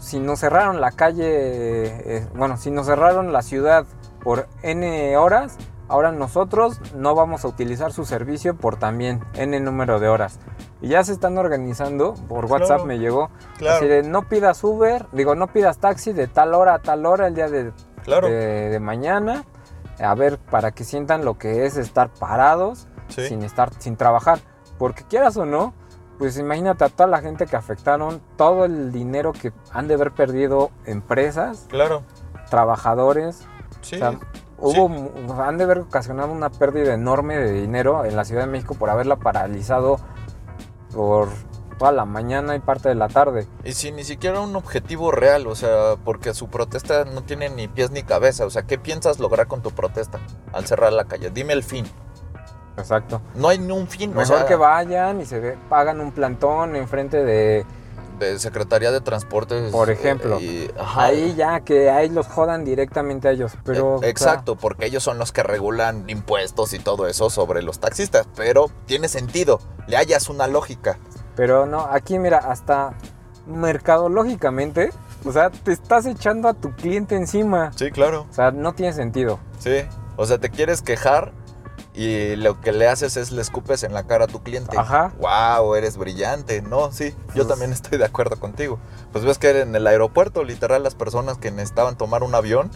si 0.00 0.20
nos 0.20 0.38
cerraron 0.40 0.80
la 0.80 0.92
calle, 0.92 1.26
eh, 1.26 2.26
bueno, 2.36 2.56
si 2.56 2.70
nos 2.70 2.86
cerraron 2.86 3.32
la 3.32 3.42
ciudad 3.42 3.84
por 4.22 4.46
N 4.62 5.16
horas, 5.16 5.56
ahora 5.88 6.12
nosotros 6.12 6.80
no 6.94 7.14
vamos 7.14 7.44
a 7.44 7.48
utilizar 7.48 7.92
su 7.92 8.04
servicio 8.04 8.56
por 8.56 8.76
también 8.76 9.20
N 9.34 9.58
número 9.60 9.98
de 9.98 10.08
horas. 10.08 10.38
Y 10.80 10.88
ya 10.88 11.02
se 11.04 11.12
están 11.12 11.38
organizando, 11.38 12.14
por 12.28 12.46
Claro, 12.46 12.64
WhatsApp 12.66 12.86
me 12.86 12.98
llegó, 12.98 13.30
claro. 13.58 13.76
así 13.78 13.86
de 13.86 14.02
no 14.02 14.28
pidas 14.28 14.62
Uber, 14.64 15.06
digo, 15.12 15.34
no 15.34 15.46
pidas 15.46 15.78
taxi 15.78 16.12
de 16.12 16.26
tal 16.26 16.54
hora 16.54 16.74
a 16.74 16.78
tal 16.80 17.06
hora 17.06 17.28
el 17.28 17.34
día 17.34 17.48
de, 17.48 17.72
claro. 18.04 18.28
de- 18.28 18.68
de 18.70 18.80
mañana, 18.80 19.44
a 20.04 20.14
ver, 20.14 20.38
para 20.38 20.72
que 20.72 20.84
sientan 20.84 21.24
lo 21.24 21.38
que 21.38 21.66
es 21.66 21.76
estar 21.76 22.10
parados 22.10 22.88
Sí. 23.08 23.26
sin 23.28 23.42
estar, 23.42 23.70
sin 23.78 23.96
trabajar. 23.96 24.38
Porque 24.78 25.04
quieras 25.04 25.36
o 25.36 25.44
no, 25.44 25.74
pues 26.18 26.38
imagínate 26.38 26.84
a 26.84 26.88
toda 26.88 27.08
la 27.08 27.20
gente 27.20 27.46
que 27.46 27.56
afectaron, 27.56 28.20
todo 28.36 28.64
el 28.64 28.90
dinero 28.92 29.32
que 29.32 29.52
han 29.72 29.88
de 29.88 29.94
haber 29.94 30.12
perdido 30.12 30.70
empresas, 30.86 31.66
Claro. 31.68 32.02
trabajadores. 32.50 33.46
Sí. 33.80 33.96
O 33.96 33.98
sea, 33.98 34.18
hubo, 34.58 35.42
han 35.42 35.58
de 35.58 35.64
haber 35.64 35.78
ocasionado 35.80 36.32
una 36.32 36.50
pérdida 36.50 36.94
enorme 36.94 37.36
de 37.36 37.52
dinero 37.52 38.04
en 38.04 38.14
la 38.16 38.24
Ciudad 38.24 38.42
de 38.42 38.50
México 38.50 38.74
por 38.74 38.88
haberla 38.90 39.16
paralizado 39.16 39.98
por 40.94 41.28
toda 41.82 41.90
la 41.92 42.04
mañana 42.04 42.54
y 42.54 42.60
parte 42.60 42.88
de 42.88 42.94
la 42.94 43.08
tarde. 43.08 43.48
Y 43.64 43.72
sin 43.72 43.96
ni 43.96 44.04
siquiera 44.04 44.38
un 44.40 44.54
objetivo 44.54 45.10
real, 45.10 45.48
o 45.48 45.56
sea, 45.56 45.96
porque 46.04 46.32
su 46.32 46.46
protesta 46.46 47.04
no 47.04 47.24
tiene 47.24 47.50
ni 47.50 47.66
pies 47.66 47.90
ni 47.90 48.04
cabeza. 48.04 48.46
O 48.46 48.50
sea, 48.50 48.62
¿qué 48.62 48.78
piensas 48.78 49.18
lograr 49.18 49.48
con 49.48 49.62
tu 49.62 49.72
protesta 49.72 50.20
al 50.52 50.64
cerrar 50.64 50.92
la 50.92 51.06
calle? 51.06 51.30
Dime 51.30 51.54
el 51.54 51.64
fin. 51.64 51.84
Exacto. 52.76 53.20
No 53.34 53.48
hay 53.48 53.58
ni 53.58 53.72
un 53.72 53.88
fin. 53.88 54.12
o 54.12 54.14
Mejor 54.14 54.38
sea, 54.38 54.46
que 54.46 54.54
vayan 54.54 55.20
y 55.20 55.26
se 55.26 55.40
ve- 55.40 55.58
pagan 55.68 56.00
un 56.00 56.12
plantón 56.12 56.76
enfrente 56.76 57.24
de 57.24 57.66
de 58.20 58.38
Secretaría 58.38 58.92
de 58.92 59.00
Transportes. 59.00 59.72
Por 59.72 59.90
ejemplo. 59.90 60.38
y- 60.40 60.70
ajá. 60.78 61.06
ahí 61.06 61.34
ya 61.36 61.58
que 61.60 61.90
ahí 61.90 62.08
los 62.08 62.28
jodan 62.28 62.64
directamente 62.64 63.26
a 63.26 63.32
ellos. 63.32 63.54
Pero 63.64 63.94
Eh, 63.94 63.96
o 63.96 63.98
sea, 63.98 64.08
Exacto, 64.10 64.54
porque 64.54 64.86
ellos 64.86 65.02
son 65.02 65.18
los 65.18 65.32
que 65.32 65.42
regulan 65.42 66.04
impuestos 66.08 66.72
y 66.74 66.78
todo 66.78 67.08
eso 67.08 67.30
sobre 67.30 67.62
los 67.62 67.80
taxistas. 67.80 68.28
Pero 68.36 68.70
tiene 68.86 69.08
sentido, 69.08 69.58
le 69.88 69.96
hallas 69.96 70.28
una 70.28 70.46
lógica. 70.46 70.98
Pero 71.36 71.66
no, 71.66 71.80
aquí 71.86 72.18
mira, 72.18 72.38
hasta 72.38 72.94
mercadológicamente, 73.46 74.90
o 75.24 75.32
sea, 75.32 75.50
te 75.50 75.72
estás 75.72 76.06
echando 76.06 76.48
a 76.48 76.54
tu 76.54 76.72
cliente 76.72 77.16
encima. 77.16 77.72
Sí, 77.76 77.90
claro. 77.90 78.26
O 78.30 78.32
sea, 78.32 78.50
no 78.50 78.72
tiene 78.74 78.92
sentido. 78.92 79.38
Sí. 79.58 79.84
O 80.16 80.26
sea, 80.26 80.38
te 80.38 80.50
quieres 80.50 80.82
quejar 80.82 81.32
y 81.94 82.36
lo 82.36 82.60
que 82.60 82.72
le 82.72 82.88
haces 82.88 83.16
es 83.16 83.32
le 83.32 83.42
escupes 83.42 83.82
en 83.82 83.92
la 83.94 84.04
cara 84.06 84.24
a 84.24 84.28
tu 84.28 84.42
cliente. 84.42 84.76
Ajá. 84.78 85.12
Wow, 85.18 85.74
eres 85.74 85.96
brillante. 85.96 86.62
No, 86.62 86.92
sí, 86.92 87.10
yo 87.28 87.34
Pues- 87.34 87.48
también 87.48 87.72
estoy 87.72 87.98
de 87.98 88.04
acuerdo 88.04 88.36
contigo. 88.38 88.78
Pues 89.12 89.24
ves 89.24 89.38
que 89.38 89.60
en 89.60 89.74
el 89.74 89.86
aeropuerto, 89.86 90.44
literal, 90.44 90.82
las 90.82 90.94
personas 90.94 91.38
que 91.38 91.50
necesitaban 91.50 91.96
tomar 91.96 92.22
un 92.22 92.34
avión 92.34 92.70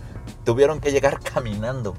tuvieron 0.45 0.81
que 0.81 0.93
llegar 0.93 1.21
caminando. 1.35 1.95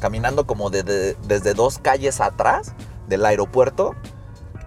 Caminando 0.00 0.46
como 0.46 0.70
de- 0.70 0.82
de- 0.84 1.16
desde 1.26 1.54
dos 1.54 1.78
calles 1.78 2.20
atrás 2.20 2.72
del 3.08 3.24
aeropuerto. 3.26 3.94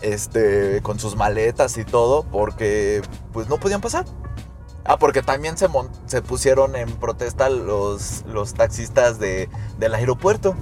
Este, 0.02 0.82
con 0.82 1.00
sus 1.00 1.16
maletas 1.16 1.78
y 1.78 1.86
todo, 1.86 2.24
porque 2.24 3.02
pues 3.34 3.48
no 3.50 3.58
podían 3.58 3.82
pasar. 3.82 4.06
Ah, 4.84 4.98
porque 4.98 5.22
también 5.22 5.58
se, 5.58 5.68
se 6.08 6.22
pusieron 6.22 6.76
en 6.76 6.92
protesta 6.94 7.50
los, 7.50 8.24
los 8.26 8.54
taxistas 8.54 9.20
de, 9.20 9.48
del 9.78 9.94
aeropuerto. 9.94 10.56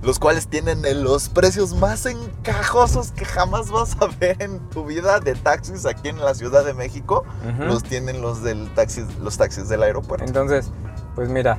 Los 0.00 0.18
cuales 0.18 0.46
tienen 0.46 0.82
los 1.02 1.28
precios 1.28 1.74
más 1.74 2.06
encajosos 2.06 3.10
que 3.10 3.24
jamás 3.24 3.70
vas 3.70 3.96
a 4.00 4.06
ver 4.06 4.40
en 4.40 4.60
tu 4.70 4.86
vida 4.86 5.18
de 5.18 5.34
taxis 5.34 5.84
aquí 5.86 6.08
en 6.08 6.20
la 6.20 6.34
Ciudad 6.34 6.64
de 6.64 6.72
México. 6.72 7.24
Los 7.58 7.82
tienen 7.82 8.22
los 8.22 8.42
del 8.42 8.72
taxis, 8.74 9.04
los 9.18 9.36
taxis 9.36 9.68
del 9.68 9.82
aeropuerto. 9.82 10.24
Entonces, 10.24 10.70
pues 11.16 11.28
mira, 11.28 11.58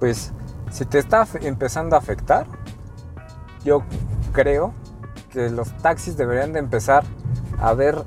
pues 0.00 0.32
si 0.72 0.84
te 0.84 0.98
está 0.98 1.26
empezando 1.40 1.94
a 1.94 2.00
afectar, 2.00 2.46
yo 3.64 3.84
creo 4.32 4.74
que 5.32 5.50
los 5.50 5.76
taxis 5.78 6.16
deberían 6.16 6.52
de 6.52 6.58
empezar 6.58 7.04
a 7.60 7.72
ver 7.74 8.02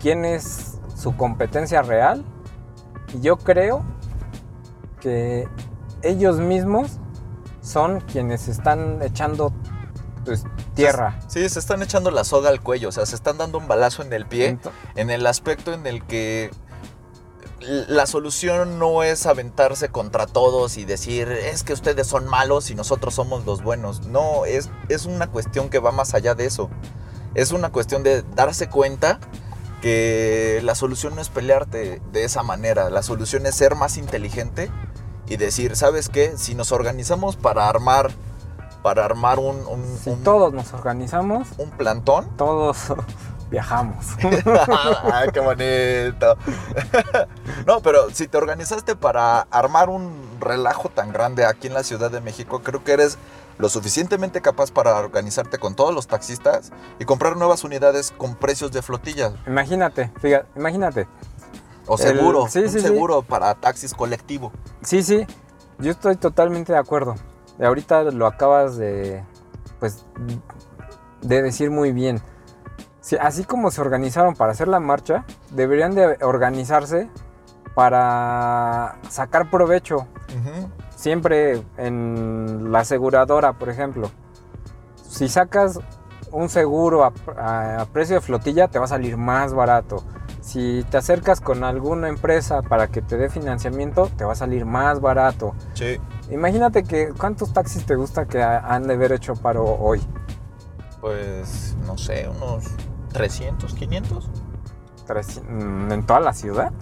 quién 0.00 0.24
es 0.24 0.78
su 0.96 1.16
competencia 1.16 1.82
real. 1.82 2.24
Y 3.14 3.20
yo 3.20 3.36
creo 3.36 3.84
que 5.00 5.48
ellos 6.02 6.38
mismos 6.38 6.98
son 7.60 8.00
quienes 8.00 8.48
están 8.48 9.02
echando 9.02 9.52
pues, 10.24 10.44
tierra. 10.74 11.18
Sí, 11.28 11.48
se 11.48 11.58
están 11.58 11.82
echando 11.82 12.10
la 12.10 12.24
soga 12.24 12.50
al 12.50 12.60
cuello, 12.60 12.88
o 12.88 12.92
sea, 12.92 13.06
se 13.06 13.14
están 13.14 13.38
dando 13.38 13.58
un 13.58 13.68
balazo 13.68 14.02
en 14.02 14.12
el 14.12 14.26
pie. 14.26 14.58
En 14.94 15.10
el 15.10 15.26
aspecto 15.26 15.72
en 15.72 15.86
el 15.86 16.04
que 16.04 16.50
la 17.88 18.06
solución 18.06 18.78
no 18.78 19.02
es 19.02 19.26
aventarse 19.26 19.88
contra 19.88 20.26
todos 20.26 20.76
y 20.76 20.84
decir, 20.84 21.30
es 21.30 21.62
que 21.62 21.72
ustedes 21.72 22.06
son 22.06 22.26
malos 22.26 22.70
y 22.70 22.74
nosotros 22.74 23.14
somos 23.14 23.44
los 23.46 23.62
buenos. 23.62 24.06
No, 24.06 24.44
es, 24.44 24.70
es 24.88 25.06
una 25.06 25.28
cuestión 25.28 25.68
que 25.70 25.78
va 25.78 25.92
más 25.92 26.14
allá 26.14 26.34
de 26.34 26.46
eso. 26.46 26.70
Es 27.34 27.52
una 27.52 27.70
cuestión 27.70 28.02
de 28.02 28.22
darse 28.34 28.68
cuenta 28.68 29.18
que 29.80 30.60
la 30.62 30.74
solución 30.74 31.14
no 31.14 31.20
es 31.22 31.28
pelearte 31.28 32.00
de 32.12 32.24
esa 32.24 32.42
manera. 32.42 32.90
La 32.90 33.02
solución 33.02 33.46
es 33.46 33.54
ser 33.54 33.74
más 33.74 33.96
inteligente 33.96 34.70
y 35.28 35.36
decir, 35.36 35.76
¿sabes 35.76 36.08
qué? 36.08 36.34
Si 36.36 36.54
nos 36.54 36.72
organizamos 36.72 37.36
para 37.36 37.68
armar 37.68 38.10
para 38.82 39.04
armar 39.04 39.38
un, 39.38 39.64
un, 39.68 39.98
Si 40.02 40.10
un- 40.10 40.24
todos 40.24 40.52
nos 40.52 40.72
organizamos, 40.74 41.46
un 41.56 41.70
plantón. 41.70 42.28
todos 42.36 42.76
viajamos. 43.52 44.06
¡Ay, 45.12 45.28
qué 45.32 45.38
bonito! 45.40 46.36
no, 47.66 47.80
pero 47.80 48.10
si 48.10 48.26
te 48.26 48.36
organizaste 48.38 48.96
para 48.96 49.42
armar 49.50 49.90
un 49.90 50.10
relajo 50.40 50.88
tan 50.88 51.12
grande 51.12 51.44
aquí 51.44 51.68
en 51.68 51.74
la 51.74 51.84
Ciudad 51.84 52.10
de 52.10 52.20
México, 52.20 52.60
creo 52.64 52.82
que 52.82 52.92
eres 52.92 53.18
lo 53.58 53.68
suficientemente 53.68 54.40
capaz 54.40 54.70
para 54.72 54.96
organizarte 54.96 55.58
con 55.58 55.74
todos 55.76 55.94
los 55.94 56.06
taxistas 56.08 56.72
y 56.98 57.04
comprar 57.04 57.36
nuevas 57.36 57.62
unidades 57.62 58.10
con 58.16 58.34
precios 58.34 58.72
de 58.72 58.80
flotilla 58.80 59.34
imagínate, 59.46 60.10
fíjate, 60.20 60.46
imagínate. 60.56 61.06
o 61.86 61.94
El- 61.96 62.00
seguro, 62.00 62.48
sí, 62.48 62.60
un 62.60 62.68
sí, 62.70 62.80
sí. 62.80 62.86
seguro 62.86 63.22
para 63.22 63.54
taxis 63.54 63.92
colectivo. 63.92 64.50
Sí, 64.82 65.02
sí, 65.02 65.26
yo 65.78 65.90
estoy 65.90 66.16
totalmente 66.16 66.72
de 66.72 66.78
acuerdo. 66.78 67.14
Ahorita 67.62 68.02
lo 68.04 68.26
acabas 68.26 68.78
de, 68.78 69.22
pues, 69.78 70.06
de 71.20 71.42
decir 71.42 71.70
muy 71.70 71.92
bien. 71.92 72.20
Sí, 73.02 73.16
así 73.20 73.44
como 73.44 73.70
se 73.70 73.80
organizaron 73.82 74.34
para 74.34 74.52
hacer 74.52 74.68
la 74.68 74.80
marcha, 74.80 75.24
deberían 75.50 75.94
de 75.94 76.16
organizarse 76.22 77.10
para 77.74 78.96
sacar 79.10 79.50
provecho. 79.50 80.06
Siempre 80.96 81.62
en 81.76 82.70
la 82.72 82.80
aseguradora, 82.80 83.54
por 83.54 83.68
ejemplo. 83.68 84.10
Si 85.08 85.28
sacas 85.28 85.78
un 86.30 86.48
seguro 86.48 87.04
a, 87.04 87.12
a- 87.36 87.82
a 87.82 87.86
precio 87.86 88.14
de 88.14 88.20
flotilla, 88.22 88.68
te 88.68 88.78
va 88.78 88.84
a 88.86 88.88
salir 88.88 89.16
más 89.16 89.52
barato. 89.52 90.04
Si 90.40 90.84
te 90.90 90.96
acercas 90.96 91.40
con 91.40 91.64
alguna 91.64 92.08
empresa 92.08 92.62
para 92.62 92.86
que 92.88 93.02
te 93.02 93.16
dé 93.16 93.28
financiamiento, 93.28 94.08
te 94.16 94.24
va 94.24 94.32
a 94.32 94.36
salir 94.36 94.64
más 94.64 95.00
barato. 95.00 95.54
Sí. 95.74 95.98
Imagínate 96.30 96.84
que 96.84 97.12
cuántos 97.18 97.52
taxis 97.52 97.84
te 97.84 97.94
gusta 97.96 98.26
que 98.26 98.42
ha- 98.42 98.60
han 98.60 98.86
de 98.86 98.94
haber 98.94 99.12
hecho 99.12 99.34
paro 99.34 99.64
hoy. 99.64 100.00
Pues, 101.00 101.76
no 101.86 101.98
sé, 101.98 102.28
unos 102.28 102.64
300, 103.12 103.74
500. 103.74 104.30
Tres- 105.06 105.42
mm, 105.48 105.92
en 105.92 106.06
toda 106.06 106.20
la 106.20 106.32
ciudad. 106.32 106.72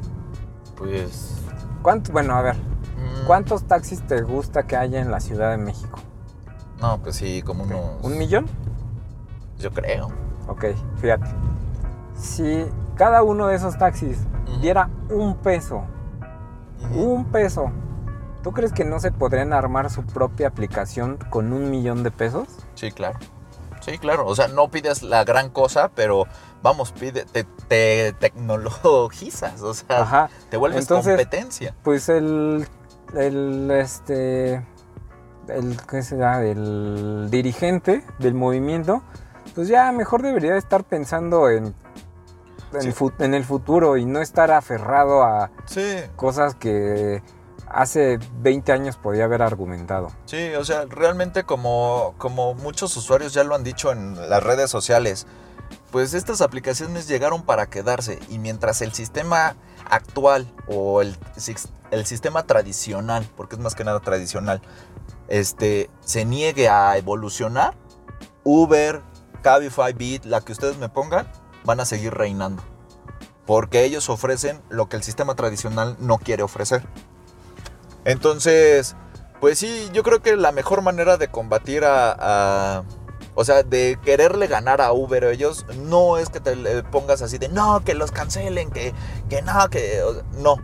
Pues... 0.76 1.37
¿Cuánto? 1.83 2.12
Bueno, 2.12 2.35
a 2.35 2.43
ver, 2.43 2.57
mm, 2.57 3.26
¿cuántos 3.26 3.64
taxis 3.64 4.07
te 4.07 4.22
gusta 4.22 4.64
que 4.64 4.76
haya 4.76 5.01
en 5.01 5.11
la 5.11 5.20
Ciudad 5.20 5.51
de 5.51 5.57
México? 5.57 5.99
No, 6.81 6.99
pues 6.99 7.16
sí, 7.16 7.43
como 7.43 7.64
unos... 7.64 7.81
¿Un 8.03 8.16
millón? 8.18 8.47
Yo 9.59 9.70
creo. 9.70 10.09
Ok, 10.49 10.66
fíjate. 11.01 11.26
Si 12.14 12.66
cada 12.97 13.22
uno 13.22 13.47
de 13.47 13.57
esos 13.57 13.76
taxis 13.78 14.18
diera 14.61 14.89
un 15.11 15.37
peso, 15.37 15.83
un 16.95 17.24
peso, 17.26 17.70
¿tú 18.43 18.53
crees 18.53 18.72
que 18.72 18.85
no 18.85 19.01
se 19.01 19.12
podrían 19.12 19.53
armar 19.53 19.91
su 19.91 20.03
propia 20.05 20.49
aplicación 20.49 21.18
con 21.31 21.53
un 21.53 21.70
millón 21.70 22.03
de 22.03 22.11
pesos? 22.11 22.49
Sí, 22.74 22.91
claro. 22.91 23.18
Sí, 23.81 23.99
claro. 23.99 24.26
O 24.26 24.35
sea, 24.35 24.49
no 24.49 24.70
pides 24.70 25.03
la 25.03 25.24
gran 25.24 25.51
cosa, 25.51 25.91
pero 25.95 26.26
vamos, 26.62 26.93
pide, 26.93 27.24
te, 27.24 27.45
te 27.68 28.12
tecnologizas. 28.18 29.61
O 29.62 29.74
sea, 29.74 30.03
Ajá. 30.03 30.31
te 30.51 30.57
vuelves 30.57 30.83
Entonces- 30.83 31.12
competencia. 31.16 31.74
Pues 31.83 32.09
el, 32.09 32.66
el, 33.16 33.70
este, 33.70 34.55
el, 35.49 35.76
¿qué 35.89 36.03
será? 36.03 36.45
El 36.45 37.28
dirigente 37.31 38.05
del 38.18 38.35
movimiento, 38.35 39.03
pues 39.55 39.68
ya 39.68 39.91
mejor 39.93 40.22
debería 40.22 40.53
de 40.53 40.59
estar 40.59 40.85
pensando 40.85 41.49
en, 41.51 41.74
en, 42.74 42.83
Sí. 42.83 42.93
fu- 42.93 43.12
en 43.18 43.35
el 43.35 43.45
futuro 43.45 43.97
y 43.97 44.05
no 44.05 44.20
estar 44.20 44.51
aferrado 44.53 45.22
a 45.24 45.51
Sí, 45.64 45.97
cosas 46.16 46.55
que 46.55 47.22
hace 47.71 48.18
20 48.41 48.73
años 48.73 48.97
podía 48.97 49.25
haber 49.25 49.43
argumentado. 49.43 50.11
sí. 50.27 50.55
O 50.55 50.64
sea, 50.64 50.85
realmente 50.87 51.45
como, 51.45 52.14
como 52.18 52.55
muchos 52.55 52.97
usuarios 52.97 53.33
ya 53.33 53.45
lo 53.45 53.55
han 53.55 53.64
dicho 53.64 53.93
en 53.93 54.29
las 54.29 54.43
redes 54.43 54.71
sociales, 54.71 55.27
pues 55.91 56.14
estas 56.14 56.41
aplicaciones 56.41 57.09
llegaron 57.09 57.43
para 57.43 57.66
quedarse. 57.66 58.18
Y 58.29 58.39
mientras 58.39 58.83
el 58.83 58.93
sistema 58.93 59.57
actual 59.89 60.53
o 60.66 61.01
el, 61.01 61.16
el 61.91 62.07
sistema 62.07 62.45
tradicional, 62.45 63.27
porque 63.37 63.57
es 63.57 63.61
más 63.61 63.75
que 63.75 63.85
nada 63.85 64.01
tradicional, 64.01 64.61
este, 65.29 65.91
se 66.01 66.25
niegue 66.25 66.68
a 66.68 66.97
evolucionar, 66.97 67.75
Uber, 68.45 69.03
Cabify, 69.43 69.93
Bit, 69.93 70.25
la 70.25 70.41
que 70.41 70.53
ustedes 70.53 70.77
me 70.79 70.89
pongan, 70.89 71.31
van 71.64 71.81
a 71.81 71.85
seguir 71.85 72.14
reinando. 72.14 72.62
Porque 73.47 73.85
ellos 73.85 74.09
ofrecen 74.09 74.61
lo 74.68 74.89
que 74.89 74.97
el 74.97 75.03
sistema 75.03 75.35
tradicional 75.35 75.97
no 75.99 76.18
quiere 76.18 76.43
ofrecer. 76.43 76.83
Entonces, 78.11 78.97
pues 79.41 79.59
sí, 79.59 79.89
yo 79.93 80.03
creo 80.03 80.21
que 80.21 80.37
la 80.37 80.53
mejor 80.53 80.83
manera 80.83 81.17
de 81.17 81.29
combatir 81.29 81.85
a, 81.85 82.17
a- 82.19 82.85
o 83.35 83.45
sea, 83.45 83.63
de 83.63 83.99
quererle 84.05 84.49
ganar 84.49 84.81
a 84.81 84.93
Uber 84.93 85.25
ellos, 85.25 85.65
no 85.77 86.19
es 86.19 86.29
que 86.29 86.41
te 86.41 86.83
pongas 86.85 87.23
así 87.23 87.39
de, 87.39 87.49
no, 87.49 87.81
que 87.85 87.95
los 87.95 88.11
cancelen, 88.11 88.71
que, 88.71 88.93
que 89.29 89.41
no, 89.43 89.69
que 89.71 90.03
no, 90.39 90.57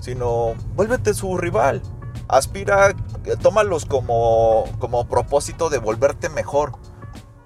sino 0.00 0.54
vuélvete 0.74 1.14
su 1.14 1.36
rival. 1.36 1.82
Aspira, 2.26 2.94
tómalos 3.42 3.84
como, 3.84 4.64
como 4.78 5.06
propósito 5.06 5.68
de 5.68 5.78
volverte 5.78 6.28
mejor. 6.28 6.72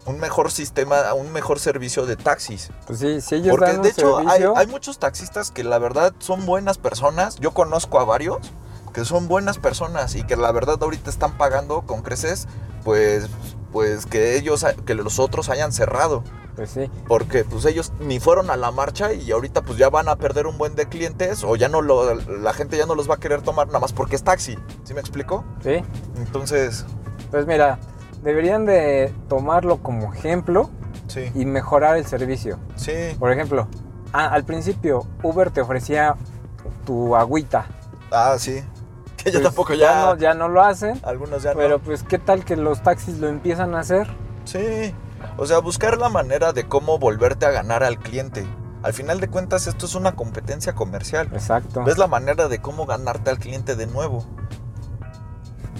Un 0.07 0.21
mejor 0.21 0.51
sistema, 0.51 1.13
un 1.13 1.33
mejor 1.33 1.59
servicio 1.59 2.07
de 2.07 2.17
taxis. 2.17 2.71
Pues 2.87 3.01
sí, 3.01 3.21
si 3.21 3.35
ellos 3.35 3.51
Porque 3.51 3.67
dan 3.67 3.77
un 3.77 3.83
de 3.83 3.89
hecho 3.91 4.19
hay, 4.27 4.43
hay 4.57 4.67
muchos 4.69 4.99
taxistas 4.99 5.51
que 5.51 5.65
la 5.65 5.79
verdad 5.79 6.15
son 6.19 6.47
buenas 6.47 6.79
personas. 6.79 7.37
Yo 7.37 7.51
conozco 7.51 8.01
a 8.01 8.05
varios 8.05 8.39
que 8.99 9.05
son 9.05 9.29
buenas 9.29 9.59
personas 9.59 10.17
y 10.17 10.25
que 10.25 10.35
la 10.37 10.51
verdad 10.51 10.77
ahorita 10.83 11.09
están 11.09 11.39
pagando 11.39 11.83
con 11.83 12.03
creces, 12.03 12.49
pues, 12.83 13.29
pues 13.71 14.07
que 14.07 14.37
ellos, 14.37 14.67
que 14.85 14.95
los 14.97 15.21
otros 15.21 15.51
hayan 15.51 15.71
cerrado. 15.71 16.25
pues 16.57 16.71
sí. 16.71 16.91
Porque 17.07 17.45
pues 17.45 17.65
ellos 17.67 17.93
ni 18.01 18.19
fueron 18.19 18.51
a 18.51 18.57
la 18.57 18.73
marcha 18.73 19.13
y 19.13 19.31
ahorita 19.31 19.63
pues 19.63 19.79
ya 19.79 19.89
van 19.89 20.09
a 20.09 20.17
perder 20.17 20.49
un 20.49 20.59
buen 20.59 20.75
de 20.75 20.87
clientes 20.89 21.45
o 21.45 21.55
ya 21.55 21.69
no 21.69 21.81
lo, 21.81 22.13
la 22.17 22.53
gente 22.53 22.77
ya 22.77 22.87
no 22.87 22.97
los 22.97 23.09
va 23.09 23.15
a 23.15 23.19
querer 23.19 23.41
tomar 23.43 23.69
nada 23.69 23.79
más 23.79 23.93
porque 23.93 24.17
es 24.17 24.25
taxi. 24.25 24.59
¿Sí 24.83 24.95
me 24.95 25.01
explico? 25.01 25.45
Sí, 25.63 25.81
Entonces, 26.17 26.85
pues 27.31 27.47
mira, 27.47 27.79
deberían 28.25 28.67
de 28.67 29.15
tomarlo 29.29 29.79
como 29.81 30.13
ejemplo 30.13 30.71
sí, 31.07 31.31
y 31.37 31.45
mejorar 31.45 31.97
el 31.99 32.05
servicio. 32.07 32.59
sí. 32.75 33.15
Por 33.21 33.31
ejemplo, 33.31 33.69
a- 34.13 34.27
al 34.27 34.43
principio 34.43 35.07
Uber 35.23 35.53
te 35.53 35.61
ofrecía 35.61 36.17
tu 36.85 37.15
agüita. 37.15 37.67
Ah, 38.11 38.35
sí. 38.41 38.65
Que 39.25 39.31
yo 39.33 39.41
Pues, 39.41 39.43
tampoco 39.45 39.75
ya, 39.75 40.07
no, 40.07 40.17
ya 40.17 40.35
no 40.35 40.49
lo 40.49 40.63
hacen, 40.63 41.01
algunos 41.03 41.43
ya 41.43 41.53
no. 41.53 41.59
pero 41.59 41.79
pues 41.81 42.03
qué 42.03 42.19
tal 42.19 42.45
que 42.45 42.57
los 42.57 42.83
taxis 42.83 43.19
lo 43.19 43.29
empiezan 43.29 43.75
a 43.75 43.81
hacer. 43.81 44.07
Sí, 44.45 44.95
o 45.37 45.45
sea, 45.47 45.59
buscar 45.59 45.99
la 45.99 46.09
manera 46.09 46.53
de 46.53 46.67
cómo 46.69 46.99
volverte 46.99 47.45
a 47.47 47.51
ganar 47.51 47.83
al 47.85 47.99
cliente. 47.99 48.47
Al 48.83 48.93
final 48.95 49.19
de 49.21 49.29
cuentas, 49.29 49.67
esto 49.67 49.87
es 49.87 49.95
una 49.97 50.15
competencia 50.15 50.75
comercial. 50.75 51.29
Exacto. 51.33 51.83
Ves 51.85 51.99
la 51.99 52.07
manera 52.07 52.47
de 52.49 52.61
cómo 52.61 52.87
ganarte 52.87 53.29
al 53.31 53.39
cliente 53.39 53.75
de 53.75 53.89
nuevo. 53.89 54.25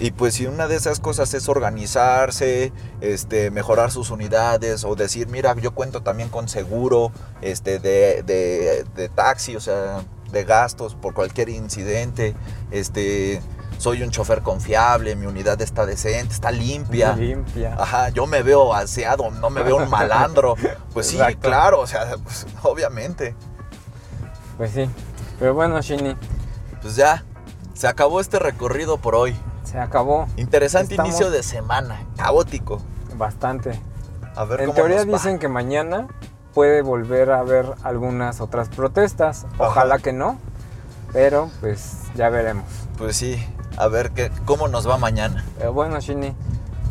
Y 0.01 0.11
pues 0.11 0.33
si 0.35 0.45
una 0.47 0.67
de 0.67 0.75
esas 0.75 0.99
cosas 1.01 1.33
es 1.33 1.49
organizarse, 1.49 2.71
este, 3.01 3.51
mejorar 3.51 3.91
sus 3.91 4.11
unidades 4.11 4.85
o 4.85 4.95
decir, 4.95 5.27
mira, 5.27 5.53
yo 5.55 5.71
cuento 5.73 6.01
también 6.03 6.29
con 6.29 6.47
seguro 6.47 7.11
este, 7.41 7.79
de, 7.79 8.23
de- 8.23 8.85
de 8.95 9.09
taxi, 9.09 9.55
o 9.57 9.59
sea, 9.59 10.01
de 10.31 10.43
gastos 10.43 10.95
por 10.95 11.13
cualquier 11.13 11.49
incidente, 11.49 12.35
este, 12.71 13.41
soy 13.77 14.03
un 14.03 14.11
chofer 14.11 14.41
confiable, 14.41 15.15
mi 15.15 15.25
unidad 15.25 15.61
está 15.61 15.85
decente, 15.85 16.33
está 16.33 16.51
limpia. 16.51 17.13
Limpia. 17.15 17.75
Ajá, 17.79 18.09
yo 18.09 18.27
me 18.27 18.43
veo 18.43 18.73
aseado, 18.73 19.31
no 19.31 19.49
me 19.49 19.63
veo 19.63 19.77
un 19.77 19.89
malandro. 19.89 20.55
Pues 20.93 21.07
sí, 21.07 21.15
Exacto. 21.15 21.39
claro, 21.47 21.79
o 21.81 21.87
sea, 21.87 22.15
pues, 22.23 22.45
obviamente. 22.63 23.35
Pues 24.57 24.71
sí. 24.71 24.89
Pero 25.39 25.53
bueno, 25.53 25.81
Shini, 25.81 26.15
Pues 26.81 26.95
ya, 26.95 27.23
se 27.73 27.87
acabó 27.87 28.19
este 28.19 28.39
recorrido 28.39 28.97
por 28.97 29.15
hoy. 29.15 29.35
se 29.63 29.79
acabó 29.79 30.27
Interesante 30.35 30.93
Estamos- 30.95 31.09
inicio 31.11 31.31
de 31.31 31.43
semana, 31.43 32.05
caótico. 32.17 32.81
bastante. 33.15 33.79
A 34.35 34.43
ver 34.45 34.61
En 34.61 34.65
cómo 34.67 34.75
teoría 34.75 34.97
nos 34.97 35.07
va. 35.07 35.11
dicen 35.17 35.39
que 35.39 35.47
mañana 35.47 36.07
puede 36.59 36.81
volver 36.81 37.31
a 37.31 37.39
haber 37.39 37.67
algunas 37.83 38.41
otras 38.41 38.67
protestas. 38.67 39.45
Ojalá 39.59 39.95
Ajá. 39.95 40.03
que 40.03 40.11
no. 40.11 40.37
Pero 41.13 41.49
pues 41.61 41.99
ya 42.15 42.27
veremos. 42.27 42.65
Pues 42.97 43.15
sí, 43.15 43.41
a 43.77 43.87
ver 43.87 44.11
qué, 44.11 44.29
cómo 44.43 44.67
nos 44.67 44.85
va 44.85 44.97
mañana. 44.97 45.45
Pero 45.57 45.71
bueno, 45.71 46.01
Shini, 46.01 46.35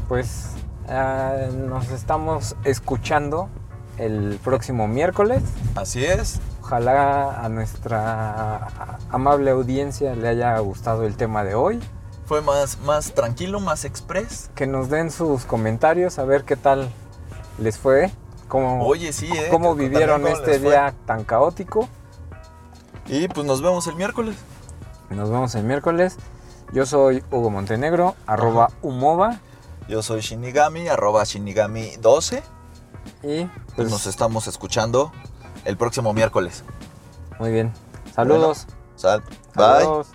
pues 0.08 0.52
ah, 0.88 1.34
nos 1.54 1.90
estamos 1.90 2.56
escuchando 2.64 3.50
el 3.98 4.40
próximo 4.42 4.88
miércoles. 4.88 5.42
Así 5.74 6.02
es. 6.02 6.40
Ojalá 6.62 7.44
a 7.44 7.50
nuestra 7.50 8.96
amable 9.10 9.50
audiencia 9.50 10.14
le 10.14 10.28
haya 10.28 10.58
gustado 10.60 11.04
el 11.04 11.14
tema 11.14 11.44
de 11.44 11.56
hoy. 11.56 11.78
Fue 12.24 12.40
más, 12.40 12.78
más 12.86 13.12
tranquilo, 13.12 13.60
más 13.60 13.84
express. 13.84 14.50
Que 14.54 14.66
nos 14.66 14.88
den 14.88 15.10
sus 15.10 15.44
comentarios 15.44 16.18
a 16.18 16.24
ver 16.24 16.44
qué 16.44 16.56
tal 16.56 16.88
les 17.58 17.76
fue. 17.76 18.10
Cómo, 18.49 18.86
Oye, 18.86 19.12
sí, 19.12 19.30
¿eh? 19.30 19.49
cómo 19.51 19.74
vivieron 19.74 20.26
este 20.26 20.59
día 20.59 20.94
tan 21.07 21.24
caótico. 21.24 21.88
Y 23.07 23.28
pues 23.28 23.46
nos 23.46 23.62
vemos 23.62 23.86
el 23.86 23.94
miércoles. 23.96 24.36
Nos 25.11 25.30
vemos 25.30 25.55
el 25.55 25.64
miércoles. 25.64 26.16
Yo 26.72 26.84
soy 26.86 27.22
Hugo 27.30 27.51
Montenegro, 27.51 28.14
arroba 28.26 28.70
Umova. 28.82 29.40
Yo 29.88 30.03
soy 30.03 30.20
Shinigami, 30.20 30.88
arroba 30.88 31.22
Shinigami12. 31.24 32.42
Y 33.22 33.44
Pues 33.44 33.51
pues, 33.76 33.90
nos 33.90 34.07
estamos 34.07 34.46
escuchando 34.46 35.12
el 35.64 35.76
próximo 35.76 36.12
miércoles. 36.12 36.64
muy 37.38 37.51
bien. 37.53 37.72
Saludos. 38.14 38.66
Sal. 38.96 39.22
Bye. 39.55 39.64
Saludos. 39.82 40.09